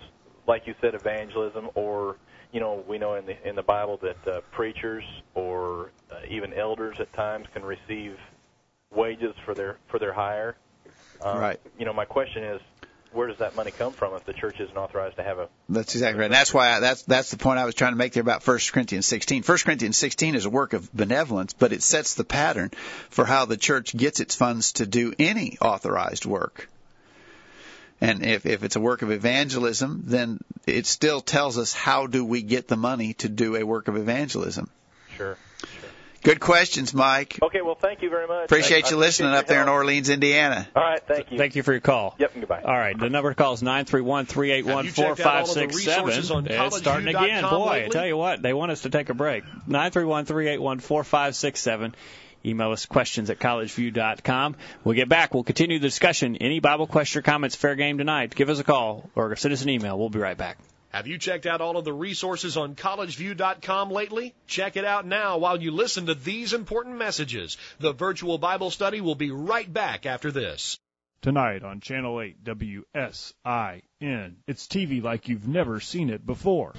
like 0.48 0.64
you 0.66 0.74
said, 0.82 0.96
evangelism, 0.96 1.70
or 1.76 2.18
you 2.52 2.60
know, 2.60 2.84
we 2.88 2.98
know 2.98 3.16
in 3.16 3.26
the 3.26 3.48
in 3.48 3.56
the 3.56 3.64
Bible 3.64 4.00
that 4.02 4.32
uh, 4.32 4.42
preachers 4.52 5.04
or 5.36 5.92
uh, 6.12 6.16
even 6.30 6.54
elders 6.54 6.96
at 7.00 7.12
times 7.14 7.46
can 7.54 7.64
receive 7.64 8.16
wages 8.96 9.34
for 9.46 9.56
their 9.56 9.80
for 9.92 10.00
their 10.00 10.14
hire. 10.14 10.58
Um, 11.24 11.40
Right. 11.40 11.60
You 11.78 11.86
know, 11.86 11.94
my 11.94 12.06
question 12.06 12.44
is, 12.44 12.62
where 13.16 13.28
does 13.28 13.38
that 13.38 13.56
money 13.56 13.72
come 13.72 13.94
from 13.94 14.14
if 14.14 14.26
the 14.26 14.34
church 14.34 14.60
isn't 14.60 14.78
authorized 14.78 15.16
to 15.16 15.24
have 15.24 15.40
a? 15.40 15.48
That's 15.70 15.96
exactly 15.96 16.20
right. 16.20 16.26
And 16.26 16.34
that's 16.34 16.54
why 16.54 16.72
I, 16.72 16.80
that's 16.80 17.04
that's 17.04 17.32
the 17.32 17.38
point 17.38 17.60
I 17.60 17.66
was 17.66 17.76
trying 17.76 17.94
to 17.94 17.98
make 17.98 18.14
there 18.14 18.22
about 18.22 18.46
1 18.46 18.60
Corinthians 18.72 19.06
16. 19.06 19.44
1 19.44 19.58
Corinthians 19.60 19.98
16 19.98 20.36
is 20.36 20.46
a 20.46 20.50
work 20.50 20.74
of 20.74 20.92
benevolence, 20.94 21.54
but 21.54 21.74
it 21.74 21.82
sets 21.82 22.16
the 22.16 22.24
pattern 22.24 22.72
for 23.10 23.26
how 23.26 23.46
the 23.46 23.58
church 23.58 23.96
gets 23.96 24.20
its 24.20 24.36
funds 24.36 24.74
to 24.74 24.86
do 24.86 25.14
any 25.18 25.58
authorized 25.62 26.26
work. 26.26 26.70
And 28.02 28.26
if, 28.26 28.46
if 28.46 28.64
it's 28.64 28.76
a 28.76 28.82
work 28.82 29.02
of 29.02 29.12
evangelism, 29.12 30.04
then 30.06 30.40
it 30.68 30.86
still 30.86 31.22
tells 31.22 31.58
us 31.58 31.74
how 31.74 32.08
do 32.08 32.26
we 32.26 32.42
get 32.42 32.68
the 32.68 32.76
money 32.76 33.14
to 33.16 33.30
do 33.30 33.56
a 33.56 33.64
work 33.64 33.88
of 33.88 33.96
evangelism. 33.96 34.70
Sure. 35.16 35.38
Good 36.26 36.40
questions, 36.40 36.92
Mike. 36.92 37.38
Okay, 37.40 37.62
well, 37.62 37.76
thank 37.76 38.02
you 38.02 38.10
very 38.10 38.26
much. 38.26 38.46
Appreciate 38.46 38.86
I, 38.86 38.90
you 38.90 38.96
I 38.96 39.00
listening 39.00 39.30
appreciate 39.30 39.40
up 39.42 39.48
there 39.48 39.62
in 39.62 39.68
your. 39.68 39.76
Orleans, 39.76 40.10
Indiana. 40.10 40.68
All 40.76 40.82
right, 40.82 41.00
thank 41.08 41.32
you. 41.32 41.38
Thank 41.38 41.56
you 41.56 41.62
for 41.62 41.72
your 41.72 41.82
call. 41.82 42.16
Yep, 42.18 42.32
goodbye. 42.34 42.64
All 42.64 42.74
right, 42.74 42.98
the 42.98 43.12
number 43.12 43.30
to 43.30 43.36
call 43.36 43.54
is 43.54 43.62
nine 43.62 43.86
three 43.86 44.02
one 44.02 44.26
three 44.26 44.52
eight 44.52 44.66
one 44.66 44.88
four 44.88 45.16
five 45.16 45.48
six 45.48 45.84
seven. 45.84 46.12
It's 46.12 46.78
starting 46.78 47.10
again. 47.10 47.44
Boy, 47.44 47.86
I 47.86 47.90
tell 47.90 48.08
you 48.08 48.18
what, 48.18 48.42
they 48.42 48.54
want 48.54 48.72
us 48.72 48.82
to 48.82 48.90
take 48.90 49.10
a 49.10 49.14
break. 49.14 49.44
Nine 49.68 49.92
three 49.92 50.06
one 50.06 50.26
three 50.26 50.48
eight 50.48 50.62
one 50.62 50.80
four 50.80 51.04
five 51.04 51.36
six 51.36 51.60
seven. 51.60 51.96
Email 52.44 52.72
us 52.72 52.88
questions 52.88 53.30
at 53.30 53.40
collegeview.com. 53.40 54.56
We'll 54.84 54.96
get 54.96 55.10
back. 55.10 55.34
We'll 55.34 55.44
continue 55.44 55.78
the 55.80 55.88
discussion. 55.88 56.38
Any 56.38 56.60
Bible 56.60 56.88
question 56.88 57.20
or 57.20 57.22
comments, 57.22 57.56
fair 57.56 57.76
game 57.76 58.00
tonight. 58.00 58.34
Give 58.34 58.50
us 58.50 58.60
a 58.60 58.64
call 58.64 59.10
or 59.16 59.36
send 59.36 59.54
us 59.54 59.62
an 59.62 59.70
email. 59.70 59.98
We'll 59.98 60.10
be 60.10 60.20
right 60.20 60.38
back. 60.38 60.58
Have 60.96 61.08
you 61.08 61.18
checked 61.18 61.46
out 61.46 61.60
all 61.60 61.76
of 61.76 61.84
the 61.84 61.92
resources 61.92 62.56
on 62.56 62.74
collegeview.com 62.74 63.92
lately? 63.92 64.34
Check 64.48 64.78
it 64.78 64.86
out 64.86 65.06
now 65.06 65.40
while 65.40 65.62
you 65.62 65.72
listen 65.72 66.06
to 66.06 66.16
these 66.16 66.54
important 66.54 66.96
messages. 66.96 67.58
The 67.82 67.92
virtual 67.92 68.38
Bible 68.38 68.72
study 68.72 69.02
will 69.02 69.16
be 69.16 69.30
right 69.30 69.72
back 69.72 70.06
after 70.06 70.32
this. 70.32 70.80
Tonight 71.22 71.66
on 71.66 71.82
Channel 71.82 72.22
8 72.22 72.46
WSIN. 72.46 74.36
It's 74.48 74.68
TV 74.68 75.04
like 75.04 75.28
you've 75.28 75.50
never 75.50 75.82
seen 75.82 76.10
it 76.10 76.26
before. 76.26 76.74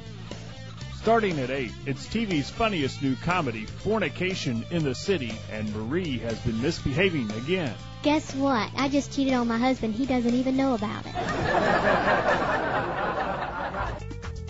Starting 0.95 1.39
at 1.39 1.51
8, 1.51 1.71
it's 1.85 2.07
TV's 2.07 2.49
funniest 2.49 3.03
new 3.03 3.17
comedy, 3.17 3.67
Fornication 3.67 4.65
in 4.71 4.83
the 4.83 4.95
City, 4.95 5.35
and 5.53 5.71
Marie 5.77 6.17
has 6.21 6.39
been 6.39 6.63
misbehaving 6.63 7.31
again. 7.33 7.75
Guess 8.03 8.35
what? 8.35 8.71
I 8.79 8.89
just 8.89 9.13
cheated 9.13 9.35
on 9.35 9.47
my 9.47 9.59
husband. 9.59 9.95
He 9.95 10.07
doesn't 10.07 10.35
even 10.35 10.57
know 10.57 10.73
about 10.73 11.05
it. 11.05 12.63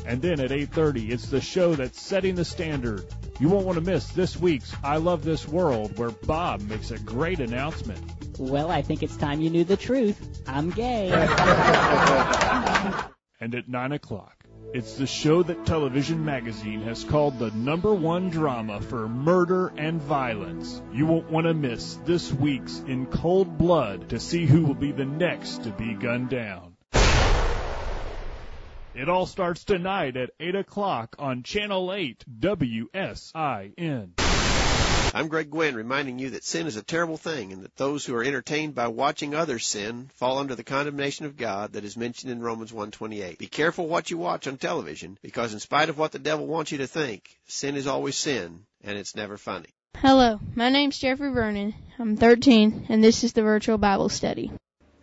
And 0.06 0.22
then 0.22 0.40
at 0.40 0.52
8:30, 0.52 1.10
it's 1.10 1.28
the 1.28 1.40
show 1.40 1.74
that's 1.74 2.00
setting 2.00 2.36
the 2.36 2.44
standard. 2.44 3.04
You 3.40 3.48
won't 3.48 3.66
want 3.66 3.76
to 3.76 3.84
miss 3.84 4.06
this 4.08 4.36
week's 4.36 4.72
I 4.84 4.98
Love 4.98 5.24
This 5.24 5.48
World 5.48 5.98
where 5.98 6.10
Bob 6.10 6.60
makes 6.62 6.92
a 6.92 6.98
great 6.98 7.40
announcement. 7.40 8.00
Well, 8.38 8.70
I 8.70 8.82
think 8.82 9.02
it's 9.02 9.16
time 9.16 9.40
you 9.40 9.50
knew 9.50 9.64
the 9.64 9.76
truth. 9.76 10.42
I'm 10.46 10.70
gay. 10.70 11.10
And 13.38 13.54
at 13.54 13.68
9 13.68 13.92
o'clock, 13.92 14.44
it's 14.72 14.94
the 14.94 15.06
show 15.06 15.42
that 15.42 15.66
Television 15.66 16.24
Magazine 16.24 16.80
has 16.82 17.04
called 17.04 17.38
the 17.38 17.50
number 17.50 17.94
one 17.94 18.30
drama 18.30 18.80
for 18.80 19.08
murder 19.08 19.74
and 19.76 20.00
violence. 20.00 20.80
You 20.92 21.04
won't 21.04 21.30
want 21.30 21.46
to 21.46 21.52
miss 21.52 21.98
this 22.06 22.32
week's 22.32 22.78
In 22.80 23.06
Cold 23.06 23.58
Blood 23.58 24.08
to 24.08 24.20
see 24.20 24.46
who 24.46 24.64
will 24.64 24.74
be 24.74 24.92
the 24.92 25.04
next 25.04 25.64
to 25.64 25.70
be 25.70 25.92
gunned 25.92 26.30
down. 26.30 26.65
It 28.98 29.10
all 29.10 29.26
starts 29.26 29.62
tonight 29.62 30.16
at 30.16 30.30
8 30.40 30.54
o'clock 30.54 31.16
on 31.18 31.42
Channel 31.42 31.92
8 31.92 32.24
WSIN. 32.40 34.08
I'm 35.14 35.28
Greg 35.28 35.50
Gwynn 35.50 35.74
reminding 35.74 36.18
you 36.18 36.30
that 36.30 36.44
sin 36.44 36.66
is 36.66 36.76
a 36.76 36.82
terrible 36.82 37.18
thing 37.18 37.52
and 37.52 37.62
that 37.62 37.76
those 37.76 38.06
who 38.06 38.14
are 38.14 38.24
entertained 38.24 38.74
by 38.74 38.88
watching 38.88 39.34
others 39.34 39.66
sin 39.66 40.08
fall 40.14 40.38
under 40.38 40.54
the 40.54 40.64
condemnation 40.64 41.26
of 41.26 41.36
God 41.36 41.74
that 41.74 41.84
is 41.84 41.98
mentioned 41.98 42.32
in 42.32 42.40
Romans 42.40 42.72
1:28. 42.72 43.36
Be 43.36 43.46
careful 43.48 43.86
what 43.86 44.10
you 44.10 44.16
watch 44.16 44.46
on 44.46 44.56
television 44.56 45.18
because 45.20 45.52
in 45.52 45.60
spite 45.60 45.90
of 45.90 45.98
what 45.98 46.12
the 46.12 46.18
devil 46.18 46.46
wants 46.46 46.72
you 46.72 46.78
to 46.78 46.86
think, 46.86 47.36
sin 47.46 47.76
is 47.76 47.86
always 47.86 48.16
sin 48.16 48.64
and 48.82 48.96
it's 48.96 49.14
never 49.14 49.36
funny. 49.36 49.68
Hello, 49.98 50.40
my 50.54 50.70
name's 50.70 50.98
Jeffrey 50.98 51.30
Vernon. 51.32 51.74
I'm 51.98 52.16
13 52.16 52.86
and 52.88 53.04
this 53.04 53.24
is 53.24 53.34
the 53.34 53.42
virtual 53.42 53.76
Bible 53.76 54.08
study. 54.08 54.52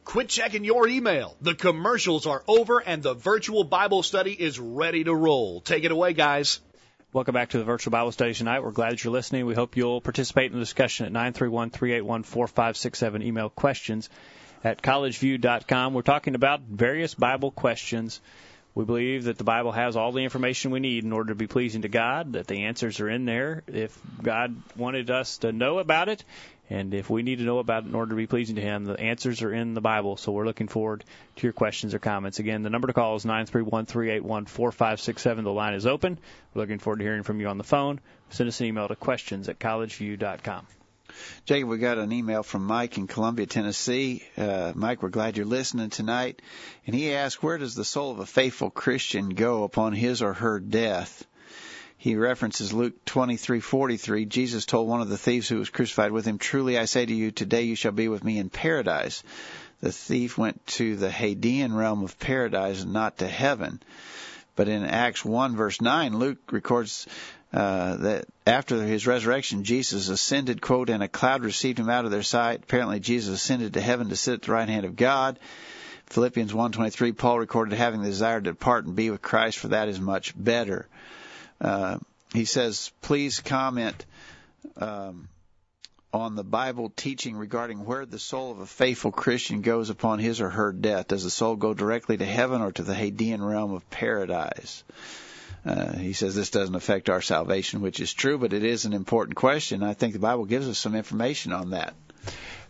Quit 0.05 0.29
checking 0.29 0.63
your 0.63 0.87
email. 0.87 1.35
The 1.41 1.55
commercials 1.55 2.27
are 2.27 2.43
over 2.47 2.79
and 2.79 3.01
the 3.01 3.13
virtual 3.13 3.63
Bible 3.63 4.03
study 4.03 4.31
is 4.33 4.59
ready 4.59 5.03
to 5.03 5.13
roll. 5.13 5.61
Take 5.61 5.85
it 5.85 5.91
away, 5.91 6.13
guys. 6.13 6.59
Welcome 7.13 7.33
back 7.33 7.49
to 7.49 7.57
the 7.57 7.63
virtual 7.63 7.91
Bible 7.91 8.11
study 8.11 8.33
tonight. 8.33 8.63
We're 8.63 8.71
glad 8.71 8.91
that 8.91 9.03
you're 9.03 9.13
listening. 9.13 9.45
We 9.45 9.55
hope 9.55 9.77
you'll 9.77 10.01
participate 10.01 10.51
in 10.51 10.57
the 10.57 10.63
discussion 10.63 11.05
at 11.05 11.13
931-381-4567. 11.35 13.23
Email 13.23 13.49
questions 13.49 14.09
at 14.63 14.81
collegeview.com. 14.81 15.93
We're 15.93 16.01
talking 16.01 16.35
about 16.35 16.61
various 16.61 17.13
Bible 17.13 17.51
questions. 17.51 18.19
We 18.75 18.85
believe 18.85 19.25
that 19.25 19.37
the 19.37 19.43
Bible 19.43 19.71
has 19.71 19.95
all 19.95 20.11
the 20.11 20.23
information 20.23 20.71
we 20.71 20.79
need 20.79 21.03
in 21.03 21.13
order 21.13 21.29
to 21.29 21.35
be 21.35 21.45
pleasing 21.45 21.83
to 21.83 21.89
God, 21.89 22.33
that 22.33 22.47
the 22.47 22.63
answers 22.63 22.99
are 22.99 23.09
in 23.09 23.25
there. 23.25 23.61
If 23.67 23.95
God 24.21 24.55
wanted 24.75 25.11
us 25.11 25.37
to 25.39 25.51
know 25.51 25.77
about 25.77 26.09
it, 26.09 26.23
and 26.69 26.93
if 26.93 27.09
we 27.09 27.23
need 27.23 27.39
to 27.39 27.43
know 27.43 27.59
about 27.59 27.83
it 27.83 27.87
in 27.87 27.95
order 27.95 28.11
to 28.11 28.15
be 28.15 28.27
pleasing 28.27 28.55
to 28.55 28.61
Him, 28.61 28.85
the 28.85 28.97
answers 28.99 29.41
are 29.41 29.53
in 29.53 29.73
the 29.73 29.81
Bible. 29.81 30.15
So 30.17 30.31
we're 30.31 30.45
looking 30.45 30.69
forward 30.69 31.03
to 31.35 31.45
your 31.45 31.51
questions 31.53 31.93
or 31.93 31.99
comments. 31.99 32.39
Again, 32.39 32.63
the 32.63 32.69
number 32.69 32.87
to 32.87 32.93
call 32.93 33.15
is 33.15 33.25
931-381-4567. 33.25 35.43
The 35.43 35.51
line 35.51 35.73
is 35.73 35.85
open. 35.85 36.17
We're 36.53 36.61
looking 36.61 36.79
forward 36.79 36.99
to 36.99 37.03
hearing 37.03 37.23
from 37.23 37.41
you 37.41 37.47
on 37.47 37.57
the 37.57 37.65
phone. 37.65 37.99
Send 38.29 38.47
us 38.47 38.61
an 38.61 38.67
email 38.67 38.87
to 38.87 38.95
questions 38.95 39.49
at 39.49 39.59
collegeview.com. 39.59 40.65
Jacob, 41.45 41.69
we 41.69 41.77
got 41.77 41.97
an 41.97 42.11
email 42.11 42.43
from 42.43 42.65
Mike 42.65 42.97
in 42.97 43.07
Columbia, 43.07 43.45
Tennessee. 43.45 44.23
Uh, 44.37 44.71
Mike, 44.73 45.03
we're 45.03 45.09
glad 45.09 45.37
you're 45.37 45.45
listening 45.45 45.89
tonight. 45.89 46.41
And 46.87 46.95
he 46.95 47.13
asked, 47.13 47.43
where 47.43 47.57
does 47.57 47.75
the 47.75 47.85
soul 47.85 48.11
of 48.11 48.19
a 48.19 48.25
faithful 48.25 48.69
Christian 48.69 49.29
go 49.29 49.63
upon 49.63 49.93
his 49.93 50.21
or 50.21 50.33
her 50.33 50.59
death? 50.59 51.25
He 52.03 52.17
references 52.17 52.73
Luke 52.73 53.05
23:43. 53.05 54.25
Jesus 54.25 54.65
told 54.65 54.89
one 54.89 54.99
of 54.99 55.07
the 55.07 55.17
thieves 55.17 55.47
who 55.47 55.59
was 55.59 55.69
crucified 55.69 56.11
with 56.11 56.25
him, 56.25 56.37
"Truly 56.37 56.77
I 56.77 56.83
say 56.83 57.05
to 57.05 57.13
you, 57.13 57.31
today 57.31 57.61
you 57.61 57.77
shall 57.77 57.93
be 57.93 58.09
with 58.09 58.25
me 58.25 58.39
in 58.39 58.49
paradise." 58.49 59.23
The 59.79 59.93
thief 59.93 60.37
went 60.37 60.67
to 60.67 60.97
the 60.97 61.07
Hadean 61.07 61.73
realm 61.73 62.03
of 62.03 62.19
paradise 62.19 62.81
and 62.81 62.91
not 62.91 63.19
to 63.19 63.27
heaven. 63.29 63.81
But 64.57 64.67
in 64.67 64.83
Acts 64.83 65.23
1 65.23 65.55
verse 65.55 65.79
9, 65.79 66.19
Luke 66.19 66.39
records 66.51 67.07
uh, 67.53 67.95
that 67.95 68.25
after 68.45 68.83
his 68.83 69.07
resurrection, 69.07 69.63
Jesus 69.63 70.09
ascended, 70.09 70.59
quote, 70.59 70.89
and 70.89 71.01
a 71.01 71.07
cloud 71.07 71.45
received 71.45 71.79
him 71.79 71.89
out 71.89 72.03
of 72.03 72.11
their 72.11 72.21
sight. 72.21 72.63
Apparently, 72.63 72.99
Jesus 72.99 73.35
ascended 73.35 73.75
to 73.75 73.81
heaven 73.81 74.09
to 74.09 74.17
sit 74.17 74.33
at 74.33 74.41
the 74.41 74.51
right 74.51 74.67
hand 74.67 74.83
of 74.85 74.97
God. 74.97 75.39
Philippians 76.07 76.51
1.23, 76.51 77.15
Paul 77.15 77.39
recorded 77.39 77.77
having 77.77 78.01
the 78.01 78.09
desire 78.09 78.41
to 78.41 78.51
depart 78.51 78.83
and 78.83 78.93
be 78.93 79.09
with 79.09 79.21
Christ, 79.21 79.57
for 79.57 79.69
that 79.69 79.87
is 79.87 80.01
much 80.01 80.33
better. 80.35 80.89
Uh, 81.63 81.97
he 82.33 82.45
says, 82.45 82.91
please 83.01 83.39
comment 83.39 84.05
um, 84.77 85.29
on 86.13 86.35
the 86.35 86.43
Bible 86.43 86.91
teaching 86.95 87.35
regarding 87.35 87.85
where 87.85 88.05
the 88.05 88.19
soul 88.19 88.51
of 88.51 88.59
a 88.59 88.65
faithful 88.65 89.11
Christian 89.11 89.61
goes 89.61 89.89
upon 89.89 90.19
his 90.19 90.41
or 90.41 90.49
her 90.49 90.71
death. 90.71 91.07
Does 91.07 91.23
the 91.23 91.29
soul 91.29 91.55
go 91.55 91.73
directly 91.73 92.17
to 92.17 92.25
heaven 92.25 92.61
or 92.61 92.71
to 92.73 92.83
the 92.83 92.93
Hadean 92.93 93.47
realm 93.47 93.73
of 93.73 93.89
paradise? 93.89 94.83
Uh, 95.65 95.93
he 95.93 96.13
says 96.13 96.35
this 96.35 96.49
doesn't 96.49 96.75
affect 96.75 97.09
our 97.09 97.21
salvation, 97.21 97.81
which 97.81 97.99
is 97.99 98.13
true, 98.13 98.37
but 98.37 98.51
it 98.51 98.63
is 98.63 98.85
an 98.85 98.93
important 98.93 99.35
question. 99.37 99.81
I 99.81 99.93
think 99.93 100.13
the 100.13 100.19
Bible 100.19 100.45
gives 100.45 100.67
us 100.67 100.77
some 100.77 100.93
information 100.93 101.53
on 101.53 101.69
that. 101.69 101.93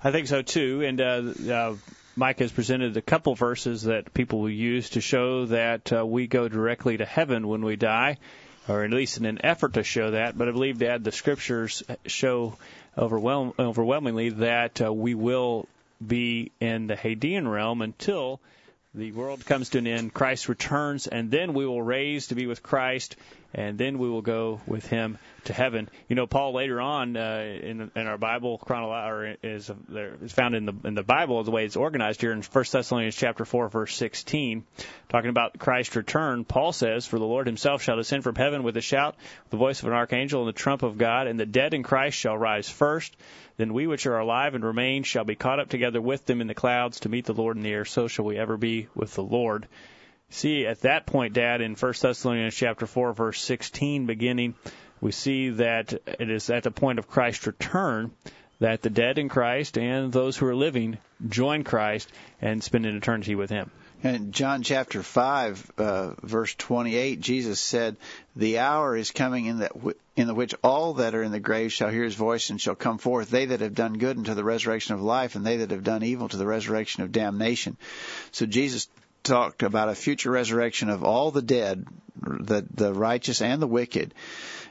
I 0.03 0.11
think 0.11 0.27
so 0.27 0.41
too. 0.41 0.83
And 0.83 1.01
uh, 1.01 1.51
uh, 1.51 1.75
Mike 2.15 2.39
has 2.39 2.51
presented 2.51 2.95
a 2.95 3.01
couple 3.01 3.33
verses 3.33 3.83
that 3.83 4.13
people 4.13 4.41
will 4.41 4.49
use 4.49 4.91
to 4.91 5.01
show 5.01 5.47
that 5.47 5.91
uh, 5.91 6.05
we 6.05 6.27
go 6.27 6.47
directly 6.47 6.97
to 6.97 7.05
heaven 7.05 7.47
when 7.47 7.65
we 7.65 7.75
die, 7.75 8.17
or 8.67 8.83
at 8.83 8.91
least 8.91 9.17
in 9.17 9.25
an 9.25 9.43
effort 9.43 9.73
to 9.73 9.83
show 9.83 10.11
that. 10.11 10.37
But 10.37 10.47
I 10.47 10.51
believe 10.51 10.79
that 10.79 11.03
the 11.03 11.11
scriptures 11.11 11.83
show 12.05 12.57
overwhelm- 12.97 13.53
overwhelmingly 13.59 14.29
that 14.29 14.81
uh, 14.81 14.93
we 14.93 15.15
will 15.15 15.67
be 16.05 16.51
in 16.59 16.87
the 16.87 16.95
Hadean 16.95 17.49
realm 17.49 17.81
until 17.81 18.39
the 18.93 19.11
world 19.11 19.45
comes 19.45 19.69
to 19.69 19.79
an 19.79 19.87
end, 19.87 20.13
Christ 20.13 20.49
returns, 20.49 21.07
and 21.07 21.31
then 21.31 21.53
we 21.53 21.65
will 21.65 21.81
raise 21.81 22.27
to 22.27 22.35
be 22.35 22.45
with 22.45 22.61
Christ, 22.61 23.15
and 23.53 23.77
then 23.77 23.99
we 23.99 24.09
will 24.09 24.21
go 24.21 24.61
with 24.65 24.87
Him 24.87 25.17
to 25.45 25.53
heaven. 25.53 25.89
You 26.07 26.15
know, 26.15 26.25
Paul 26.25 26.53
later 26.53 26.81
on 26.81 27.15
uh, 27.15 27.59
in, 27.61 27.91
in 27.95 28.07
our 28.07 28.17
Bible 28.17 28.59
chronolo- 28.59 29.07
or 29.07 29.35
is 29.43 29.71
is 30.21 30.31
found 30.31 30.55
in 30.55 30.65
the 30.65 30.73
in 30.85 30.95
the 30.95 31.03
Bible 31.03 31.43
the 31.43 31.51
way 31.51 31.65
it's 31.65 31.75
organized 31.75 32.21
here 32.21 32.31
in 32.31 32.41
1 32.41 32.65
Thessalonians 32.71 33.15
chapter 33.15 33.45
4 33.45 33.69
verse 33.69 33.95
16, 33.95 34.63
talking 35.09 35.29
about 35.29 35.59
Christ's 35.59 35.95
return. 35.95 36.45
Paul 36.45 36.71
says, 36.71 37.05
"For 37.05 37.19
the 37.19 37.25
Lord 37.25 37.47
Himself 37.47 37.81
shall 37.83 37.97
descend 37.97 38.23
from 38.23 38.35
heaven 38.35 38.63
with 38.63 38.77
a 38.77 38.81
shout, 38.81 39.15
the 39.49 39.57
voice 39.57 39.81
of 39.81 39.87
an 39.87 39.93
archangel, 39.93 40.41
and 40.41 40.49
the 40.49 40.53
trump 40.53 40.83
of 40.83 40.97
God, 40.97 41.27
and 41.27 41.39
the 41.39 41.45
dead 41.45 41.73
in 41.73 41.83
Christ 41.83 42.17
shall 42.17 42.37
rise 42.37 42.69
first. 42.69 43.15
Then 43.57 43.73
we 43.73 43.85
which 43.85 44.07
are 44.07 44.17
alive 44.17 44.55
and 44.55 44.63
remain 44.63 45.03
shall 45.03 45.25
be 45.25 45.35
caught 45.35 45.59
up 45.59 45.69
together 45.69 46.01
with 46.01 46.25
them 46.25 46.41
in 46.41 46.47
the 46.47 46.55
clouds 46.55 47.01
to 47.01 47.09
meet 47.09 47.25
the 47.25 47.33
Lord 47.33 47.55
in 47.55 47.61
the 47.63 47.71
air. 47.71 47.85
So 47.85 48.07
shall 48.07 48.25
we 48.25 48.37
ever 48.37 48.57
be 48.57 48.87
with 48.95 49.13
the 49.13 49.23
Lord. 49.23 49.67
See, 50.33 50.65
at 50.65 50.81
that 50.81 51.05
point, 51.05 51.33
Dad, 51.33 51.61
in 51.61 51.75
1 51.75 51.93
Thessalonians 52.01 52.55
chapter 52.55 52.87
4, 52.87 53.13
verse 53.13 53.39
16, 53.39 54.07
beginning, 54.07 54.55
we 54.99 55.11
see 55.11 55.49
that 55.49 55.93
it 55.93 56.27
is 56.31 56.49
at 56.49 56.63
the 56.63 56.71
point 56.71 56.97
of 56.97 57.07
Christ's 57.07 57.45
return 57.45 58.09
that 58.59 58.81
the 58.81 58.89
dead 58.89 59.19
in 59.19 59.29
Christ 59.29 59.77
and 59.77 60.11
those 60.11 60.35
who 60.35 60.47
are 60.47 60.55
living 60.55 60.97
join 61.29 61.63
Christ 61.63 62.11
and 62.41 62.63
spend 62.63 62.87
an 62.87 62.97
eternity 62.97 63.35
with 63.35 63.51
Him. 63.51 63.69
And 64.01 64.33
John 64.33 64.63
chapter 64.63 65.03
5, 65.03 65.71
uh, 65.77 66.13
verse 66.23 66.55
28, 66.55 67.21
Jesus 67.21 67.59
said, 67.59 67.95
The 68.35 68.57
hour 68.57 68.97
is 68.97 69.11
coming 69.11 69.45
in, 69.45 69.59
that 69.59 69.73
w- 69.73 69.95
in 70.15 70.25
the 70.25 70.33
which 70.33 70.55
all 70.63 70.95
that 70.95 71.13
are 71.13 71.23
in 71.23 71.31
the 71.31 71.39
grave 71.39 71.71
shall 71.71 71.89
hear 71.89 72.03
his 72.03 72.15
voice 72.15 72.49
and 72.49 72.59
shall 72.59 72.75
come 72.75 72.97
forth, 72.97 73.29
they 73.29 73.45
that 73.45 73.61
have 73.61 73.75
done 73.75 73.99
good 73.99 74.17
unto 74.17 74.33
the 74.33 74.43
resurrection 74.43 74.95
of 74.95 75.01
life, 75.01 75.35
and 75.35 75.45
they 75.45 75.57
that 75.57 75.71
have 75.71 75.83
done 75.83 76.03
evil 76.03 76.27
to 76.27 76.37
the 76.37 76.47
resurrection 76.47 77.03
of 77.03 77.11
damnation. 77.11 77.77
So 78.31 78.47
Jesus 78.47 78.89
talked 79.23 79.63
about 79.63 79.89
a 79.89 79.95
future 79.95 80.31
resurrection 80.31 80.89
of 80.89 81.03
all 81.03 81.31
the 81.31 81.41
dead, 81.41 81.85
the, 82.15 82.65
the 82.73 82.93
righteous 82.93 83.41
and 83.41 83.61
the 83.61 83.67
wicked 83.67 84.13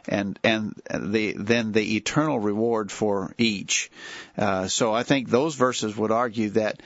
and 0.09 0.39
and 0.43 0.81
the 0.91 1.35
then 1.39 1.73
the 1.73 1.97
eternal 1.97 2.39
reward 2.39 2.91
for 2.91 3.35
each. 3.39 3.91
Uh, 4.37 4.67
so 4.67 4.93
I 4.93 5.03
think 5.03 5.29
those 5.29 5.55
verses 5.55 5.97
would 5.97 6.11
argue 6.11 6.51
that 6.51 6.81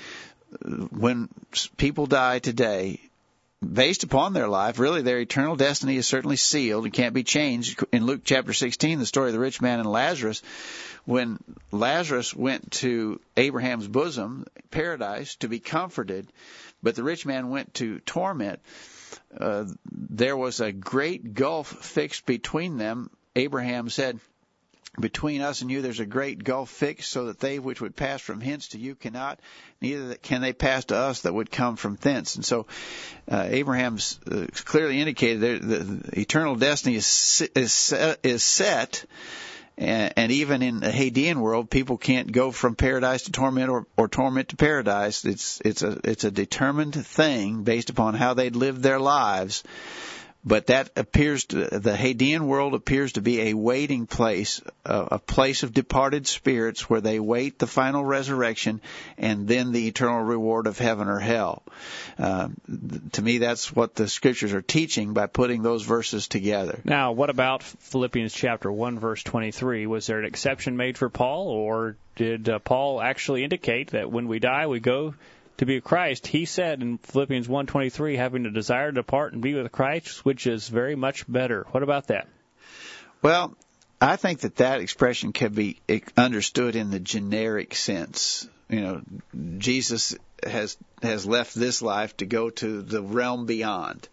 when 0.90 1.28
people 1.76 2.06
die 2.06 2.38
today, 2.38 3.00
based 3.60 4.04
upon 4.04 4.32
their 4.32 4.48
life, 4.48 4.78
really 4.78 5.02
their 5.02 5.18
eternal 5.18 5.56
destiny 5.56 5.96
is 5.96 6.06
certainly 6.06 6.36
sealed 6.36 6.84
and 6.84 6.92
can't 6.92 7.14
be 7.14 7.24
changed. 7.24 7.82
In 7.92 8.06
Luke 8.06 8.22
chapter 8.24 8.52
16, 8.52 8.98
the 8.98 9.06
story 9.06 9.28
of 9.28 9.32
the 9.32 9.40
rich 9.40 9.60
man 9.60 9.80
and 9.80 9.90
Lazarus, 9.90 10.42
when 11.04 11.38
Lazarus 11.72 12.34
went 12.34 12.70
to 12.72 13.20
Abraham's 13.36 13.88
bosom, 13.88 14.46
paradise, 14.70 15.36
to 15.36 15.48
be 15.48 15.58
comforted, 15.58 16.28
but 16.86 16.94
the 16.94 17.02
rich 17.02 17.26
man 17.26 17.50
went 17.50 17.74
to 17.74 17.98
torment, 17.98 18.60
uh, 19.36 19.64
there 19.90 20.36
was 20.36 20.60
a 20.60 20.70
great 20.70 21.34
gulf 21.34 21.66
fixed 21.66 22.26
between 22.26 22.78
them. 22.78 23.10
Abraham 23.34 23.90
said, 23.90 24.20
between 25.00 25.40
us 25.40 25.62
and 25.62 25.70
you 25.70 25.82
there's 25.82 25.98
a 25.98 26.06
great 26.06 26.44
gulf 26.44 26.70
fixed 26.70 27.10
so 27.10 27.26
that 27.26 27.40
they 27.40 27.58
which 27.58 27.80
would 27.80 27.96
pass 27.96 28.20
from 28.20 28.40
hence 28.40 28.68
to 28.68 28.78
you 28.78 28.94
cannot 28.94 29.40
neither 29.82 30.14
can 30.14 30.40
they 30.40 30.52
pass 30.52 30.86
to 30.86 30.96
us 30.96 31.22
that 31.22 31.34
would 31.34 31.50
come 31.50 31.76
from 31.76 31.96
thence 31.96 32.36
and 32.36 32.44
so 32.46 32.66
uh, 33.30 33.44
abraham's 33.50 34.18
uh, 34.30 34.46
clearly 34.64 34.98
indicated 34.98 35.40
that 35.40 35.68
the, 35.68 36.20
eternal 36.20 36.54
destiny 36.54 36.94
is 36.94 37.42
is, 37.54 37.92
is 38.22 38.42
set 38.42 39.04
and, 39.78 40.12
and 40.16 40.32
even 40.32 40.62
in 40.62 40.80
the 40.80 40.90
Hadean 40.90 41.36
world, 41.36 41.68
people 41.68 41.98
can't 41.98 42.32
go 42.32 42.50
from 42.50 42.76
paradise 42.76 43.24
to 43.24 43.32
torment 43.32 43.68
or, 43.68 43.86
or 43.96 44.08
torment 44.08 44.50
to 44.50 44.56
paradise. 44.56 45.24
It's 45.24 45.60
it's 45.64 45.82
a 45.82 45.98
it's 46.04 46.24
a 46.24 46.30
determined 46.30 46.94
thing 46.94 47.62
based 47.62 47.90
upon 47.90 48.14
how 48.14 48.34
they'd 48.34 48.56
lived 48.56 48.82
their 48.82 48.98
lives 48.98 49.62
but 50.46 50.68
that 50.68 50.90
appears 50.94 51.44
to 51.46 51.56
the 51.56 51.96
Hadean 51.96 52.42
world 52.42 52.74
appears 52.74 53.14
to 53.14 53.20
be 53.20 53.40
a 53.48 53.54
waiting 53.54 54.06
place, 54.06 54.62
a, 54.84 55.18
place 55.18 55.64
of 55.64 55.74
departed 55.74 56.28
spirits 56.28 56.88
where 56.88 57.00
they 57.00 57.18
wait 57.18 57.58
the 57.58 57.66
final 57.66 58.04
resurrection 58.04 58.80
and 59.18 59.48
then 59.48 59.72
the 59.72 59.88
eternal 59.88 60.22
reward 60.22 60.68
of 60.68 60.78
heaven 60.78 61.08
or 61.08 61.18
hell. 61.18 61.64
Uh, 62.16 62.48
to 63.12 63.22
me, 63.22 63.38
that's 63.38 63.74
what 63.74 63.96
the 63.96 64.06
scriptures 64.06 64.54
are 64.54 64.62
teaching 64.62 65.12
by 65.12 65.26
putting 65.26 65.62
those 65.62 65.82
verses 65.82 66.28
together. 66.28 66.78
Now, 66.84 67.12
what 67.12 67.28
about 67.28 67.64
Philippians 67.64 68.32
chapter 68.32 68.70
one, 68.70 69.00
verse 69.00 69.24
twenty-three? 69.24 69.86
Was 69.86 70.06
there 70.06 70.20
an 70.20 70.24
exception 70.26 70.76
made 70.76 70.96
for 70.96 71.10
Paul, 71.10 71.48
or 71.48 71.96
did 72.14 72.48
uh, 72.48 72.60
Paul 72.60 73.02
actually 73.02 73.42
indicate 73.42 73.90
that 73.90 74.10
when 74.10 74.28
we 74.28 74.38
die, 74.38 74.68
we 74.68 74.78
go 74.78 75.14
to 75.58 75.66
be 75.66 75.76
with 75.76 75.84
Christ, 75.84 76.26
he 76.26 76.44
said 76.44 76.82
in 76.82 76.98
Philippians 76.98 77.48
1:23, 77.48 78.16
having 78.16 78.46
a 78.46 78.50
desire 78.50 78.90
to 78.90 78.94
depart 78.94 79.32
and 79.32 79.42
be 79.42 79.54
with 79.54 79.70
Christ, 79.72 80.24
which 80.24 80.46
is 80.46 80.68
very 80.68 80.96
much 80.96 81.30
better. 81.30 81.66
What 81.70 81.82
about 81.82 82.08
that? 82.08 82.28
Well, 83.22 83.56
I 84.00 84.16
think 84.16 84.40
that 84.40 84.56
that 84.56 84.80
expression 84.80 85.32
can 85.32 85.54
be 85.54 85.80
understood 86.16 86.76
in 86.76 86.90
the 86.90 87.00
generic 87.00 87.74
sense. 87.74 88.48
You 88.68 88.80
know, 88.80 89.02
Jesus 89.58 90.14
has 90.42 90.76
has 91.02 91.24
left 91.24 91.54
this 91.54 91.80
life 91.82 92.16
to 92.18 92.26
go 92.26 92.50
to 92.50 92.82
the 92.82 93.02
realm 93.02 93.46
beyond, 93.46 94.08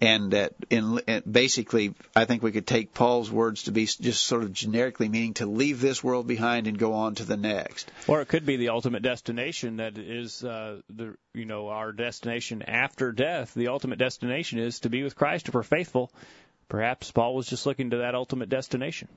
and 0.00 0.32
that 0.32 0.52
in 0.70 1.00
basically, 1.30 1.94
I 2.14 2.24
think 2.24 2.42
we 2.42 2.52
could 2.52 2.66
take 2.66 2.94
Paul's 2.94 3.30
words 3.30 3.64
to 3.64 3.72
be 3.72 3.86
just 3.86 4.24
sort 4.24 4.42
of 4.42 4.52
generically 4.52 5.08
meaning 5.08 5.34
to 5.34 5.46
leave 5.46 5.80
this 5.80 6.02
world 6.02 6.26
behind 6.26 6.66
and 6.66 6.78
go 6.78 6.94
on 6.94 7.14
to 7.16 7.24
the 7.24 7.36
next. 7.36 7.90
Or 8.06 8.20
it 8.20 8.28
could 8.28 8.44
be 8.44 8.56
the 8.56 8.70
ultimate 8.70 9.02
destination 9.02 9.76
that 9.76 9.98
is 9.98 10.44
uh, 10.44 10.80
the 10.90 11.16
you 11.32 11.44
know 11.44 11.68
our 11.68 11.92
destination 11.92 12.62
after 12.62 13.12
death. 13.12 13.54
The 13.54 13.68
ultimate 13.68 13.98
destination 13.98 14.58
is 14.58 14.80
to 14.80 14.90
be 14.90 15.02
with 15.02 15.16
Christ 15.16 15.48
if 15.48 15.54
we're 15.54 15.62
faithful. 15.62 16.12
Perhaps 16.68 17.10
Paul 17.10 17.34
was 17.34 17.46
just 17.46 17.66
looking 17.66 17.90
to 17.90 17.98
that 17.98 18.14
ultimate 18.14 18.48
destination. 18.48 19.08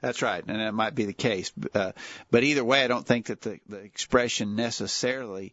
That's 0.00 0.22
right, 0.22 0.42
and 0.46 0.60
that 0.60 0.72
might 0.72 0.94
be 0.94 1.04
the 1.04 1.12
case. 1.12 1.52
Uh, 1.74 1.92
but 2.30 2.44
either 2.44 2.64
way, 2.64 2.84
I 2.84 2.86
don't 2.86 3.06
think 3.06 3.26
that 3.26 3.40
the, 3.40 3.58
the 3.68 3.78
expression 3.78 4.54
necessarily 4.54 5.52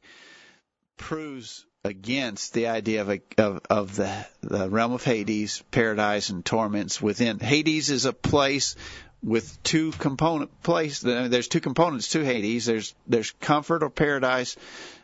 proves 0.98 1.66
against 1.84 2.54
the 2.54 2.68
idea 2.68 3.02
of 3.02 3.10
a, 3.10 3.22
of, 3.38 3.62
of 3.70 3.96
the, 3.96 4.26
the 4.42 4.70
realm 4.70 4.92
of 4.92 5.04
Hades, 5.04 5.64
paradise, 5.72 6.30
and 6.30 6.44
torments 6.44 7.02
within. 7.02 7.40
Hades 7.40 7.90
is 7.90 8.06
a 8.06 8.14
place 8.14 8.76
with 9.24 9.62
two 9.64 9.92
component 9.92 10.62
place. 10.62 11.00
There's 11.00 11.48
two 11.48 11.62
components 11.62 12.10
to 12.10 12.24
Hades. 12.24 12.66
There's 12.66 12.94
there's 13.08 13.32
comfort 13.32 13.84
or 13.84 13.90
paradise. 13.90 14.56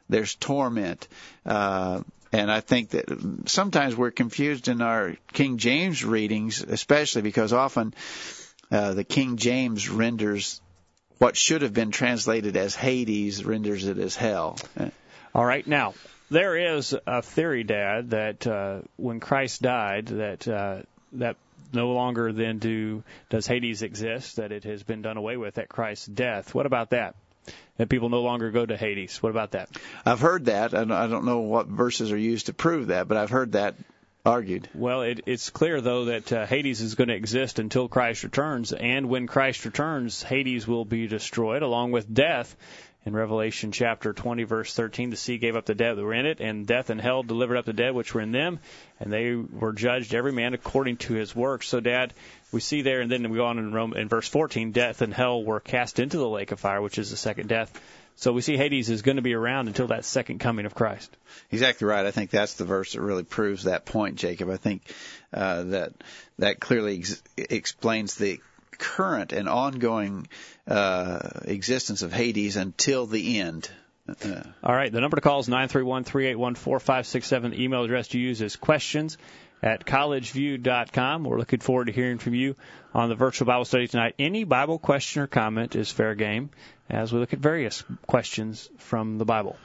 There's 0.10 0.36
torment. 0.36 1.08
Uh, 1.46 2.02
and 2.32 2.52
I 2.52 2.60
think 2.60 2.90
that 2.90 3.06
sometimes 3.46 3.96
we're 3.96 4.12
confused 4.12 4.68
in 4.68 4.82
our 4.82 5.16
King 5.32 5.58
James 5.58 6.04
readings, 6.04 6.62
especially 6.62 7.22
because 7.22 7.54
often 7.54 7.94
uh, 8.72 8.94
the 8.94 9.04
King 9.04 9.38
James 9.38 9.90
renders 9.90 10.62
what 11.18 11.38
should 11.38 11.62
have 11.62 11.74
been 11.74 11.92
translated 11.92 12.58
as 12.58 12.76
Hades 12.76 13.46
renders 13.46 13.86
it 13.86 13.98
as 13.98 14.18
hell. 14.18 14.58
All 15.34 15.46
right, 15.46 15.66
now 15.66 15.94
there 16.30 16.78
is 16.78 16.96
a 17.06 17.22
theory, 17.22 17.64
Dad, 17.64 18.12
that 18.12 18.48
uh, 18.48 18.82
when 18.98 19.20
Christ 19.20 19.62
died, 19.62 20.08
that 20.08 20.48
uh, 20.48 20.82
that 21.14 21.38
no 21.74 21.92
longer 21.92 22.32
then 22.32 22.60
do 22.60 23.04
does 23.30 23.48
Hades 23.48 23.82
exist, 23.82 24.38
that 24.38 24.52
it 24.52 24.64
has 24.64 24.84
been 24.84 25.02
done 25.02 25.18
away 25.18 25.38
with 25.38 25.58
at 25.58 25.70
Christ's 25.70 26.08
death. 26.08 26.56
What 26.56 26.66
about 26.66 26.92
that? 26.92 27.16
That 27.78 27.90
people 27.90 28.10
no 28.10 28.22
longer 28.22 28.52
go 28.52 28.66
to 28.66 28.78
Hades. 28.78 29.22
What 29.22 29.30
about 29.30 29.52
that? 29.52 29.70
I've 30.06 30.22
heard 30.22 30.46
that. 30.46 30.74
I 30.74 30.86
don't 30.86 31.26
know 31.26 31.40
what 31.40 31.68
verses 31.68 32.12
are 32.12 32.18
used 32.18 32.48
to 32.48 32.54
prove 32.54 32.88
that, 32.88 33.08
but 33.08 33.18
I've 33.18 33.30
heard 33.30 33.52
that 33.52 33.76
argued. 34.26 34.68
Well, 34.74 35.04
it, 35.04 35.22
it's 35.28 35.50
clear 35.52 35.82
though 35.82 36.06
that 36.06 36.34
uh, 36.34 36.46
Hades 36.46 36.82
is 36.82 36.96
going 36.96 37.10
to 37.10 37.16
exist 37.16 37.60
until 37.60 37.88
Christ 37.88 38.24
returns, 38.24 38.74
and 38.74 39.08
when 39.08 39.28
Christ 39.28 39.66
returns, 39.66 40.24
Hades 40.24 40.68
will 40.68 40.86
be 40.86 41.08
destroyed 41.08 41.62
along 41.62 41.92
with 41.92 42.12
death 42.12 42.56
in 43.06 43.14
Revelation 43.14 43.72
chapter 43.72 44.14
20, 44.14 44.44
verse 44.44 44.74
13, 44.74 45.12
the 45.12 45.16
sea 45.16 45.38
gave 45.38 45.56
up 45.56 45.66
the 45.66 45.76
dead 45.76 45.96
that 45.96 46.04
were 46.04 46.14
in 46.14 46.26
it, 46.26 46.40
and 46.40 46.66
death 46.66 46.90
and 46.90 47.00
hell 47.00 47.22
delivered 47.22 47.58
up 47.58 47.66
the 47.66 47.74
dead 47.74 47.94
which 47.94 48.14
were 48.14 48.22
in 48.22 48.32
them, 48.32 48.60
and 49.00 49.14
they 49.14 49.36
were 49.36 49.74
judged 49.74 50.16
every 50.16 50.32
man 50.32 50.56
according 50.56 50.98
to 50.98 51.14
his 51.14 51.36
works. 51.36 51.68
So, 51.68 51.80
Dad, 51.80 52.14
we 52.52 52.62
see 52.62 52.82
there, 52.82 53.02
and 53.02 53.12
then 53.12 53.30
we 53.30 53.38
go 53.38 53.46
on 53.46 53.60
in 53.60 53.74
Rome 53.74 53.94
in 53.94 54.10
verse 54.10 54.28
14, 54.28 54.72
death 54.72 55.02
and 55.02 55.14
hell 55.14 55.44
were 55.44 55.60
cast 55.60 56.00
into 56.00 56.18
the 56.18 56.28
lake 56.28 56.52
of 56.52 56.60
fire, 56.60 56.82
which 56.82 56.98
is 56.98 57.12
the 57.12 57.18
second 57.18 57.48
death. 57.48 57.80
So 58.18 58.32
we 58.32 58.42
see 58.42 58.56
Hades 58.56 58.90
is 58.90 59.02
going 59.02 59.18
to 59.18 59.22
be 59.22 59.34
around 59.34 59.68
until 59.68 59.88
that 59.88 60.06
second 60.06 60.40
coming 60.40 60.66
of 60.66 60.74
Christ. 60.74 61.16
Exactly 61.52 61.86
right. 61.86 62.06
I 62.06 62.12
think 62.12 62.30
that's 62.30 62.54
the 62.54 62.64
verse 62.64 62.94
that 62.94 63.02
really 63.02 63.24
proves 63.24 63.64
that 63.64 63.86
point, 63.86 64.16
Jacob. 64.16 64.50
I 64.50 64.58
think 64.58 64.84
uh, 65.34 65.64
that 65.64 65.94
that 66.40 66.62
clearly 66.62 67.00
ex- 67.00 67.22
explains 67.36 68.16
the 68.16 68.40
current 68.78 69.34
and 69.34 69.50
ongoing 69.50 70.28
uh, 70.68 71.30
existence 71.44 72.02
of 72.02 72.14
Hades 72.14 72.56
until 72.56 73.06
the 73.06 73.40
end. 73.40 73.70
Uh, 74.08 74.42
All 74.64 74.76
right. 74.76 74.92
The 74.92 75.02
number 75.02 75.16
to 75.16 75.22
call 75.22 75.40
is 75.40 75.50
nine 75.50 75.68
three 75.68 75.84
one 75.84 76.04
three 76.04 76.28
eight 76.28 76.38
one 76.38 76.56
four 76.56 76.80
five 76.80 77.08
six 77.08 77.28
seven. 77.28 77.52
The 77.52 77.64
email 77.64 77.84
address 77.84 78.10
to 78.10 78.20
use 78.20 78.42
is 78.42 78.56
questions 78.56 79.18
at 79.64 79.86
collegeview.com. 79.86 81.24
We're 81.24 81.40
looking 81.40 81.60
forward 81.60 81.86
to 81.86 81.92
hearing 81.92 82.20
from 82.20 82.36
you 82.36 82.56
on 82.94 83.10
the 83.10 83.16
virtual 83.16 83.48
Bible 83.48 83.66
study 83.66 83.88
tonight. 83.88 84.16
Any 84.20 84.44
Bible 84.44 84.78
question 84.78 85.24
or 85.24 85.28
comment 85.28 85.76
is 85.76 85.92
fair 85.92 86.14
game 86.14 86.52
as 86.90 87.12
we 87.12 87.20
look 87.20 87.34
at 87.34 87.40
various 87.40 87.84
questions 88.06 88.70
from 88.78 89.18
the 89.18 89.26
Bible. 89.26 89.58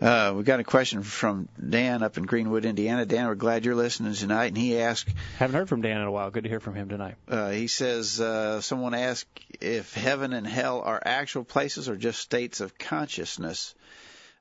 Uh, 0.00 0.32
we 0.36 0.44
got 0.44 0.60
a 0.60 0.64
question 0.64 1.02
from 1.02 1.48
Dan 1.68 2.04
up 2.04 2.16
in 2.18 2.24
Greenwood, 2.24 2.64
Indiana. 2.64 3.04
Dan, 3.04 3.26
we're 3.26 3.34
glad 3.34 3.64
you're 3.64 3.74
listening 3.74 4.14
tonight. 4.14 4.46
And 4.46 4.56
he 4.56 4.78
asked, 4.78 5.08
haven't 5.38 5.56
heard 5.56 5.68
from 5.68 5.82
Dan 5.82 6.00
in 6.00 6.06
a 6.06 6.12
while. 6.12 6.30
Good 6.30 6.44
to 6.44 6.48
hear 6.48 6.60
from 6.60 6.76
him 6.76 6.88
tonight. 6.88 7.16
Uh, 7.26 7.50
he 7.50 7.66
says, 7.66 8.20
uh, 8.20 8.60
someone 8.60 8.94
asked 8.94 9.26
if 9.60 9.94
heaven 9.94 10.32
and 10.32 10.46
hell 10.46 10.82
are 10.82 11.02
actual 11.04 11.42
places 11.42 11.88
or 11.88 11.96
just 11.96 12.20
states 12.20 12.60
of 12.60 12.78
consciousness. 12.78 13.74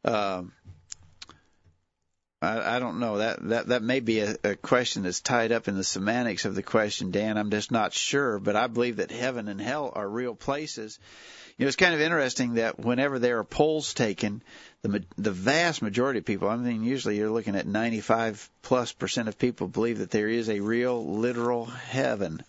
Um, 0.05 0.51
I, 2.39 2.75
I 2.75 2.79
don't 2.79 2.99
know 2.99 3.17
that 3.17 3.39
that 3.49 3.67
that 3.69 3.81
may 3.81 3.99
be 3.99 4.19
a, 4.19 4.35
a 4.43 4.55
question 4.55 5.03
that's 5.03 5.21
tied 5.21 5.51
up 5.51 5.67
in 5.67 5.75
the 5.75 5.83
semantics 5.83 6.45
of 6.45 6.53
the 6.53 6.61
question, 6.61 7.09
Dan. 7.09 7.35
I'm 7.35 7.49
just 7.49 7.71
not 7.71 7.93
sure, 7.93 8.37
but 8.37 8.55
I 8.55 8.67
believe 8.67 8.97
that 8.97 9.09
heaven 9.09 9.47
and 9.47 9.59
hell 9.59 9.91
are 9.95 10.07
real 10.07 10.35
places. 10.35 10.99
You 11.57 11.65
know, 11.65 11.69
it's 11.69 11.75
kind 11.75 11.95
of 11.95 12.01
interesting 12.01 12.55
that 12.55 12.79
whenever 12.79 13.17
there 13.17 13.39
are 13.39 13.43
polls 13.43 13.95
taken, 13.95 14.43
the 14.83 15.03
the 15.17 15.31
vast 15.31 15.81
majority 15.81 16.19
of 16.19 16.25
people, 16.25 16.47
I 16.47 16.55
mean, 16.55 16.83
usually 16.83 17.17
you're 17.17 17.31
looking 17.31 17.55
at 17.55 17.65
95 17.65 18.47
plus 18.61 18.91
percent 18.91 19.27
of 19.27 19.39
people 19.39 19.67
believe 19.67 19.97
that 19.97 20.11
there 20.11 20.27
is 20.29 20.49
a 20.49 20.59
real, 20.59 21.03
literal 21.17 21.65
heaven, 21.65 22.43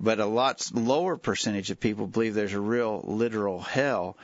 but 0.00 0.20
a 0.20 0.24
lot 0.24 0.70
lower 0.72 1.18
percentage 1.18 1.70
of 1.70 1.80
people 1.80 2.06
believe 2.06 2.32
there's 2.32 2.54
a 2.54 2.60
real, 2.60 3.02
literal 3.06 3.60
hell. 3.60 4.16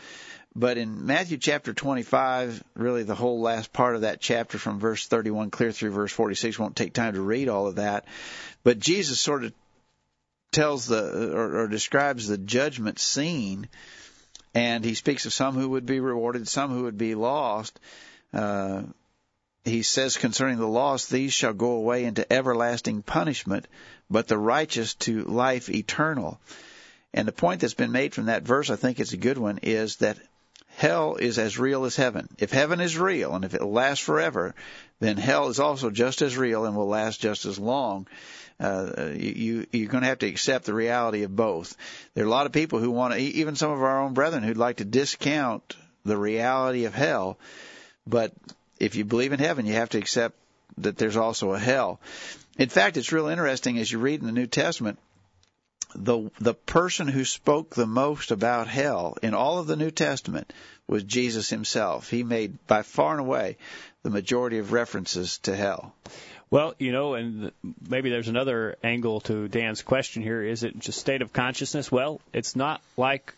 but 0.55 0.79
in 0.79 1.05
Matthew 1.05 1.37
chapter 1.37 1.75
25, 1.75 2.65
really 2.75 3.03
the 3.03 3.15
whole 3.15 3.43
last 3.43 3.71
part 3.75 3.97
of 3.97 4.01
that 4.01 4.23
chapter 4.23 4.57
from 4.57 4.81
verse 4.81 5.07
31 5.07 5.51
clear 5.51 5.73
through 5.73 5.91
verse 5.91 6.13
46 6.13 6.59
won't 6.59 6.75
take 6.75 6.95
time 6.95 7.13
to 7.13 7.21
read 7.21 7.51
all 7.51 7.67
of 7.67 7.75
that. 7.75 8.07
But 8.65 8.79
Jesus 8.79 9.21
sort 9.21 9.45
of 9.45 9.53
tells 10.53 10.87
the 10.87 11.35
or, 11.37 11.59
or 11.61 11.69
describes 11.69 12.27
the 12.27 12.39
judgment 12.39 12.99
scene, 12.99 13.69
and 14.57 14.83
he 14.83 14.95
speaks 14.95 15.27
of 15.27 15.35
some 15.35 15.55
who 15.55 15.69
would 15.69 15.85
be 15.85 16.01
rewarded, 16.01 16.49
some 16.49 16.71
who 16.71 16.85
would 16.85 16.97
be 16.97 17.15
lost. 17.15 17.79
Uh, 18.33 18.85
he 19.67 19.83
says 19.83 20.17
concerning 20.17 20.57
the 20.57 20.67
lost, 20.67 21.11
these 21.11 21.35
shall 21.35 21.53
go 21.53 21.73
away 21.73 22.05
into 22.05 22.33
everlasting 22.33 23.03
punishment, 23.03 23.67
but 24.09 24.29
the 24.29 24.39
righteous 24.39 24.95
to 24.95 25.25
life 25.25 25.69
eternal. 25.69 26.41
And 27.13 27.29
the 27.29 27.33
point 27.33 27.61
that's 27.61 27.75
been 27.75 27.93
made 27.93 28.15
from 28.15 28.27
that 28.27 28.45
verse, 28.45 28.71
I 28.71 28.77
think 28.77 28.99
it's 28.99 29.13
a 29.13 29.19
good 29.19 29.37
one, 29.37 29.59
is 29.59 29.97
that 29.97 30.17
hell 30.77 31.17
is 31.17 31.39
as 31.39 31.59
real 31.59 31.87
as 31.87 31.97
heaven. 31.97 32.29
If 32.39 32.53
heaven 32.53 32.81
is 32.81 32.99
real 32.99 33.35
and 33.35 33.45
if 33.45 33.55
it 33.55 33.63
lasts 33.63 34.05
forever, 34.05 34.55
then 35.01 35.17
hell 35.17 35.49
is 35.49 35.59
also 35.59 35.91
just 35.91 36.21
as 36.21 36.37
real 36.37 36.67
and 36.67 36.77
will 36.77 36.89
last 36.89 37.19
just 37.19 37.47
as 37.47 37.59
long. 37.59 38.07
Uh, 38.61 39.11
you, 39.15 39.67
you're 39.73 39.89
going 39.89 40.03
to 40.03 40.09
have 40.09 40.19
to 40.19 40.27
accept 40.27 40.67
the 40.67 40.75
reality 40.75 41.23
of 41.23 41.35
both. 41.35 41.77
There 42.15 42.25
are 42.25 42.27
a 42.27 42.31
lot 42.31 42.47
of 42.47 42.53
people 42.53 42.79
who 42.79 42.91
want 42.91 43.15
to, 43.15 43.21
even 43.21 43.57
some 43.57 43.71
of 43.71 43.83
our 43.83 44.03
own 44.03 44.13
brethren 44.13 44.43
who'd 44.43 44.59
like 44.59 44.77
to 44.77 44.85
discount 44.85 45.77
the 46.05 46.17
reality 46.17 46.85
of 46.85 46.95
hell, 46.95 47.39
but 48.07 48.33
if 48.79 48.97
you 48.97 49.05
believe 49.05 49.33
in 49.33 49.41
heaven, 49.41 49.67
you 49.67 49.75
have 49.75 49.91
to 49.91 49.99
accept 49.99 50.37
that 50.79 50.99
there's 50.99 51.17
also 51.17 51.53
a 51.53 51.59
hell. 51.59 52.01
In 52.59 52.69
fact, 52.69 52.97
it's 52.97 53.13
real 53.13 53.29
interesting 53.29 53.79
as 53.79 53.91
you 53.91 53.99
read 53.99 54.21
in 54.21 54.27
the 54.27 54.33
New 54.33 54.47
Testament, 54.47 54.99
the 55.97 56.31
the 56.39 56.55
person 56.55 57.09
who 57.09 57.25
spoke 57.25 57.75
the 57.75 57.87
most 57.87 58.31
about 58.31 58.69
hell 58.69 59.17
in 59.23 59.35
all 59.35 59.59
of 59.59 59.67
the 59.67 59.77
New 59.77 59.91
Testament 59.91 60.53
was 60.87 61.03
Jesus 61.03 61.51
himself. 61.51 62.11
He 62.11 62.23
made 62.23 62.65
by 62.67 62.83
far 62.83 63.13
and 63.13 63.21
away 63.21 63.57
the 64.03 64.11
majority 64.11 64.59
of 64.59 64.73
references 64.73 65.39
to 65.39 65.57
hell. 65.57 65.95
Well, 66.49 66.75
you 66.79 66.93
know, 66.93 67.15
and 67.15 67.51
maybe 67.89 68.11
there's 68.11 68.29
another 68.29 68.77
angle 68.85 69.21
to 69.23 69.49
Dan's 69.49 69.83
question 69.83 70.23
here. 70.23 70.43
Is 70.43 70.63
it 70.63 70.79
just 70.79 71.01
state 71.01 71.23
of 71.23 71.33
consciousness? 71.33 71.91
Well, 71.91 72.21
it's 72.33 72.55
not 72.55 72.81
like 72.97 73.35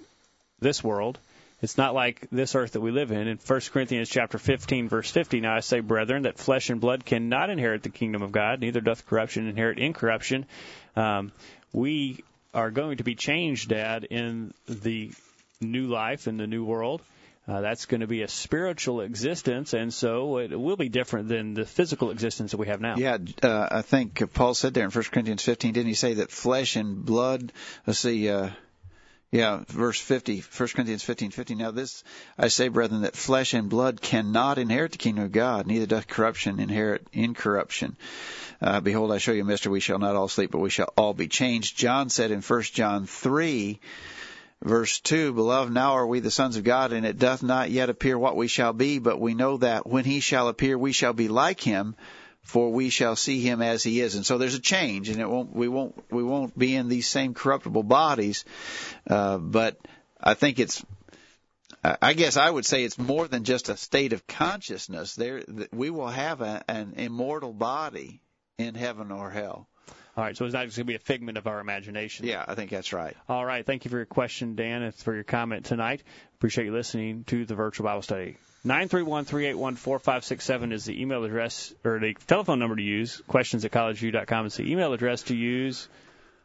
this 0.60 0.84
world. 0.84 1.18
It's 1.60 1.78
not 1.78 1.94
like 1.94 2.28
this 2.30 2.54
earth 2.54 2.72
that 2.72 2.80
we 2.80 2.90
live 2.90 3.10
in. 3.10 3.26
In 3.26 3.38
1 3.38 3.60
Corinthians 3.72 4.08
chapter 4.08 4.38
15, 4.38 4.88
verse 4.88 5.10
50, 5.10 5.40
now 5.40 5.56
I 5.56 5.60
say, 5.60 5.80
brethren, 5.80 6.22
that 6.22 6.38
flesh 6.38 6.70
and 6.70 6.80
blood 6.80 7.04
cannot 7.04 7.50
inherit 7.50 7.82
the 7.82 7.88
kingdom 7.88 8.22
of 8.22 8.30
God, 8.30 8.60
neither 8.60 8.80
doth 8.80 9.06
corruption 9.06 9.48
inherit 9.48 9.78
incorruption. 9.78 10.46
Um, 10.94 11.32
we 11.72 12.22
are 12.54 12.70
going 12.70 12.98
to 12.98 13.04
be 13.04 13.14
changed, 13.14 13.68
Dad, 13.68 14.04
in 14.04 14.52
the 14.66 15.12
new 15.60 15.86
life, 15.86 16.28
in 16.28 16.36
the 16.36 16.46
new 16.46 16.64
world. 16.64 17.02
Uh, 17.46 17.62
that's 17.62 17.86
going 17.86 18.02
to 18.02 18.06
be 18.06 18.20
a 18.20 18.28
spiritual 18.28 19.00
existence, 19.00 19.72
and 19.72 19.92
so 19.92 20.36
it 20.36 20.54
will 20.54 20.76
be 20.76 20.90
different 20.90 21.28
than 21.28 21.54
the 21.54 21.64
physical 21.64 22.10
existence 22.10 22.50
that 22.50 22.58
we 22.58 22.66
have 22.66 22.82
now. 22.82 22.96
Yeah, 22.98 23.16
uh, 23.42 23.68
I 23.70 23.80
think 23.80 24.34
Paul 24.34 24.52
said 24.52 24.74
there 24.74 24.84
in 24.84 24.90
1 24.90 25.04
Corinthians 25.04 25.42
15, 25.42 25.72
didn't 25.72 25.88
he 25.88 25.94
say 25.94 26.14
that 26.14 26.30
flesh 26.30 26.76
and 26.76 27.06
blood, 27.06 27.50
let's 27.86 28.00
see, 28.00 28.28
uh, 28.28 28.50
yeah, 29.30 29.60
verse 29.68 30.00
50, 30.00 30.40
1 30.40 30.68
Corinthians 30.70 31.02
15, 31.02 31.32
50. 31.32 31.54
Now 31.54 31.70
this 31.70 32.02
I 32.38 32.48
say, 32.48 32.68
brethren, 32.68 33.02
that 33.02 33.14
flesh 33.14 33.52
and 33.52 33.68
blood 33.68 34.00
cannot 34.00 34.56
inherit 34.56 34.92
the 34.92 34.98
kingdom 34.98 35.24
of 35.24 35.32
God, 35.32 35.66
neither 35.66 35.84
doth 35.84 36.06
corruption 36.06 36.58
inherit 36.58 37.06
incorruption. 37.12 37.96
Uh, 38.62 38.80
Behold, 38.80 39.12
I 39.12 39.18
show 39.18 39.32
you 39.32 39.42
a 39.42 39.44
mystery, 39.44 39.70
we 39.70 39.80
shall 39.80 39.98
not 39.98 40.16
all 40.16 40.28
sleep, 40.28 40.50
but 40.50 40.60
we 40.60 40.70
shall 40.70 40.92
all 40.96 41.12
be 41.12 41.28
changed. 41.28 41.76
John 41.76 42.08
said 42.08 42.30
in 42.30 42.40
1 42.40 42.62
John 42.62 43.04
3, 43.04 43.78
verse 44.62 44.98
2, 45.00 45.34
Beloved, 45.34 45.72
now 45.72 45.92
are 45.92 46.06
we 46.06 46.20
the 46.20 46.30
sons 46.30 46.56
of 46.56 46.64
God, 46.64 46.94
and 46.94 47.04
it 47.04 47.18
doth 47.18 47.42
not 47.42 47.70
yet 47.70 47.90
appear 47.90 48.18
what 48.18 48.36
we 48.36 48.48
shall 48.48 48.72
be, 48.72 48.98
but 48.98 49.20
we 49.20 49.34
know 49.34 49.58
that 49.58 49.86
when 49.86 50.06
he 50.06 50.20
shall 50.20 50.48
appear, 50.48 50.78
we 50.78 50.92
shall 50.92 51.12
be 51.12 51.28
like 51.28 51.60
him, 51.60 51.96
for 52.48 52.72
we 52.72 52.88
shall 52.88 53.14
see 53.14 53.42
him 53.42 53.60
as 53.60 53.82
he 53.82 54.00
is. 54.00 54.14
And 54.14 54.24
so 54.24 54.38
there's 54.38 54.54
a 54.54 54.60
change, 54.60 55.10
and 55.10 55.20
it 55.20 55.28
won't, 55.28 55.54
we 55.54 55.68
won't, 55.68 55.94
we 56.10 56.22
won't 56.22 56.58
be 56.58 56.74
in 56.74 56.88
these 56.88 57.06
same 57.06 57.34
corruptible 57.34 57.82
bodies. 57.82 58.46
Uh, 59.06 59.36
but 59.36 59.76
I 60.18 60.32
think 60.32 60.58
it's, 60.58 60.82
I 61.84 62.14
guess 62.14 62.38
I 62.38 62.48
would 62.48 62.64
say 62.64 62.84
it's 62.84 62.96
more 62.96 63.28
than 63.28 63.44
just 63.44 63.68
a 63.68 63.76
state 63.76 64.14
of 64.14 64.26
consciousness. 64.26 65.14
There, 65.14 65.42
we 65.72 65.90
will 65.90 66.08
have 66.08 66.40
a, 66.40 66.64
an 66.68 66.94
immortal 66.96 67.52
body 67.52 68.22
in 68.56 68.74
heaven 68.74 69.12
or 69.12 69.28
hell. 69.28 69.68
All 70.18 70.24
right, 70.24 70.36
so 70.36 70.44
it's 70.46 70.52
not 70.52 70.64
just 70.64 70.76
going 70.76 70.86
to 70.86 70.90
be 70.90 70.96
a 70.96 70.98
figment 70.98 71.38
of 71.38 71.46
our 71.46 71.60
imagination. 71.60 72.26
Yeah, 72.26 72.44
I 72.44 72.56
think 72.56 72.72
that's 72.72 72.92
right. 72.92 73.16
All 73.28 73.44
right, 73.44 73.64
thank 73.64 73.84
you 73.84 73.90
for 73.92 73.98
your 73.98 74.04
question, 74.04 74.56
Dan, 74.56 74.82
and 74.82 74.92
for 74.92 75.14
your 75.14 75.22
comment 75.22 75.66
tonight. 75.66 76.02
Appreciate 76.34 76.64
you 76.64 76.72
listening 76.72 77.22
to 77.28 77.44
the 77.44 77.54
virtual 77.54 77.84
Bible 77.84 78.02
study. 78.02 78.36
Nine 78.64 78.88
three 78.88 79.04
one 79.04 79.24
three 79.24 79.46
eight 79.46 79.54
one 79.54 79.76
four 79.76 80.00
five 80.00 80.24
six 80.24 80.44
seven 80.44 80.72
is 80.72 80.84
the 80.84 81.00
email 81.00 81.22
address 81.22 81.72
or 81.84 82.00
the 82.00 82.14
telephone 82.26 82.58
number 82.58 82.74
to 82.74 82.82
use. 82.82 83.22
Questions 83.28 83.64
at 83.64 83.70
collegeview.com 83.70 84.46
is 84.46 84.56
the 84.56 84.68
email 84.68 84.92
address 84.92 85.22
to 85.22 85.36
use. 85.36 85.88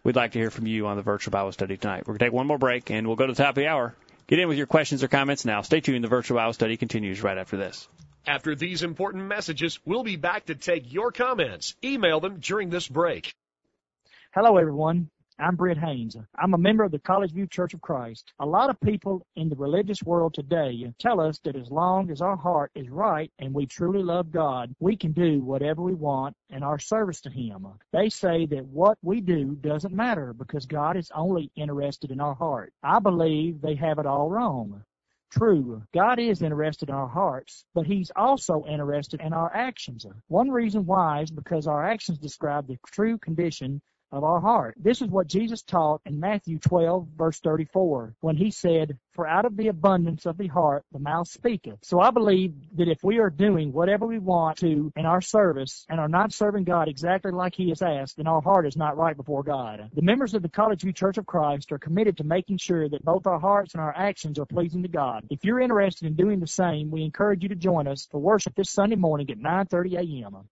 We'd 0.03 0.15
like 0.15 0.33
to 0.33 0.39
hear 0.39 0.51
from 0.51 0.67
you 0.67 0.85
on 0.85 0.95
the 0.95 1.01
virtual 1.01 1.31
Bible 1.31 1.51
study 1.51 1.75
tonight. 1.75 2.03
We're 2.05 2.13
going 2.13 2.19
to 2.19 2.25
take 2.25 2.33
one 2.33 2.45
more 2.45 2.59
break 2.59 2.91
and 2.91 3.07
we'll 3.07 3.15
go 3.15 3.25
to 3.25 3.33
the 3.33 3.41
top 3.41 3.57
of 3.57 3.63
the 3.63 3.69
hour. 3.69 3.95
Get 4.27 4.37
in 4.37 4.47
with 4.47 4.59
your 4.59 4.67
questions 4.67 5.03
or 5.03 5.07
comments 5.07 5.45
now. 5.45 5.63
Stay 5.63 5.79
tuned. 5.79 6.03
The 6.03 6.09
virtual 6.09 6.37
Bible 6.37 6.53
study 6.53 6.77
continues 6.77 7.23
right 7.23 7.39
after 7.39 7.57
this. 7.57 7.87
After 8.27 8.53
these 8.53 8.83
important 8.83 9.25
messages, 9.25 9.79
we'll 9.83 10.03
be 10.03 10.15
back 10.15 10.45
to 10.45 10.53
take 10.53 10.93
your 10.93 11.11
comments. 11.11 11.75
Email 11.83 12.19
them 12.19 12.37
during 12.39 12.69
this 12.69 12.87
break. 12.87 13.33
Hello, 14.35 14.57
everyone. 14.57 15.11
I'm 15.37 15.55
Britt 15.55 15.77
Haynes. 15.77 16.17
I'm 16.39 16.55
a 16.55 16.57
member 16.57 16.83
of 16.83 16.91
the 16.91 16.97
College 16.97 17.33
View 17.33 17.45
Church 17.45 17.75
of 17.75 17.81
Christ. 17.81 18.33
A 18.39 18.45
lot 18.47 18.71
of 18.71 18.81
people 18.81 19.27
in 19.35 19.47
the 19.47 19.55
religious 19.55 20.01
world 20.01 20.33
today 20.33 20.91
tell 20.97 21.21
us 21.21 21.37
that 21.43 21.55
as 21.55 21.69
long 21.69 22.09
as 22.09 22.19
our 22.19 22.35
heart 22.35 22.71
is 22.73 22.89
right 22.89 23.31
and 23.37 23.53
we 23.53 23.67
truly 23.67 24.01
love 24.01 24.31
God, 24.31 24.73
we 24.79 24.97
can 24.97 25.11
do 25.11 25.43
whatever 25.43 25.83
we 25.83 25.93
want 25.93 26.35
in 26.49 26.63
our 26.63 26.79
service 26.79 27.21
to 27.21 27.29
Him. 27.29 27.67
They 27.91 28.09
say 28.09 28.47
that 28.47 28.65
what 28.65 28.97
we 29.03 29.21
do 29.21 29.55
doesn't 29.61 29.93
matter 29.93 30.33
because 30.33 30.65
God 30.65 30.97
is 30.97 31.11
only 31.13 31.51
interested 31.55 32.09
in 32.09 32.19
our 32.19 32.33
heart. 32.33 32.73
I 32.81 32.97
believe 32.97 33.61
they 33.61 33.75
have 33.75 33.99
it 33.99 34.07
all 34.07 34.31
wrong. 34.31 34.83
True, 35.29 35.83
God 35.93 36.17
is 36.17 36.41
interested 36.41 36.89
in 36.89 36.95
our 36.95 37.07
hearts, 37.07 37.65
but 37.75 37.85
He's 37.85 38.11
also 38.15 38.65
interested 38.67 39.21
in 39.21 39.31
our 39.31 39.55
actions. 39.55 40.07
One 40.27 40.49
reason 40.49 40.87
why 40.87 41.21
is 41.21 41.29
because 41.29 41.67
our 41.67 41.85
actions 41.85 42.17
describe 42.17 42.65
the 42.65 42.79
true 42.91 43.19
condition 43.19 43.79
of 44.13 44.23
our 44.23 44.39
heart. 44.39 44.75
This 44.77 45.01
is 45.01 45.09
what 45.09 45.27
Jesus 45.27 45.63
taught 45.63 46.01
in 46.05 46.19
Matthew 46.19 46.59
12 46.59 47.07
verse 47.17 47.39
34 47.39 48.15
when 48.21 48.37
he 48.37 48.51
said, 48.51 48.97
for 49.13 49.27
out 49.27 49.45
of 49.45 49.57
the 49.57 49.67
abundance 49.67 50.25
of 50.25 50.37
the 50.37 50.47
heart 50.47 50.85
the 50.91 50.99
mouth 50.99 51.27
speaketh. 51.27 51.79
So 51.81 51.99
I 51.99 52.11
believe 52.11 52.53
that 52.77 52.87
if 52.87 53.03
we 53.03 53.17
are 53.17 53.29
doing 53.29 53.73
whatever 53.73 54.05
we 54.05 54.19
want 54.19 54.59
to 54.59 54.91
in 54.95 55.05
our 55.05 55.21
service 55.21 55.85
and 55.89 55.99
are 55.99 56.07
not 56.07 56.31
serving 56.31 56.63
God 56.63 56.87
exactly 56.87 57.31
like 57.31 57.55
he 57.55 57.69
has 57.69 57.81
asked, 57.81 58.17
then 58.17 58.27
our 58.27 58.41
heart 58.41 58.67
is 58.67 58.77
not 58.77 58.97
right 58.97 59.17
before 59.17 59.43
God. 59.43 59.89
The 59.93 60.01
members 60.01 60.33
of 60.33 60.41
the 60.41 60.49
College 60.49 60.81
View 60.81 60.93
Church 60.93 61.17
of 61.17 61.25
Christ 61.25 61.71
are 61.71 61.79
committed 61.79 62.17
to 62.17 62.23
making 62.23 62.57
sure 62.57 62.87
that 62.87 63.03
both 63.03 63.25
our 63.25 63.39
hearts 63.39 63.73
and 63.73 63.81
our 63.81 63.95
actions 63.95 64.37
are 64.37 64.45
pleasing 64.45 64.83
to 64.83 64.89
God. 64.89 65.25
If 65.29 65.43
you're 65.43 65.59
interested 65.59 66.05
in 66.05 66.15
doing 66.15 66.39
the 66.39 66.47
same, 66.47 66.91
we 66.91 67.03
encourage 67.03 67.41
you 67.41 67.49
to 67.49 67.55
join 67.55 67.87
us 67.87 68.07
for 68.11 68.19
worship 68.19 68.55
this 68.55 68.69
Sunday 68.69 68.95
morning 68.95 69.29
at 69.31 69.39
9:30 69.39 70.23
a.m. 70.23 70.49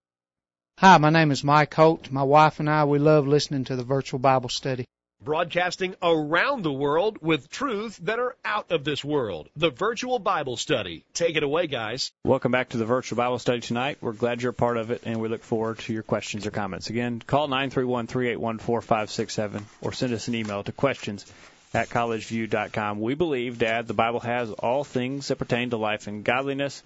Hi, 0.78 0.98
my 0.98 1.10
name 1.10 1.30
is 1.30 1.44
Mike 1.44 1.72
Holt. 1.74 2.10
My 2.10 2.24
wife 2.24 2.58
and 2.58 2.68
I, 2.68 2.84
we 2.84 2.98
love 2.98 3.28
listening 3.28 3.64
to 3.66 3.76
the 3.76 3.84
virtual 3.84 4.18
Bible 4.18 4.48
study. 4.48 4.84
Broadcasting 5.22 5.94
around 6.02 6.62
the 6.62 6.72
world 6.72 7.18
with 7.22 7.48
truths 7.48 7.98
that 7.98 8.18
are 8.18 8.34
out 8.44 8.72
of 8.72 8.82
this 8.82 9.04
world. 9.04 9.48
The 9.54 9.70
virtual 9.70 10.18
Bible 10.18 10.56
study. 10.56 11.04
Take 11.14 11.36
it 11.36 11.44
away, 11.44 11.68
guys. 11.68 12.10
Welcome 12.24 12.50
back 12.50 12.70
to 12.70 12.78
the 12.78 12.84
virtual 12.84 13.16
Bible 13.16 13.38
study 13.38 13.60
tonight. 13.60 13.98
We're 14.00 14.12
glad 14.12 14.42
you're 14.42 14.50
a 14.50 14.54
part 14.54 14.76
of 14.76 14.90
it, 14.90 15.02
and 15.04 15.20
we 15.20 15.28
look 15.28 15.44
forward 15.44 15.78
to 15.80 15.92
your 15.92 16.02
questions 16.02 16.48
or 16.48 16.50
comments. 16.50 16.90
Again, 16.90 17.22
call 17.24 17.46
931 17.46 18.08
381 18.08 18.58
4567 18.58 19.66
or 19.82 19.92
send 19.92 20.12
us 20.12 20.26
an 20.26 20.34
email 20.34 20.64
to 20.64 20.72
questions 20.72 21.24
at 21.74 21.88
collegeview.com. 21.88 23.00
We 23.00 23.14
believe, 23.14 23.58
Dad, 23.58 23.86
the 23.86 23.94
Bible 23.94 24.20
has 24.20 24.50
all 24.50 24.82
things 24.84 25.28
that 25.28 25.36
pertain 25.36 25.70
to 25.70 25.76
life 25.76 26.06
and 26.06 26.24
godliness. 26.24 26.82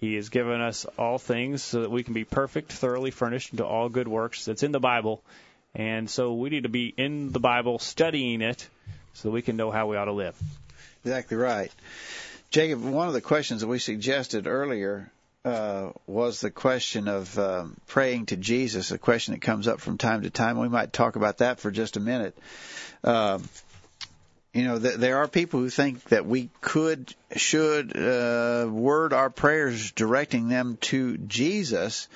He 0.00 0.14
has 0.14 0.30
given 0.30 0.62
us 0.62 0.86
all 0.98 1.18
things 1.18 1.62
so 1.62 1.82
that 1.82 1.90
we 1.90 2.02
can 2.02 2.14
be 2.14 2.24
perfect, 2.24 2.72
thoroughly 2.72 3.10
furnished 3.10 3.52
into 3.52 3.66
all 3.66 3.90
good 3.90 4.08
works 4.08 4.46
that's 4.46 4.62
in 4.62 4.72
the 4.72 4.80
Bible. 4.80 5.22
And 5.74 6.08
so 6.08 6.32
we 6.34 6.48
need 6.48 6.62
to 6.62 6.70
be 6.70 6.92
in 6.96 7.32
the 7.32 7.38
Bible, 7.38 7.78
studying 7.78 8.40
it, 8.40 8.66
so 9.12 9.28
that 9.28 9.32
we 9.32 9.42
can 9.42 9.56
know 9.56 9.70
how 9.70 9.88
we 9.88 9.98
ought 9.98 10.06
to 10.06 10.12
live. 10.12 10.34
Exactly 11.04 11.36
right. 11.36 11.70
Jacob, 12.50 12.82
one 12.82 13.08
of 13.08 13.14
the 13.14 13.20
questions 13.20 13.60
that 13.60 13.66
we 13.66 13.78
suggested 13.78 14.46
earlier 14.46 15.12
uh, 15.44 15.90
was 16.06 16.40
the 16.40 16.50
question 16.50 17.06
of 17.06 17.38
um, 17.38 17.76
praying 17.86 18.26
to 18.26 18.36
Jesus, 18.36 18.90
a 18.92 18.98
question 18.98 19.34
that 19.34 19.40
comes 19.42 19.68
up 19.68 19.80
from 19.80 19.98
time 19.98 20.22
to 20.22 20.30
time. 20.30 20.58
We 20.58 20.68
might 20.68 20.92
talk 20.94 21.16
about 21.16 21.38
that 21.38 21.60
for 21.60 21.70
just 21.70 21.96
a 21.96 22.00
minute. 22.00 22.36
Uh, 23.04 23.38
you 24.52 24.64
know, 24.64 24.78
th- 24.78 24.96
there 24.96 25.18
are 25.18 25.28
people 25.28 25.60
who 25.60 25.70
think 25.70 26.02
that 26.04 26.26
we 26.26 26.50
could, 26.60 27.14
should 27.36 27.96
uh, 27.96 28.66
word 28.68 29.12
our 29.12 29.30
prayers 29.30 29.92
directing 29.92 30.48
them 30.48 30.76
to 30.82 31.16
Jesus. 31.18 32.08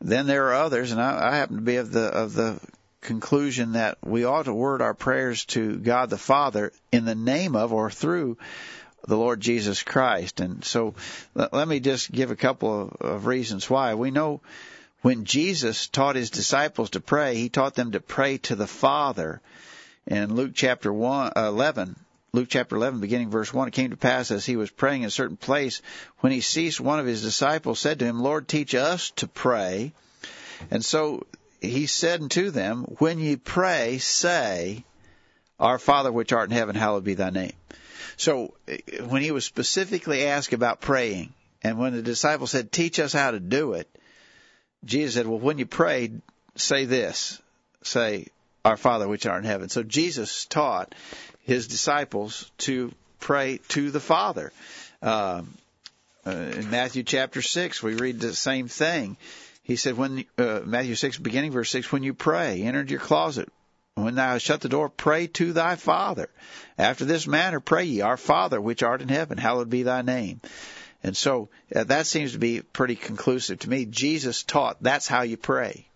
Then 0.00 0.26
there 0.26 0.48
are 0.48 0.54
others, 0.54 0.92
and 0.92 1.00
I, 1.00 1.30
I 1.30 1.36
happen 1.36 1.56
to 1.56 1.62
be 1.62 1.76
of 1.76 1.92
the 1.92 2.06
of 2.06 2.34
the 2.34 2.60
conclusion 3.00 3.72
that 3.72 3.98
we 4.02 4.24
ought 4.24 4.44
to 4.44 4.54
word 4.54 4.80
our 4.80 4.94
prayers 4.94 5.44
to 5.46 5.76
God 5.78 6.10
the 6.10 6.18
Father 6.18 6.72
in 6.90 7.04
the 7.04 7.14
name 7.14 7.56
of 7.56 7.72
or 7.72 7.90
through 7.90 8.36
the 9.06 9.16
Lord 9.16 9.40
Jesus 9.40 9.82
Christ. 9.82 10.40
And 10.40 10.64
so 10.64 10.94
let, 11.34 11.52
let 11.52 11.68
me 11.68 11.80
just 11.80 12.10
give 12.10 12.30
a 12.30 12.36
couple 12.36 12.82
of, 12.82 12.92
of 13.00 13.26
reasons 13.26 13.68
why. 13.68 13.94
We 13.94 14.10
know 14.10 14.40
when 15.02 15.24
Jesus 15.24 15.88
taught 15.88 16.16
his 16.16 16.30
disciples 16.30 16.90
to 16.90 17.00
pray, 17.00 17.34
he 17.34 17.48
taught 17.48 17.74
them 17.74 17.92
to 17.92 18.00
pray 18.00 18.38
to 18.38 18.54
the 18.54 18.68
Father. 18.68 19.40
In 20.06 20.34
Luke 20.34 20.52
chapter 20.54 20.92
1, 20.92 21.32
uh, 21.36 21.42
11, 21.46 21.96
Luke 22.32 22.48
chapter 22.48 22.76
11, 22.76 23.00
beginning 23.00 23.30
verse 23.30 23.52
1, 23.52 23.68
it 23.68 23.72
came 23.72 23.90
to 23.90 23.96
pass 23.96 24.30
as 24.30 24.46
he 24.46 24.56
was 24.56 24.70
praying 24.70 25.02
in 25.02 25.08
a 25.08 25.10
certain 25.10 25.36
place, 25.36 25.82
when 26.20 26.32
he 26.32 26.40
ceased, 26.40 26.80
one 26.80 26.98
of 26.98 27.06
his 27.06 27.22
disciples 27.22 27.78
said 27.78 27.98
to 27.98 28.04
him, 28.04 28.20
Lord, 28.20 28.48
teach 28.48 28.74
us 28.74 29.10
to 29.16 29.28
pray. 29.28 29.92
And 30.70 30.84
so 30.84 31.26
he 31.60 31.86
said 31.86 32.22
unto 32.22 32.50
them, 32.50 32.84
When 32.98 33.18
ye 33.18 33.36
pray, 33.36 33.98
say, 33.98 34.84
Our 35.60 35.78
Father 35.78 36.10
which 36.10 36.32
art 36.32 36.50
in 36.50 36.56
heaven, 36.56 36.74
hallowed 36.74 37.04
be 37.04 37.14
thy 37.14 37.30
name. 37.30 37.52
So 38.16 38.54
when 39.06 39.22
he 39.22 39.30
was 39.30 39.44
specifically 39.44 40.26
asked 40.26 40.52
about 40.52 40.80
praying, 40.80 41.32
and 41.62 41.78
when 41.78 41.94
the 41.94 42.02
disciples 42.02 42.50
said, 42.50 42.72
Teach 42.72 42.98
us 42.98 43.12
how 43.12 43.30
to 43.30 43.40
do 43.40 43.74
it, 43.74 43.88
Jesus 44.84 45.14
said, 45.14 45.26
Well, 45.26 45.38
when 45.38 45.58
you 45.58 45.66
pray, 45.66 46.10
say 46.56 46.86
this. 46.86 47.40
Say, 47.82 48.28
Our 48.64 48.76
Father 48.76 49.08
which 49.08 49.26
art 49.26 49.42
in 49.42 49.50
heaven. 49.50 49.68
So 49.68 49.82
Jesus 49.82 50.44
taught 50.44 50.94
his 51.40 51.66
disciples 51.66 52.50
to 52.58 52.92
pray 53.18 53.58
to 53.68 53.90
the 53.90 53.98
Father. 54.00 54.52
Um, 55.02 55.54
uh, 56.24 56.30
in 56.30 56.70
Matthew 56.70 57.02
chapter 57.02 57.42
6, 57.42 57.82
we 57.82 57.94
read 57.94 58.20
the 58.20 58.34
same 58.34 58.68
thing. 58.68 59.16
He 59.64 59.74
said, 59.74 59.96
when 59.96 60.24
uh, 60.38 60.60
Matthew 60.64 60.94
6, 60.94 61.18
beginning 61.18 61.50
verse 61.50 61.70
6, 61.70 61.90
when 61.90 62.04
you 62.04 62.14
pray, 62.14 62.62
enter 62.62 62.82
your 62.82 63.00
closet. 63.00 63.48
When 63.94 64.14
thou 64.14 64.32
hast 64.32 64.46
shut 64.46 64.60
the 64.60 64.68
door, 64.68 64.88
pray 64.88 65.26
to 65.26 65.52
thy 65.52 65.74
Father. 65.74 66.30
After 66.78 67.04
this 67.04 67.26
manner 67.26 67.58
pray 67.58 67.84
ye, 67.84 68.00
Our 68.00 68.16
Father 68.16 68.60
which 68.60 68.84
art 68.84 69.02
in 69.02 69.08
heaven, 69.08 69.38
hallowed 69.38 69.70
be 69.70 69.82
thy 69.82 70.02
name. 70.02 70.40
And 71.02 71.16
so 71.16 71.48
uh, 71.74 71.84
that 71.84 72.06
seems 72.06 72.32
to 72.32 72.38
be 72.38 72.62
pretty 72.62 72.94
conclusive 72.94 73.58
to 73.60 73.70
me. 73.70 73.86
Jesus 73.86 74.44
taught 74.44 74.80
that's 74.80 75.08
how 75.08 75.22
you 75.22 75.36
pray. 75.36 75.86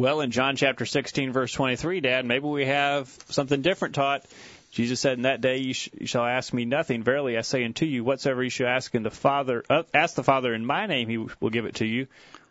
Well, 0.00 0.22
in 0.22 0.30
John 0.30 0.56
chapter 0.56 0.86
16, 0.86 1.30
verse 1.30 1.52
23, 1.52 2.00
Dad, 2.00 2.24
maybe 2.24 2.46
we 2.46 2.64
have 2.64 3.14
something 3.28 3.60
different 3.60 3.94
taught. 3.94 4.24
Jesus 4.70 4.98
said, 4.98 5.18
"In 5.18 5.24
that 5.24 5.42
day 5.42 5.58
you, 5.58 5.74
sh- 5.74 5.90
you 5.92 6.06
shall 6.06 6.24
ask 6.24 6.54
me 6.54 6.64
nothing. 6.64 7.02
Verily 7.02 7.36
I 7.36 7.42
say 7.42 7.66
unto 7.66 7.84
you, 7.84 8.02
whatsoever 8.02 8.42
you 8.42 8.48
shall 8.48 8.68
ask 8.68 8.94
in 8.94 9.02
the 9.02 9.10
Father, 9.10 9.62
uh, 9.68 9.82
ask 9.92 10.14
the 10.14 10.24
Father 10.24 10.54
in 10.54 10.64
my 10.64 10.86
name, 10.86 11.10
He 11.10 11.18
will 11.18 11.50
give 11.50 11.66
it 11.66 11.74
to 11.76 11.86
you." 11.86 12.06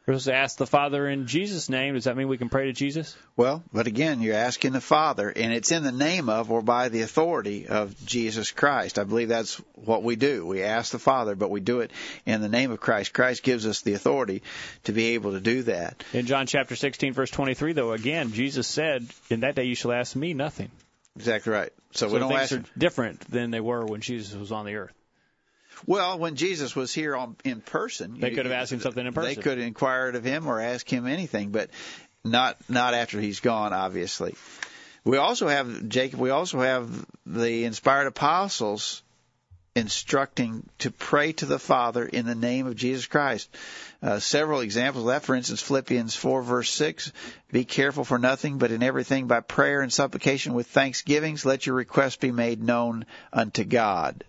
We're 0.10 0.16
supposed 0.16 0.26
to 0.26 0.34
ask 0.34 0.58
the 0.58 0.66
Father 0.66 1.08
in 1.08 1.28
Jesus' 1.28 1.70
name. 1.70 1.94
Does 1.94 2.06
that 2.06 2.18
mean 2.18 2.28
we 2.30 2.40
can 2.40 2.50
pray 2.50 2.66
to 2.66 2.74
Jesus? 2.74 3.16
Well, 3.38 3.64
but 3.72 3.86
again, 3.86 4.24
you're 4.24 4.34
asking 4.34 4.72
the 4.72 4.82
Father, 4.82 5.30
and 5.30 5.54
it's 5.54 5.72
in 5.72 5.84
the 5.84 5.92
name 5.92 6.30
of 6.30 6.50
or 6.50 6.64
by 6.64 6.90
the 6.90 7.04
authority 7.04 7.68
of 7.68 7.94
Jesus 8.08 8.50
Christ. 8.50 8.98
I 8.98 9.04
believe 9.04 9.30
that's 9.30 9.58
what 9.76 10.02
we 10.02 10.16
do. 10.16 10.48
We 10.48 10.64
ask 10.64 10.92
the 10.92 10.98
Father, 10.98 11.36
but 11.36 11.52
we 11.52 11.60
do 11.60 11.82
it 11.82 11.92
in 12.26 12.42
the 12.42 12.50
name 12.50 12.72
of 12.72 12.80
Christ. 12.80 13.14
Christ 13.14 13.44
gives 13.44 13.68
us 13.68 13.82
the 13.82 13.94
authority 13.94 14.42
to 14.86 14.94
be 14.94 15.14
able 15.14 15.34
to 15.34 15.40
do 15.40 15.62
that. 15.64 16.04
In 16.12 16.26
John 16.26 16.48
chapter 16.48 16.76
16, 16.76 17.14
verse 17.14 17.30
23, 17.30 17.74
though, 17.74 17.92
again, 17.92 18.32
Jesus 18.32 18.66
said, 18.66 19.06
In 19.30 19.42
that 19.42 19.54
day 19.54 19.66
you 19.66 19.76
shall 19.76 19.92
ask 19.92 20.16
me 20.16 20.34
nothing. 20.34 20.72
Exactly 21.18 21.54
right. 21.54 21.72
So, 21.92 22.08
So 22.08 22.14
we 22.16 22.20
don't 22.20 22.30
things 22.30 22.52
ask. 22.52 22.56
are 22.56 22.64
different 22.76 23.30
than 23.30 23.52
they 23.52 23.62
were 23.62 23.86
when 23.86 24.02
Jesus 24.02 24.34
was 24.34 24.52
on 24.52 24.66
the 24.66 24.74
earth. 24.74 24.94
Well, 25.86 26.20
when 26.20 26.36
Jesus 26.36 26.76
was 26.76 26.94
here 26.94 27.16
on, 27.16 27.36
in 27.44 27.62
person, 27.62 28.20
They 28.20 28.32
could 28.32 28.46
have 28.46 28.54
asked 28.54 28.72
him 28.72 28.82
something 28.82 29.06
in 29.06 29.14
person. 29.14 29.36
They 29.36 29.42
could 29.42 29.58
have 29.58 29.68
inquired 29.68 30.16
of 30.16 30.24
him 30.24 30.48
or 30.48 30.60
asked 30.60 30.90
him 30.90 31.08
anything, 31.08 31.52
but 31.52 31.70
not 32.24 32.58
not 32.68 32.94
after 32.94 33.20
he's 33.20 33.40
gone, 33.40 33.74
obviously. 33.74 34.36
We 35.04 35.18
also 35.18 35.48
have 35.48 35.88
Jacob. 35.88 36.20
We 36.20 36.30
also 36.30 36.60
have 36.60 37.06
the 37.26 37.64
inspired 37.66 38.08
apostles 38.08 39.02
instructing 39.76 40.68
to 40.80 40.92
pray 40.92 41.32
to 41.34 41.46
the 41.46 41.60
Father 41.60 42.06
in 42.06 42.26
the 42.26 42.36
name 42.36 42.68
of 42.68 42.76
Jesus 42.76 43.06
Christ. 43.06 43.50
Uh, 44.02 44.20
several 44.20 44.62
examples 44.62 45.04
of 45.04 45.10
that, 45.10 45.24
for 45.24 45.36
instance, 45.36 45.62
Philippians 45.62 46.16
4 46.16 46.42
verse 46.42 46.70
6, 46.72 47.12
be 47.52 47.66
careful 47.66 48.04
for 48.04 48.18
nothing, 48.18 48.58
but 48.58 48.72
in 48.72 48.84
everything 48.84 49.28
by 49.28 49.40
prayer 49.40 49.82
and 49.82 49.92
supplication 49.92 50.54
with 50.54 50.68
thanksgivings, 50.68 51.46
let 51.46 51.66
your 51.66 51.76
requests 51.76 52.18
be 52.18 52.32
made 52.32 52.62
known 52.62 53.06
unto 53.32 53.64
God. 53.64 54.24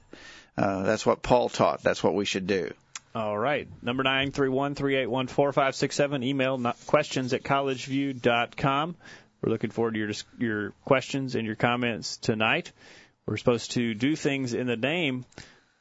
Uh, 0.57 0.83
that's 0.83 1.07
what 1.07 1.23
Paul 1.23 1.49
taught. 1.49 1.83
That's 1.83 2.03
what 2.03 2.15
we 2.15 2.25
should 2.25 2.47
do. 2.47 2.73
All 3.15 3.37
right. 3.37 3.69
Number 3.83 4.03
nine 4.03 4.31
three 4.31 4.49
one 4.49 4.75
three 4.75 4.97
eight 4.97 5.11
one 5.11 5.27
four 5.27 5.53
five 5.53 5.75
six 5.75 5.97
seven. 5.97 6.23
Email 6.23 6.75
questions 6.87 7.33
at 7.33 7.43
collegeview.com. 7.43 8.97
We're 9.43 9.51
looking 9.51 9.71
forward 9.71 9.95
to 9.95 10.01
your 10.01 10.13
your 10.39 10.71
questions 10.85 11.35
and 11.35 11.47
your 11.47 11.57
comments 11.57 12.19
tonight. 12.19 12.73
We're 13.27 13.37
supposed 13.37 13.73
to 13.73 13.95
do 13.95 14.15
things 14.17 14.55
in 14.55 14.67
the 14.67 14.77
name 14.77 15.25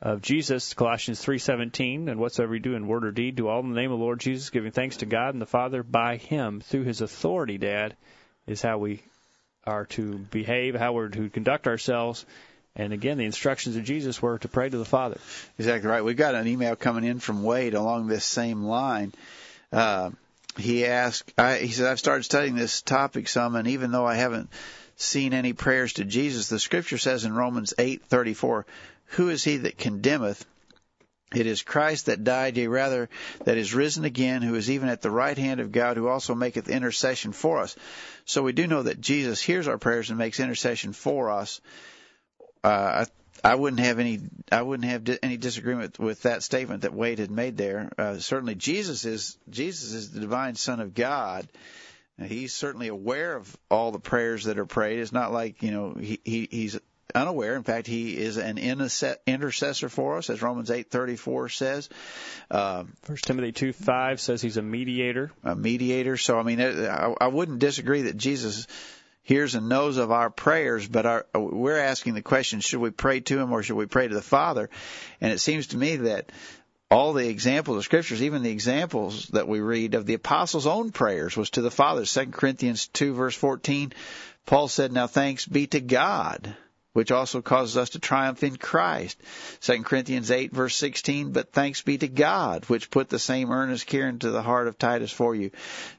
of 0.01 0.21
Jesus, 0.21 0.73
Colossians 0.73 1.23
3:17, 1.23 2.07
and 2.07 2.19
whatsoever 2.19 2.53
you 2.53 2.61
do 2.61 2.75
in 2.75 2.87
word 2.87 3.05
or 3.05 3.11
deed, 3.11 3.35
do 3.35 3.47
all 3.47 3.59
in 3.59 3.69
the 3.69 3.75
name 3.75 3.91
of 3.91 3.99
the 3.99 4.03
Lord 4.03 4.19
Jesus, 4.19 4.49
giving 4.49 4.71
thanks 4.71 4.97
to 4.97 5.05
God 5.05 5.33
and 5.33 5.41
the 5.41 5.45
Father 5.45 5.83
by 5.83 6.15
Him 6.15 6.61
through 6.61 6.83
His 6.83 7.01
authority. 7.01 7.57
Dad 7.57 7.97
is 8.47 8.61
how 8.61 8.77
we 8.77 9.03
are 9.65 9.85
to 9.87 10.17
behave, 10.17 10.75
how 10.75 10.93
we're 10.93 11.09
to 11.09 11.29
conduct 11.29 11.67
ourselves. 11.67 12.25
And 12.75 12.93
again, 12.93 13.17
the 13.17 13.25
instructions 13.25 13.75
of 13.75 13.83
Jesus 13.83 14.21
were 14.21 14.37
to 14.39 14.47
pray 14.47 14.69
to 14.69 14.77
the 14.77 14.85
Father. 14.85 15.17
Exactly 15.57 15.89
right. 15.89 16.03
We've 16.03 16.15
got 16.15 16.35
an 16.35 16.47
email 16.47 16.75
coming 16.75 17.03
in 17.03 17.19
from 17.19 17.43
Wade 17.43 17.73
along 17.73 18.07
this 18.07 18.23
same 18.23 18.63
line. 18.63 19.13
Uh, 19.71 20.11
he 20.57 20.85
asked, 20.85 21.33
I, 21.37 21.57
he 21.57 21.69
said, 21.69 21.87
I've 21.87 21.99
started 21.99 22.23
studying 22.23 22.55
this 22.55 22.81
topic 22.81 23.27
some, 23.27 23.55
and 23.55 23.67
even 23.67 23.91
though 23.91 24.05
I 24.05 24.15
haven't 24.15 24.49
seen 24.95 25.33
any 25.33 25.53
prayers 25.53 25.93
to 25.93 26.05
Jesus, 26.05 26.47
the 26.47 26.59
Scripture 26.59 26.97
says 26.97 27.25
in 27.25 27.33
Romans 27.33 27.73
eight 27.77 28.03
thirty 28.05 28.33
four, 28.33 28.65
"Who 29.11 29.29
is 29.29 29.43
he 29.43 29.57
that 29.57 29.77
condemneth?" 29.77 30.45
It 31.33 31.45
is 31.45 31.61
Christ 31.61 32.07
that 32.07 32.23
died, 32.23 32.57
yea 32.57 32.67
rather, 32.67 33.07
that 33.45 33.57
is 33.57 33.73
risen 33.75 34.03
again, 34.03 34.41
who 34.41 34.55
is 34.55 34.69
even 34.69 34.89
at 34.89 35.01
the 35.01 35.11
right 35.11 35.37
hand 35.37 35.59
of 35.59 35.71
God, 35.71 35.95
who 35.95 36.07
also 36.07 36.33
maketh 36.33 36.69
intercession 36.69 37.33
for 37.33 37.59
us. 37.59 37.75
So 38.25 38.41
we 38.41 38.51
do 38.51 38.65
know 38.65 38.83
that 38.83 38.99
Jesus 38.99 39.39
hears 39.39 39.67
our 39.67 39.77
prayers 39.77 40.09
and 40.09 40.17
makes 40.17 40.39
intercession 40.39 40.91
for 40.91 41.29
us. 41.29 41.61
Uh, 42.63 43.05
I, 43.43 43.51
I 43.51 43.55
wouldn't 43.55 43.79
have 43.79 43.99
any, 43.99 44.19
I 44.51 44.61
wouldn't 44.61 44.89
have 44.89 45.03
di- 45.03 45.19
any 45.23 45.37
disagreement 45.37 45.97
with 45.97 46.23
that 46.23 46.43
statement 46.43 46.81
that 46.81 46.93
Wade 46.93 47.19
had 47.19 47.31
made 47.31 47.57
there. 47.57 47.91
Uh, 47.97 48.17
certainly, 48.17 48.55
Jesus 48.55 49.05
is 49.05 49.37
Jesus 49.49 49.93
is 49.93 50.11
the 50.11 50.19
divine 50.19 50.55
Son 50.55 50.79
of 50.79 50.93
God. 50.93 51.47
Uh, 52.19 52.25
He's 52.25 52.53
certainly 52.53 52.89
aware 52.89 53.35
of 53.35 53.55
all 53.71 53.91
the 53.91 53.99
prayers 53.99 54.43
that 54.45 54.59
are 54.59 54.65
prayed. 54.65 54.99
It's 54.99 55.13
not 55.13 55.31
like 55.31 55.63
you 55.63 55.71
know 55.71 55.93
he, 55.93 56.19
he 56.23 56.47
he's 56.51 56.79
unaware. 57.15 57.55
In 57.55 57.63
fact, 57.63 57.87
he 57.87 58.17
is 58.17 58.37
an 58.37 58.57
intercessor 58.57 59.89
for 59.89 60.17
us, 60.17 60.29
as 60.29 60.41
Romans 60.41 60.69
eight 60.69 60.91
thirty 60.91 61.15
four 61.15 61.49
says. 61.49 61.89
Um, 62.51 62.93
First 63.03 63.25
Timothy 63.25 63.51
two 63.51 63.73
five 63.73 64.19
says 64.19 64.41
he's 64.41 64.57
a 64.57 64.61
mediator. 64.61 65.31
a 65.43 65.55
mediator. 65.55 66.17
So 66.17 66.37
I 66.37 66.43
mean, 66.43 66.61
I, 66.61 67.15
I 67.21 67.27
wouldn't 67.27 67.59
disagree 67.59 68.03
that 68.03 68.17
Jesus 68.17 68.67
hears 69.29 69.53
and 69.53 69.69
knows 69.69 69.97
of 69.97 70.11
our 70.11 70.31
prayers, 70.31 70.87
but 70.87 71.05
our, 71.05 71.25
we're 71.35 71.77
asking 71.77 72.15
the 72.15 72.21
question: 72.23 72.61
Should 72.61 72.79
we 72.79 72.89
pray 72.89 73.19
to 73.19 73.37
Him 73.37 73.51
or 73.51 73.61
should 73.61 73.75
we 73.75 73.85
pray 73.85 74.07
to 74.07 74.15
the 74.15 74.23
Father? 74.23 74.71
And 75.21 75.31
it 75.31 75.37
seems 75.37 75.67
to 75.67 75.77
me 75.77 75.97
that 75.97 76.31
all 76.89 77.13
the 77.13 77.29
examples 77.29 77.77
of 77.77 77.83
scriptures, 77.83 78.23
even 78.23 78.41
the 78.41 78.49
examples 78.49 79.27
that 79.27 79.47
we 79.47 79.59
read 79.59 79.93
of 79.93 80.07
the 80.07 80.15
apostles' 80.15 80.65
own 80.65 80.91
prayers, 80.91 81.37
was 81.37 81.51
to 81.51 81.61
the 81.61 81.69
Father. 81.69 82.05
Second 82.05 82.33
Corinthians 82.33 82.87
two 82.87 83.13
verse 83.13 83.35
fourteen, 83.35 83.93
Paul 84.47 84.67
said, 84.67 84.91
"Now 84.91 85.05
thanks 85.05 85.45
be 85.45 85.67
to 85.67 85.79
God." 85.79 86.55
Which 86.99 87.13
also 87.13 87.41
causes 87.41 87.77
us 87.77 87.91
to 87.91 87.99
triumph 87.99 88.43
in 88.43 88.57
Christ. 88.57 89.17
2 89.61 89.83
Corinthians 89.83 90.31
8 90.31 90.51
verse 90.51 90.75
16, 90.75 91.31
but 91.31 91.53
thanks 91.53 91.81
be 91.81 91.97
to 91.97 92.09
God, 92.09 92.65
which 92.65 92.91
put 92.91 93.07
the 93.07 93.17
same 93.17 93.53
earnest 93.53 93.87
care 93.87 94.09
into 94.09 94.31
the 94.31 94.41
heart 94.41 94.67
of 94.67 94.77
Titus 94.77 95.09
for 95.09 95.33
you. 95.33 95.51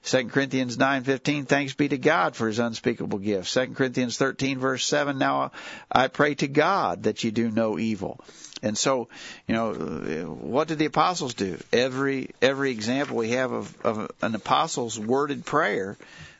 2 0.04 0.24
Corinthians 0.28 0.76
9:15, 0.76 1.46
thanks 1.46 1.72
be 1.72 1.88
to 1.88 1.96
God 1.96 2.36
for 2.36 2.48
his 2.48 2.58
unspeakable 2.58 3.18
gift. 3.18 3.50
2 3.50 3.68
Corinthians 3.68 4.18
13 4.18 4.58
verse 4.58 4.84
7, 4.84 5.16
now 5.16 5.52
I 5.90 6.08
pray 6.08 6.34
to 6.34 6.48
God 6.48 7.04
that 7.04 7.24
you 7.24 7.30
do 7.30 7.50
no 7.50 7.78
evil. 7.78 8.20
And 8.62 8.76
so, 8.76 9.08
you 9.46 9.54
know, 9.54 9.72
what 9.72 10.68
did 10.68 10.78
the 10.78 10.84
apostles 10.84 11.32
do? 11.32 11.56
Every 11.72 12.28
every 12.42 12.72
example 12.72 13.16
we 13.16 13.30
have 13.30 13.52
of, 13.52 13.80
of 13.86 14.10
an 14.20 14.34
apostle's 14.34 14.98
worded 14.98 15.46
prayer, 15.46 15.96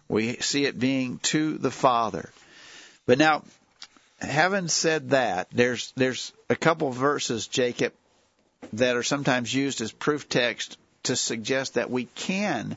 we 0.07 0.37
see 0.37 0.67
it 0.67 0.79
being 0.79 1.17
to 1.33 1.57
the 1.57 1.71
Father. 1.71 2.29
But 3.07 3.17
now, 3.17 3.43
having 4.21 4.69
said 4.69 5.11
that, 5.11 5.49
there's 5.53 5.93
there's 5.97 6.33
a 6.49 6.57
couple 6.57 6.91
verses, 6.91 7.47
Jacob, 7.47 7.93
that 8.75 8.97
are 8.97 9.03
sometimes 9.03 9.53
used 9.53 9.81
as 9.81 9.93
proof 9.93 10.29
text 10.29 10.79
to 11.05 11.17
suggest 11.17 11.75
that 11.75 11.91
we 11.91 12.05
can 12.05 12.77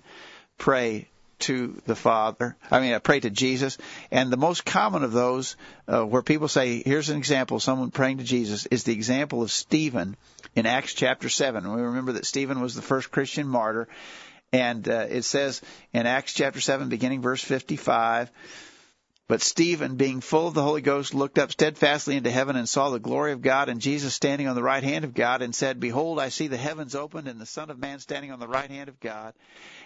pray 0.57 1.07
to 1.39 1.81
the 1.85 1.95
Father. 1.95 2.55
I 2.71 2.79
mean, 2.79 2.93
I 2.93 2.99
pray 2.99 3.19
to 3.19 3.29
Jesus. 3.29 3.77
And 4.11 4.31
the 4.31 4.37
most 4.37 4.63
common 4.63 5.03
of 5.03 5.11
those, 5.11 5.57
uh, 5.87 6.03
where 6.03 6.21
people 6.21 6.47
say, 6.47 6.81
"Here's 6.85 7.09
an 7.09 7.17
example 7.17 7.57
of 7.57 7.63
someone 7.63 7.91
praying 7.91 8.19
to 8.19 8.23
Jesus," 8.23 8.65
is 8.67 8.85
the 8.85 8.93
example 8.93 9.41
of 9.41 9.51
Stephen 9.51 10.15
in 10.55 10.65
Acts 10.65 10.93
chapter 10.93 11.27
seven. 11.27 11.73
We 11.73 11.81
remember 11.81 12.13
that 12.13 12.25
Stephen 12.25 12.61
was 12.61 12.75
the 12.75 12.81
first 12.81 13.11
Christian 13.11 13.47
martyr, 13.47 13.89
and 14.53 14.87
uh, 14.87 15.07
it 15.09 15.23
says 15.23 15.61
in 15.91 16.05
Acts 16.05 16.33
chapter 16.33 16.61
seven, 16.61 16.87
beginning 16.87 17.21
verse 17.21 17.43
fifty-five. 17.43 18.31
But 19.27 19.41
Stephen, 19.41 19.95
being 19.95 20.19
full 20.19 20.47
of 20.47 20.53
the 20.53 20.63
Holy 20.63 20.81
Ghost, 20.81 21.13
looked 21.13 21.39
up 21.39 21.51
steadfastly 21.51 22.17
into 22.17 22.29
heaven 22.29 22.57
and 22.57 22.67
saw 22.67 22.89
the 22.89 22.99
glory 22.99 23.31
of 23.31 23.41
God 23.41 23.69
and 23.69 23.79
Jesus 23.79 24.13
standing 24.13 24.47
on 24.49 24.55
the 24.55 24.63
right 24.63 24.83
hand 24.83 25.05
of 25.05 25.13
God 25.13 25.41
and 25.41 25.55
said, 25.55 25.79
Behold, 25.79 26.19
I 26.19 26.27
see 26.27 26.47
the 26.47 26.57
heavens 26.57 26.93
opened 26.93 27.29
and 27.29 27.39
the 27.39 27.45
Son 27.45 27.69
of 27.69 27.79
Man 27.79 27.99
standing 27.99 28.31
on 28.31 28.39
the 28.39 28.47
right 28.47 28.69
hand 28.69 28.89
of 28.89 28.99
God. 28.99 29.33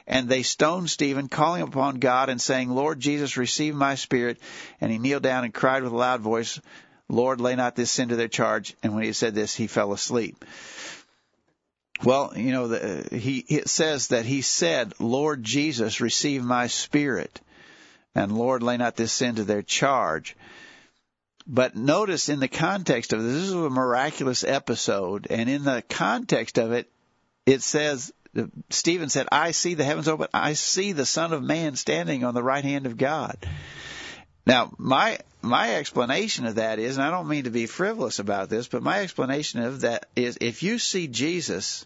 And 0.08 0.28
they 0.28 0.42
stoned 0.42 0.90
Stephen, 0.90 1.28
calling 1.28 1.62
upon 1.62 2.00
God 2.00 2.30
and 2.30 2.42
saying, 2.42 2.70
Lord 2.70 3.00
Jesus, 3.00 3.38
receive 3.38 3.76
my 3.76 3.94
spirit. 3.94 4.40
And 4.82 4.92
he 4.92 4.98
kneeled 4.98 5.24
down 5.24 5.44
and 5.44 5.54
cried 5.54 5.84
with 5.84 5.92
a 5.92 5.96
loud 5.96 6.22
voice, 6.22 6.60
Lord, 7.08 7.40
lay 7.40 7.56
not 7.56 7.76
this 7.76 7.92
sin 7.92 8.10
to 8.10 8.16
their 8.16 8.28
charge. 8.28 8.76
And 8.82 8.96
when 8.96 9.04
he 9.04 9.14
said 9.14 9.36
this, 9.36 9.54
he 9.54 9.68
fell 9.68 9.94
asleep. 9.94 10.44
Well, 12.04 12.34
you 12.36 12.52
know, 12.52 12.68
the, 12.68 13.16
he 13.16 13.40
it 13.48 13.70
says 13.70 14.10
that 14.10 14.26
he 14.26 14.42
said, 14.42 14.94
"Lord 15.00 15.44
Jesus, 15.44 16.00
receive 16.00 16.44
my 16.44 16.68
spirit," 16.68 17.42
and 18.18 18.38
Lord, 18.38 18.64
lay 18.64 18.78
not 18.78 18.96
this 18.96 19.14
sin 19.14 19.36
to 19.36 19.44
their 19.44 19.62
charge. 19.62 20.36
But 21.46 21.76
notice 21.76 22.28
in 22.28 22.40
the 22.40 22.48
context 22.48 23.14
of 23.14 23.24
this, 23.24 23.34
this 23.34 23.44
is 23.44 23.54
a 23.54 23.70
miraculous 23.70 24.44
episode, 24.44 25.28
and 25.30 25.50
in 25.50 25.64
the 25.64 25.84
context 25.88 26.58
of 26.58 26.74
it, 26.74 26.92
it 27.46 27.62
says 27.62 28.12
Stephen 28.70 29.10
said, 29.10 29.28
"I 29.32 29.52
see 29.52 29.74
the 29.76 29.86
heavens 29.86 30.08
open. 30.08 30.28
I 30.34 30.54
see 30.54 30.92
the 30.92 31.06
Son 31.06 31.32
of 31.32 31.42
Man 31.42 31.76
standing 31.76 32.24
on 32.24 32.34
the 32.34 32.44
right 32.44 32.64
hand 32.64 32.86
of 32.86 32.98
God." 32.98 33.38
Now, 34.46 34.72
my 34.78 35.20
my 35.42 35.76
explanation 35.76 36.46
of 36.46 36.56
that 36.56 36.80
is, 36.80 36.98
and 36.98 37.06
I 37.06 37.12
don't 37.12 37.30
mean 37.30 37.46
to 37.46 37.50
be 37.50 37.68
frivolous 37.68 38.20
about 38.20 38.50
this, 38.50 38.68
but 38.68 38.84
my 38.84 39.02
explanation 39.02 39.62
of 39.62 39.82
that 39.82 40.08
is, 40.16 40.38
if 40.42 40.64
you 40.64 40.80
see 40.80 41.08
Jesus, 41.08 41.86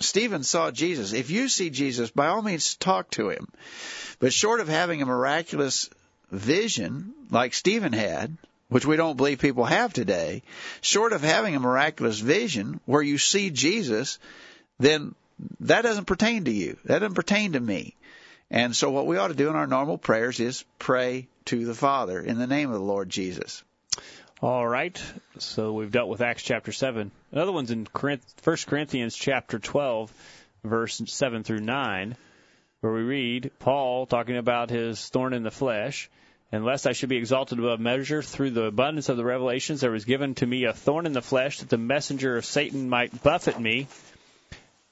Stephen 0.00 0.42
saw 0.42 0.70
Jesus. 0.70 1.12
If 1.12 1.30
you 1.30 1.48
see 1.48 1.70
Jesus, 1.70 2.10
by 2.10 2.28
all 2.28 2.42
means 2.42 2.74
talk 2.76 3.10
to 3.12 3.30
him. 3.30 3.48
But 4.18 4.32
short 4.32 4.60
of 4.60 4.68
having 4.68 5.02
a 5.02 5.06
miraculous 5.06 5.90
vision 6.30 7.12
like 7.30 7.54
Stephen 7.54 7.92
had, 7.92 8.36
which 8.68 8.86
we 8.86 8.96
don't 8.96 9.16
believe 9.16 9.38
people 9.38 9.64
have 9.64 9.92
today, 9.92 10.42
short 10.80 11.12
of 11.12 11.22
having 11.22 11.54
a 11.54 11.60
miraculous 11.60 12.18
vision 12.18 12.80
where 12.86 13.02
you 13.02 13.18
see 13.18 13.50
Jesus, 13.50 14.18
then 14.78 15.14
that 15.60 15.82
doesn't 15.82 16.06
pertain 16.06 16.44
to 16.44 16.52
you. 16.52 16.78
That 16.84 17.00
doesn't 17.00 17.14
pertain 17.14 17.52
to 17.52 17.60
me. 17.60 17.94
And 18.50 18.74
so 18.74 18.90
what 18.90 19.06
we 19.06 19.16
ought 19.16 19.28
to 19.28 19.34
do 19.34 19.50
in 19.50 19.56
our 19.56 19.66
normal 19.66 19.98
prayers 19.98 20.40
is 20.40 20.64
pray 20.78 21.28
to 21.46 21.64
the 21.64 21.74
Father 21.74 22.20
in 22.20 22.38
the 22.38 22.46
name 22.46 22.70
of 22.70 22.78
the 22.78 22.84
Lord 22.84 23.08
Jesus. 23.08 23.62
All 24.42 24.68
right. 24.68 25.02
So 25.38 25.72
we've 25.72 25.90
dealt 25.90 26.10
with 26.10 26.20
Acts 26.20 26.42
chapter 26.42 26.70
7. 26.70 27.10
Another 27.32 27.52
one's 27.52 27.70
in 27.70 27.86
1 27.86 28.18
Corinthians 28.66 29.16
chapter 29.16 29.58
12, 29.58 30.12
verse 30.62 31.00
7 31.06 31.42
through 31.42 31.60
9, 31.60 32.16
where 32.80 32.92
we 32.92 33.00
read 33.00 33.50
Paul 33.58 34.04
talking 34.04 34.36
about 34.36 34.68
his 34.68 35.08
thorn 35.08 35.32
in 35.32 35.42
the 35.42 35.50
flesh. 35.50 36.10
And 36.52 36.66
lest 36.66 36.86
I 36.86 36.92
should 36.92 37.08
be 37.08 37.16
exalted 37.16 37.58
above 37.58 37.80
measure 37.80 38.22
through 38.22 38.50
the 38.50 38.64
abundance 38.64 39.08
of 39.08 39.16
the 39.16 39.24
revelations, 39.24 39.80
there 39.80 39.90
was 39.90 40.04
given 40.04 40.34
to 40.34 40.46
me 40.46 40.64
a 40.64 40.74
thorn 40.74 41.06
in 41.06 41.12
the 41.12 41.22
flesh 41.22 41.60
that 41.60 41.70
the 41.70 41.78
messenger 41.78 42.36
of 42.36 42.44
Satan 42.44 42.90
might 42.90 43.22
buffet 43.22 43.58
me 43.58 43.88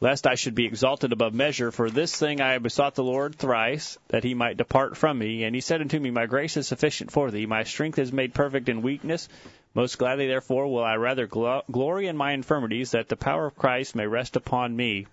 lest 0.00 0.26
I 0.26 0.34
should 0.34 0.54
be 0.54 0.66
exalted 0.66 1.12
above 1.12 1.34
measure. 1.34 1.70
For 1.70 1.90
this 1.90 2.14
thing 2.14 2.40
I 2.40 2.58
besought 2.58 2.94
the 2.94 3.04
Lord 3.04 3.34
thrice, 3.34 3.98
that 4.08 4.24
he 4.24 4.34
might 4.34 4.56
depart 4.56 4.96
from 4.96 5.18
me. 5.18 5.44
And 5.44 5.54
he 5.54 5.60
said 5.60 5.80
unto 5.80 5.98
me, 5.98 6.10
My 6.10 6.26
grace 6.26 6.56
is 6.56 6.68
sufficient 6.68 7.10
for 7.10 7.30
thee. 7.30 7.46
My 7.46 7.64
strength 7.64 7.98
is 7.98 8.12
made 8.12 8.34
perfect 8.34 8.68
in 8.68 8.82
weakness. 8.82 9.28
Most 9.74 9.98
gladly, 9.98 10.28
therefore, 10.28 10.68
will 10.68 10.84
I 10.84 10.96
rather 10.96 11.26
glory 11.26 12.06
in 12.06 12.16
my 12.16 12.32
infirmities, 12.32 12.92
that 12.92 13.08
the 13.08 13.16
power 13.16 13.46
of 13.46 13.56
Christ 13.56 13.96
may 13.96 14.06
rest 14.06 14.36
upon 14.36 14.76
me. 14.76 15.06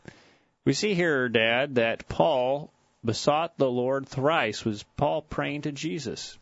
We 0.65 0.73
see 0.73 0.93
here, 0.93 1.29
Dad, 1.29 1.75
that 1.75 2.07
Paul 2.07 2.71
besought 3.03 3.57
the 3.57 3.69
Lord 3.69 4.07
thrice. 4.07 4.63
Was 4.63 4.83
Paul 4.97 5.23
praying 5.23 5.63
to 5.63 5.71
Jesus? 5.71 6.37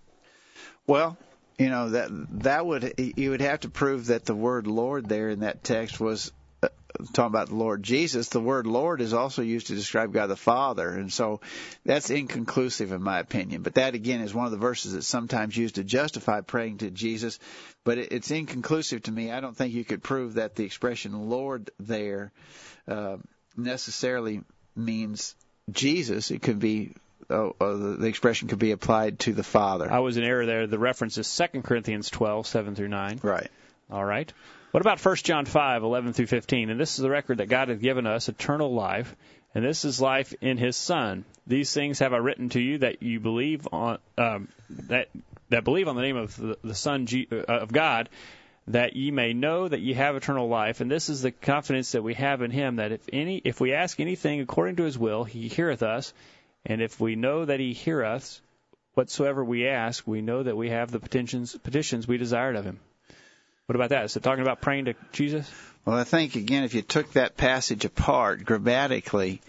Well, 0.86 1.18
you 1.58 1.70
know 1.70 1.90
that 1.92 2.10
that 2.44 2.66
would 2.66 2.94
you 3.16 3.30
would 3.32 3.42
have 3.42 3.62
to 3.62 3.70
prove 3.70 4.08
that 4.08 4.26
the 4.26 4.36
word 4.36 4.68
Lord 4.68 5.08
there 5.08 5.30
in 5.30 5.42
that 5.42 5.64
text 5.64 6.00
was 6.00 6.32
talking 7.14 7.28
about 7.28 7.50
the 7.50 7.56
Lord 7.56 7.84
Jesus, 7.84 8.30
the 8.30 8.39
word 8.39 8.68
Lord 8.68 9.02
is 9.02 9.14
also 9.14 9.41
used 9.41 9.68
to 9.68 9.76
describe 9.76 10.14
God 10.14 10.28
the 10.28 10.36
Father, 10.36 10.89
and 10.89 11.12
so 11.12 11.41
that's 11.86 12.10
inconclusive 12.10 12.91
in 12.91 13.02
my 13.02 13.20
opinion. 13.20 13.62
But 13.62 13.76
that 13.76 13.95
again 13.95 14.22
is 14.22 14.34
one 14.34 14.45
of 14.45 14.52
the 14.52 14.58
verses 14.58 14.93
that's 14.93 15.08
sometimes 15.08 15.56
used 15.56 15.76
to 15.76 15.84
justify 15.84 16.41
praying 16.41 16.80
to 16.80 16.91
Jesus, 16.91 17.39
but 17.84 17.97
it's 17.97 18.32
inconclusive 18.32 19.04
to 19.04 19.12
me. 19.12 19.32
I 19.32 19.39
don't 19.39 19.56
think 19.56 19.74
you 19.74 19.86
could 19.86 20.04
prove 20.04 20.36
that 20.36 20.56
the 20.56 20.66
expression 20.66 21.30
Lord 21.30 21.72
there 21.80 22.32
uh, 22.88 23.18
necessarily 23.56 24.41
means 24.76 25.36
Jesus. 25.72 26.32
It 26.32 26.41
could 26.41 26.60
be 26.60 26.93
oh, 27.30 27.56
oh, 27.60 27.78
the 27.78 28.08
expression 28.08 28.47
could 28.47 28.60
be 28.60 28.72
applied 28.72 29.20
to 29.20 29.34
the 29.34 29.43
Father. 29.43 29.91
I 29.91 30.00
was 30.00 30.18
in 30.18 30.24
error 30.24 30.45
there. 30.45 30.68
The 30.68 30.80
reference 30.80 31.18
is 31.18 31.50
2 31.54 31.62
Corinthians 31.62 32.10
12, 32.10 32.47
7 32.47 32.76
through 32.76 32.88
9. 32.88 33.20
Right. 33.22 33.50
All 33.91 34.04
right. 34.04 34.32
What 34.72 34.82
about 34.82 35.04
1 35.04 35.16
John 35.18 35.46
5, 35.46 35.82
11 35.82 36.14
through 36.14 36.28
15? 36.28 36.70
And 36.70 36.80
this 36.80 36.92
is 36.92 37.02
the 37.02 37.10
record 37.10 37.40
that 37.40 37.50
God 37.50 37.70
hath 37.70 37.82
given 37.82 38.06
us, 38.06 38.30
eternal 38.30 38.72
life, 38.72 39.16
and 39.56 39.66
this 39.66 39.84
is 39.84 40.00
life 40.00 40.36
in 40.42 40.58
His 40.58 40.78
Son. 40.78 41.26
These 41.48 41.74
things 41.74 42.00
have 42.00 42.14
I 42.14 42.18
written 42.18 42.50
to 42.50 42.60
you 42.60 42.78
that 42.80 43.02
you 43.02 43.20
believe 43.20 43.68
on 43.72 43.98
um, 44.20 44.48
that 44.88 45.10
that 45.50 45.64
believe 45.64 45.88
on 45.88 45.96
the 45.96 46.04
name 46.04 46.18
of 46.18 46.36
the, 46.38 46.58
the 46.64 46.76
Son 46.76 47.08
uh, 47.32 47.36
of 47.36 47.72
God, 47.72 48.10
that 48.68 48.96
ye 48.96 49.10
may 49.10 49.34
know 49.34 49.68
that 49.68 49.82
ye 49.82 49.94
have 49.94 50.16
eternal 50.16 50.48
life. 50.48 50.82
And 50.82 50.92
this 50.92 51.10
is 51.10 51.24
the 51.24 51.32
confidence 51.32 51.94
that 51.94 52.04
we 52.04 52.14
have 52.14 52.44
in 52.44 52.52
Him, 52.52 52.76
that 52.76 52.92
if 52.92 53.02
any 53.12 53.42
if 53.44 53.60
we 53.60 53.74
ask 53.74 54.00
anything 54.00 54.40
according 54.40 54.76
to 54.76 54.84
His 54.84 55.00
will, 55.00 55.24
He 55.24 55.48
heareth 55.48 55.82
us. 55.82 56.14
And 56.64 56.80
if 56.80 57.00
we 57.00 57.16
know 57.16 57.44
that 57.44 57.60
He 57.60 57.74
heareth 57.74 58.08
us, 58.08 58.42
whatsoever 58.94 59.44
we 59.44 59.68
ask, 59.68 60.06
we 60.06 60.22
know 60.22 60.44
that 60.44 60.56
we 60.56 60.70
have 60.70 60.92
the 60.92 61.00
petitions 61.00 61.58
petitions 61.58 62.08
we 62.08 62.20
desired 62.20 62.56
of 62.56 62.66
Him. 62.66 62.80
What 63.70 63.76
about 63.76 63.90
that? 63.90 64.06
Is 64.06 64.18
it 64.18 64.24
talking 64.24 64.42
about 64.42 64.62
praying 64.62 64.86
to 64.86 64.96
Jesus? 65.12 65.48
Well, 65.86 65.96
I 65.96 66.04
think 66.04 66.36
again, 66.36 66.64
if 66.64 66.74
you 66.74 66.82
took 66.82 67.14
that 67.14 67.38
passage 67.38 67.86
apart 67.86 68.44
grammatically, 68.44 69.44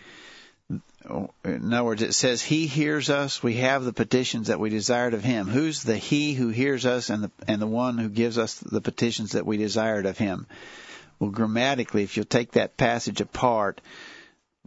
in 1.42 1.72
other 1.72 1.84
words, 1.84 2.02
it 2.02 2.12
says 2.12 2.42
He 2.42 2.66
hears 2.66 3.08
us. 3.08 3.42
We 3.42 3.54
have 3.54 3.82
the 3.82 3.94
petitions 3.94 4.48
that 4.48 4.60
we 4.60 4.68
desired 4.68 5.14
of 5.14 5.24
Him. 5.24 5.46
Who's 5.46 5.82
the 5.82 5.96
He 5.96 6.34
who 6.34 6.48
hears 6.50 6.84
us, 6.84 7.08
and 7.08 7.24
the 7.24 7.30
and 7.48 7.62
the 7.62 7.66
one 7.66 7.96
who 7.96 8.10
gives 8.10 8.36
us 8.36 8.58
the 8.58 8.82
petitions 8.82 9.32
that 9.32 9.46
we 9.46 9.56
desired 9.56 10.04
of 10.04 10.18
Him? 10.18 10.46
Well, 11.18 11.30
grammatically, 11.30 12.02
if 12.02 12.18
you'll 12.18 12.26
take 12.26 12.52
that 12.52 12.76
passage 12.76 13.22
apart, 13.22 13.80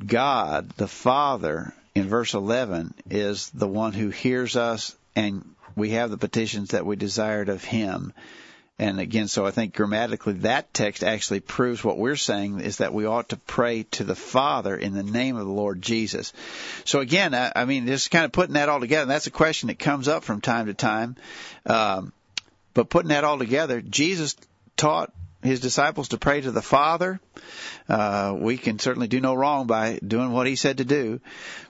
God, 0.04 0.72
the 0.78 0.88
Father, 0.88 1.76
in 1.94 2.10
verse 2.10 2.34
11, 2.34 2.96
is 3.08 3.52
the 3.52 3.68
one 3.68 3.94
who 3.94 4.10
hears 4.10 4.56
us, 4.56 4.96
and 5.16 5.46
we 5.76 5.92
have 5.92 6.10
the 6.10 6.18
petitions 6.18 6.70
that 6.70 6.88
we 6.88 6.96
desired 6.96 7.50
of 7.50 7.64
Him. 7.64 8.14
And 8.80 9.00
again, 9.00 9.28
so 9.28 9.46
I 9.46 9.52
think 9.52 9.76
grammatically 9.76 10.34
that 10.34 10.74
text 10.74 11.04
actually 11.04 11.42
proves 11.42 11.84
what 11.84 11.98
we're 11.98 12.16
saying 12.16 12.60
is 12.60 12.78
that 12.78 12.94
we 12.94 13.06
ought 13.06 13.30
to 13.30 13.38
pray 13.38 13.84
to 13.92 14.04
the 14.04 14.16
Father 14.16 14.76
in 14.76 14.94
the 14.94 15.04
name 15.04 15.38
of 15.38 15.46
the 15.46 15.52
Lord 15.52 15.82
Jesus. 15.82 16.34
So 16.84 17.00
again, 17.00 17.36
I, 17.36 17.52
I 17.56 17.66
mean, 17.66 17.86
just 17.86 18.10
kind 18.10 18.26
of 18.26 18.32
putting 18.32 18.56
that 18.56 18.70
all 18.70 18.80
together, 18.80 19.06
that's 19.06 19.28
a 19.28 19.32
question 19.32 19.68
that 19.68 19.78
comes 19.78 20.08
up 20.08 20.24
from 20.24 20.42
time 20.42 20.66
to 20.66 20.74
time. 20.74 21.18
Um, 21.68 22.14
but 22.74 22.90
putting 22.90 23.10
that 23.10 23.24
all 23.24 23.38
together, 23.38 23.80
Jesus 23.80 24.36
taught 24.76 25.14
his 25.44 25.60
disciples 25.60 26.10
to 26.10 26.18
pray 26.18 26.42
to 26.42 26.52
the 26.52 26.62
Father. 26.62 27.20
Uh, 27.88 28.36
we 28.38 28.58
can 28.58 28.80
certainly 28.80 29.08
do 29.08 29.20
no 29.20 29.34
wrong 29.34 29.68
by 29.68 30.00
doing 30.06 30.32
what 30.32 30.48
he 30.48 30.56
said 30.56 30.78
to 30.78 30.86
do. 30.86 31.20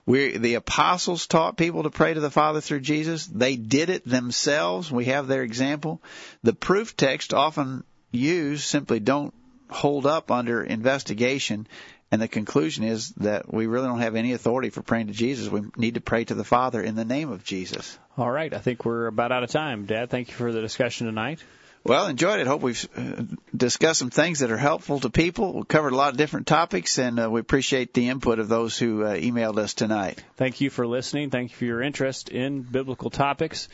We, 0.06 0.36
the 0.36 0.54
apostles 0.54 1.26
taught 1.26 1.56
people 1.56 1.82
to 1.82 1.90
pray 1.90 2.14
to 2.14 2.20
the 2.20 2.30
Father 2.30 2.60
through 2.60 2.80
Jesus. 2.80 3.26
They 3.26 3.56
did 3.56 3.90
it 3.90 4.08
themselves. 4.08 4.90
We 4.90 5.06
have 5.06 5.26
their 5.26 5.42
example. 5.42 6.00
The 6.42 6.54
proof 6.54 6.96
text 6.96 7.34
often 7.34 7.84
used 8.10 8.64
simply 8.64 9.00
don't 9.00 9.34
hold 9.68 10.06
up 10.06 10.30
under 10.30 10.62
investigation. 10.62 11.66
And 12.12 12.22
the 12.22 12.28
conclusion 12.28 12.84
is 12.84 13.10
that 13.16 13.52
we 13.52 13.66
really 13.66 13.88
don't 13.88 13.98
have 13.98 14.14
any 14.14 14.34
authority 14.34 14.70
for 14.70 14.82
praying 14.82 15.08
to 15.08 15.12
Jesus. 15.12 15.48
We 15.48 15.62
need 15.76 15.94
to 15.94 16.00
pray 16.00 16.24
to 16.24 16.34
the 16.34 16.44
Father 16.44 16.80
in 16.80 16.94
the 16.94 17.04
name 17.04 17.32
of 17.32 17.42
Jesus. 17.42 17.98
All 18.16 18.30
right. 18.30 18.54
I 18.54 18.58
think 18.58 18.84
we're 18.84 19.08
about 19.08 19.32
out 19.32 19.42
of 19.42 19.50
time. 19.50 19.86
Dad, 19.86 20.10
thank 20.10 20.28
you 20.28 20.34
for 20.34 20.52
the 20.52 20.60
discussion 20.60 21.08
tonight. 21.08 21.40
Well, 21.86 22.06
enjoyed 22.06 22.40
it. 22.40 22.46
Hope 22.46 22.62
we've 22.62 22.88
uh, 22.96 23.24
discussed 23.54 23.98
some 23.98 24.08
things 24.08 24.38
that 24.38 24.50
are 24.50 24.56
helpful 24.56 25.00
to 25.00 25.10
people. 25.10 25.52
We 25.52 25.64
covered 25.64 25.92
a 25.92 25.96
lot 25.96 26.12
of 26.12 26.16
different 26.16 26.46
topics, 26.46 26.98
and 26.98 27.20
uh, 27.20 27.30
we 27.30 27.40
appreciate 27.40 27.92
the 27.92 28.08
input 28.08 28.38
of 28.38 28.48
those 28.48 28.78
who 28.78 29.02
uh, 29.02 29.14
emailed 29.14 29.58
us 29.58 29.74
tonight. 29.74 30.24
Thank 30.36 30.62
you 30.62 30.70
for 30.70 30.86
listening. 30.86 31.28
Thank 31.28 31.50
you 31.50 31.56
for 31.58 31.66
your 31.66 31.82
interest 31.82 32.30
in 32.30 32.62
biblical 32.62 33.10
topics. 33.10 33.68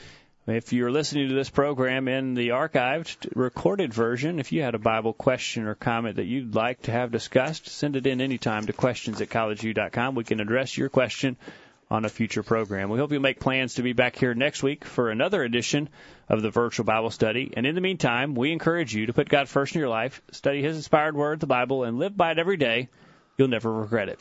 If 0.48 0.72
you're 0.72 0.90
listening 0.90 1.28
to 1.28 1.36
this 1.36 1.50
program 1.50 2.08
in 2.08 2.34
the 2.34 2.48
archived 2.48 3.30
recorded 3.36 3.94
version, 3.94 4.40
if 4.40 4.50
you 4.50 4.62
had 4.62 4.74
a 4.74 4.80
Bible 4.80 5.12
question 5.12 5.66
or 5.66 5.76
comment 5.76 6.16
that 6.16 6.24
you'd 6.24 6.56
like 6.56 6.82
to 6.82 6.90
have 6.90 7.12
discussed, 7.12 7.68
send 7.68 7.94
it 7.94 8.08
in 8.08 8.20
anytime 8.20 8.66
to 8.66 8.72
questions 8.72 9.20
at 9.20 9.28
collegeview.com. 9.28 10.16
We 10.16 10.24
can 10.24 10.40
address 10.40 10.76
your 10.76 10.88
question 10.88 11.36
on 11.90 12.04
a 12.04 12.08
future 12.08 12.42
program. 12.42 12.88
We 12.88 12.98
hope 12.98 13.10
you'll 13.10 13.20
make 13.20 13.40
plans 13.40 13.74
to 13.74 13.82
be 13.82 13.92
back 13.92 14.16
here 14.16 14.34
next 14.34 14.62
week 14.62 14.84
for 14.84 15.10
another 15.10 15.42
edition 15.42 15.88
of 16.28 16.40
the 16.42 16.50
virtual 16.50 16.84
Bible 16.84 17.10
study. 17.10 17.52
And 17.56 17.66
in 17.66 17.74
the 17.74 17.80
meantime, 17.80 18.34
we 18.34 18.52
encourage 18.52 18.94
you 18.94 19.06
to 19.06 19.12
put 19.12 19.28
God 19.28 19.48
first 19.48 19.74
in 19.74 19.80
your 19.80 19.88
life, 19.88 20.22
study 20.30 20.62
His 20.62 20.76
inspired 20.76 21.16
word, 21.16 21.40
the 21.40 21.46
Bible, 21.46 21.84
and 21.84 21.98
live 21.98 22.16
by 22.16 22.30
it 22.30 22.38
every 22.38 22.56
day. 22.56 22.88
You'll 23.36 23.48
never 23.48 23.72
regret 23.72 24.08
it. 24.08 24.20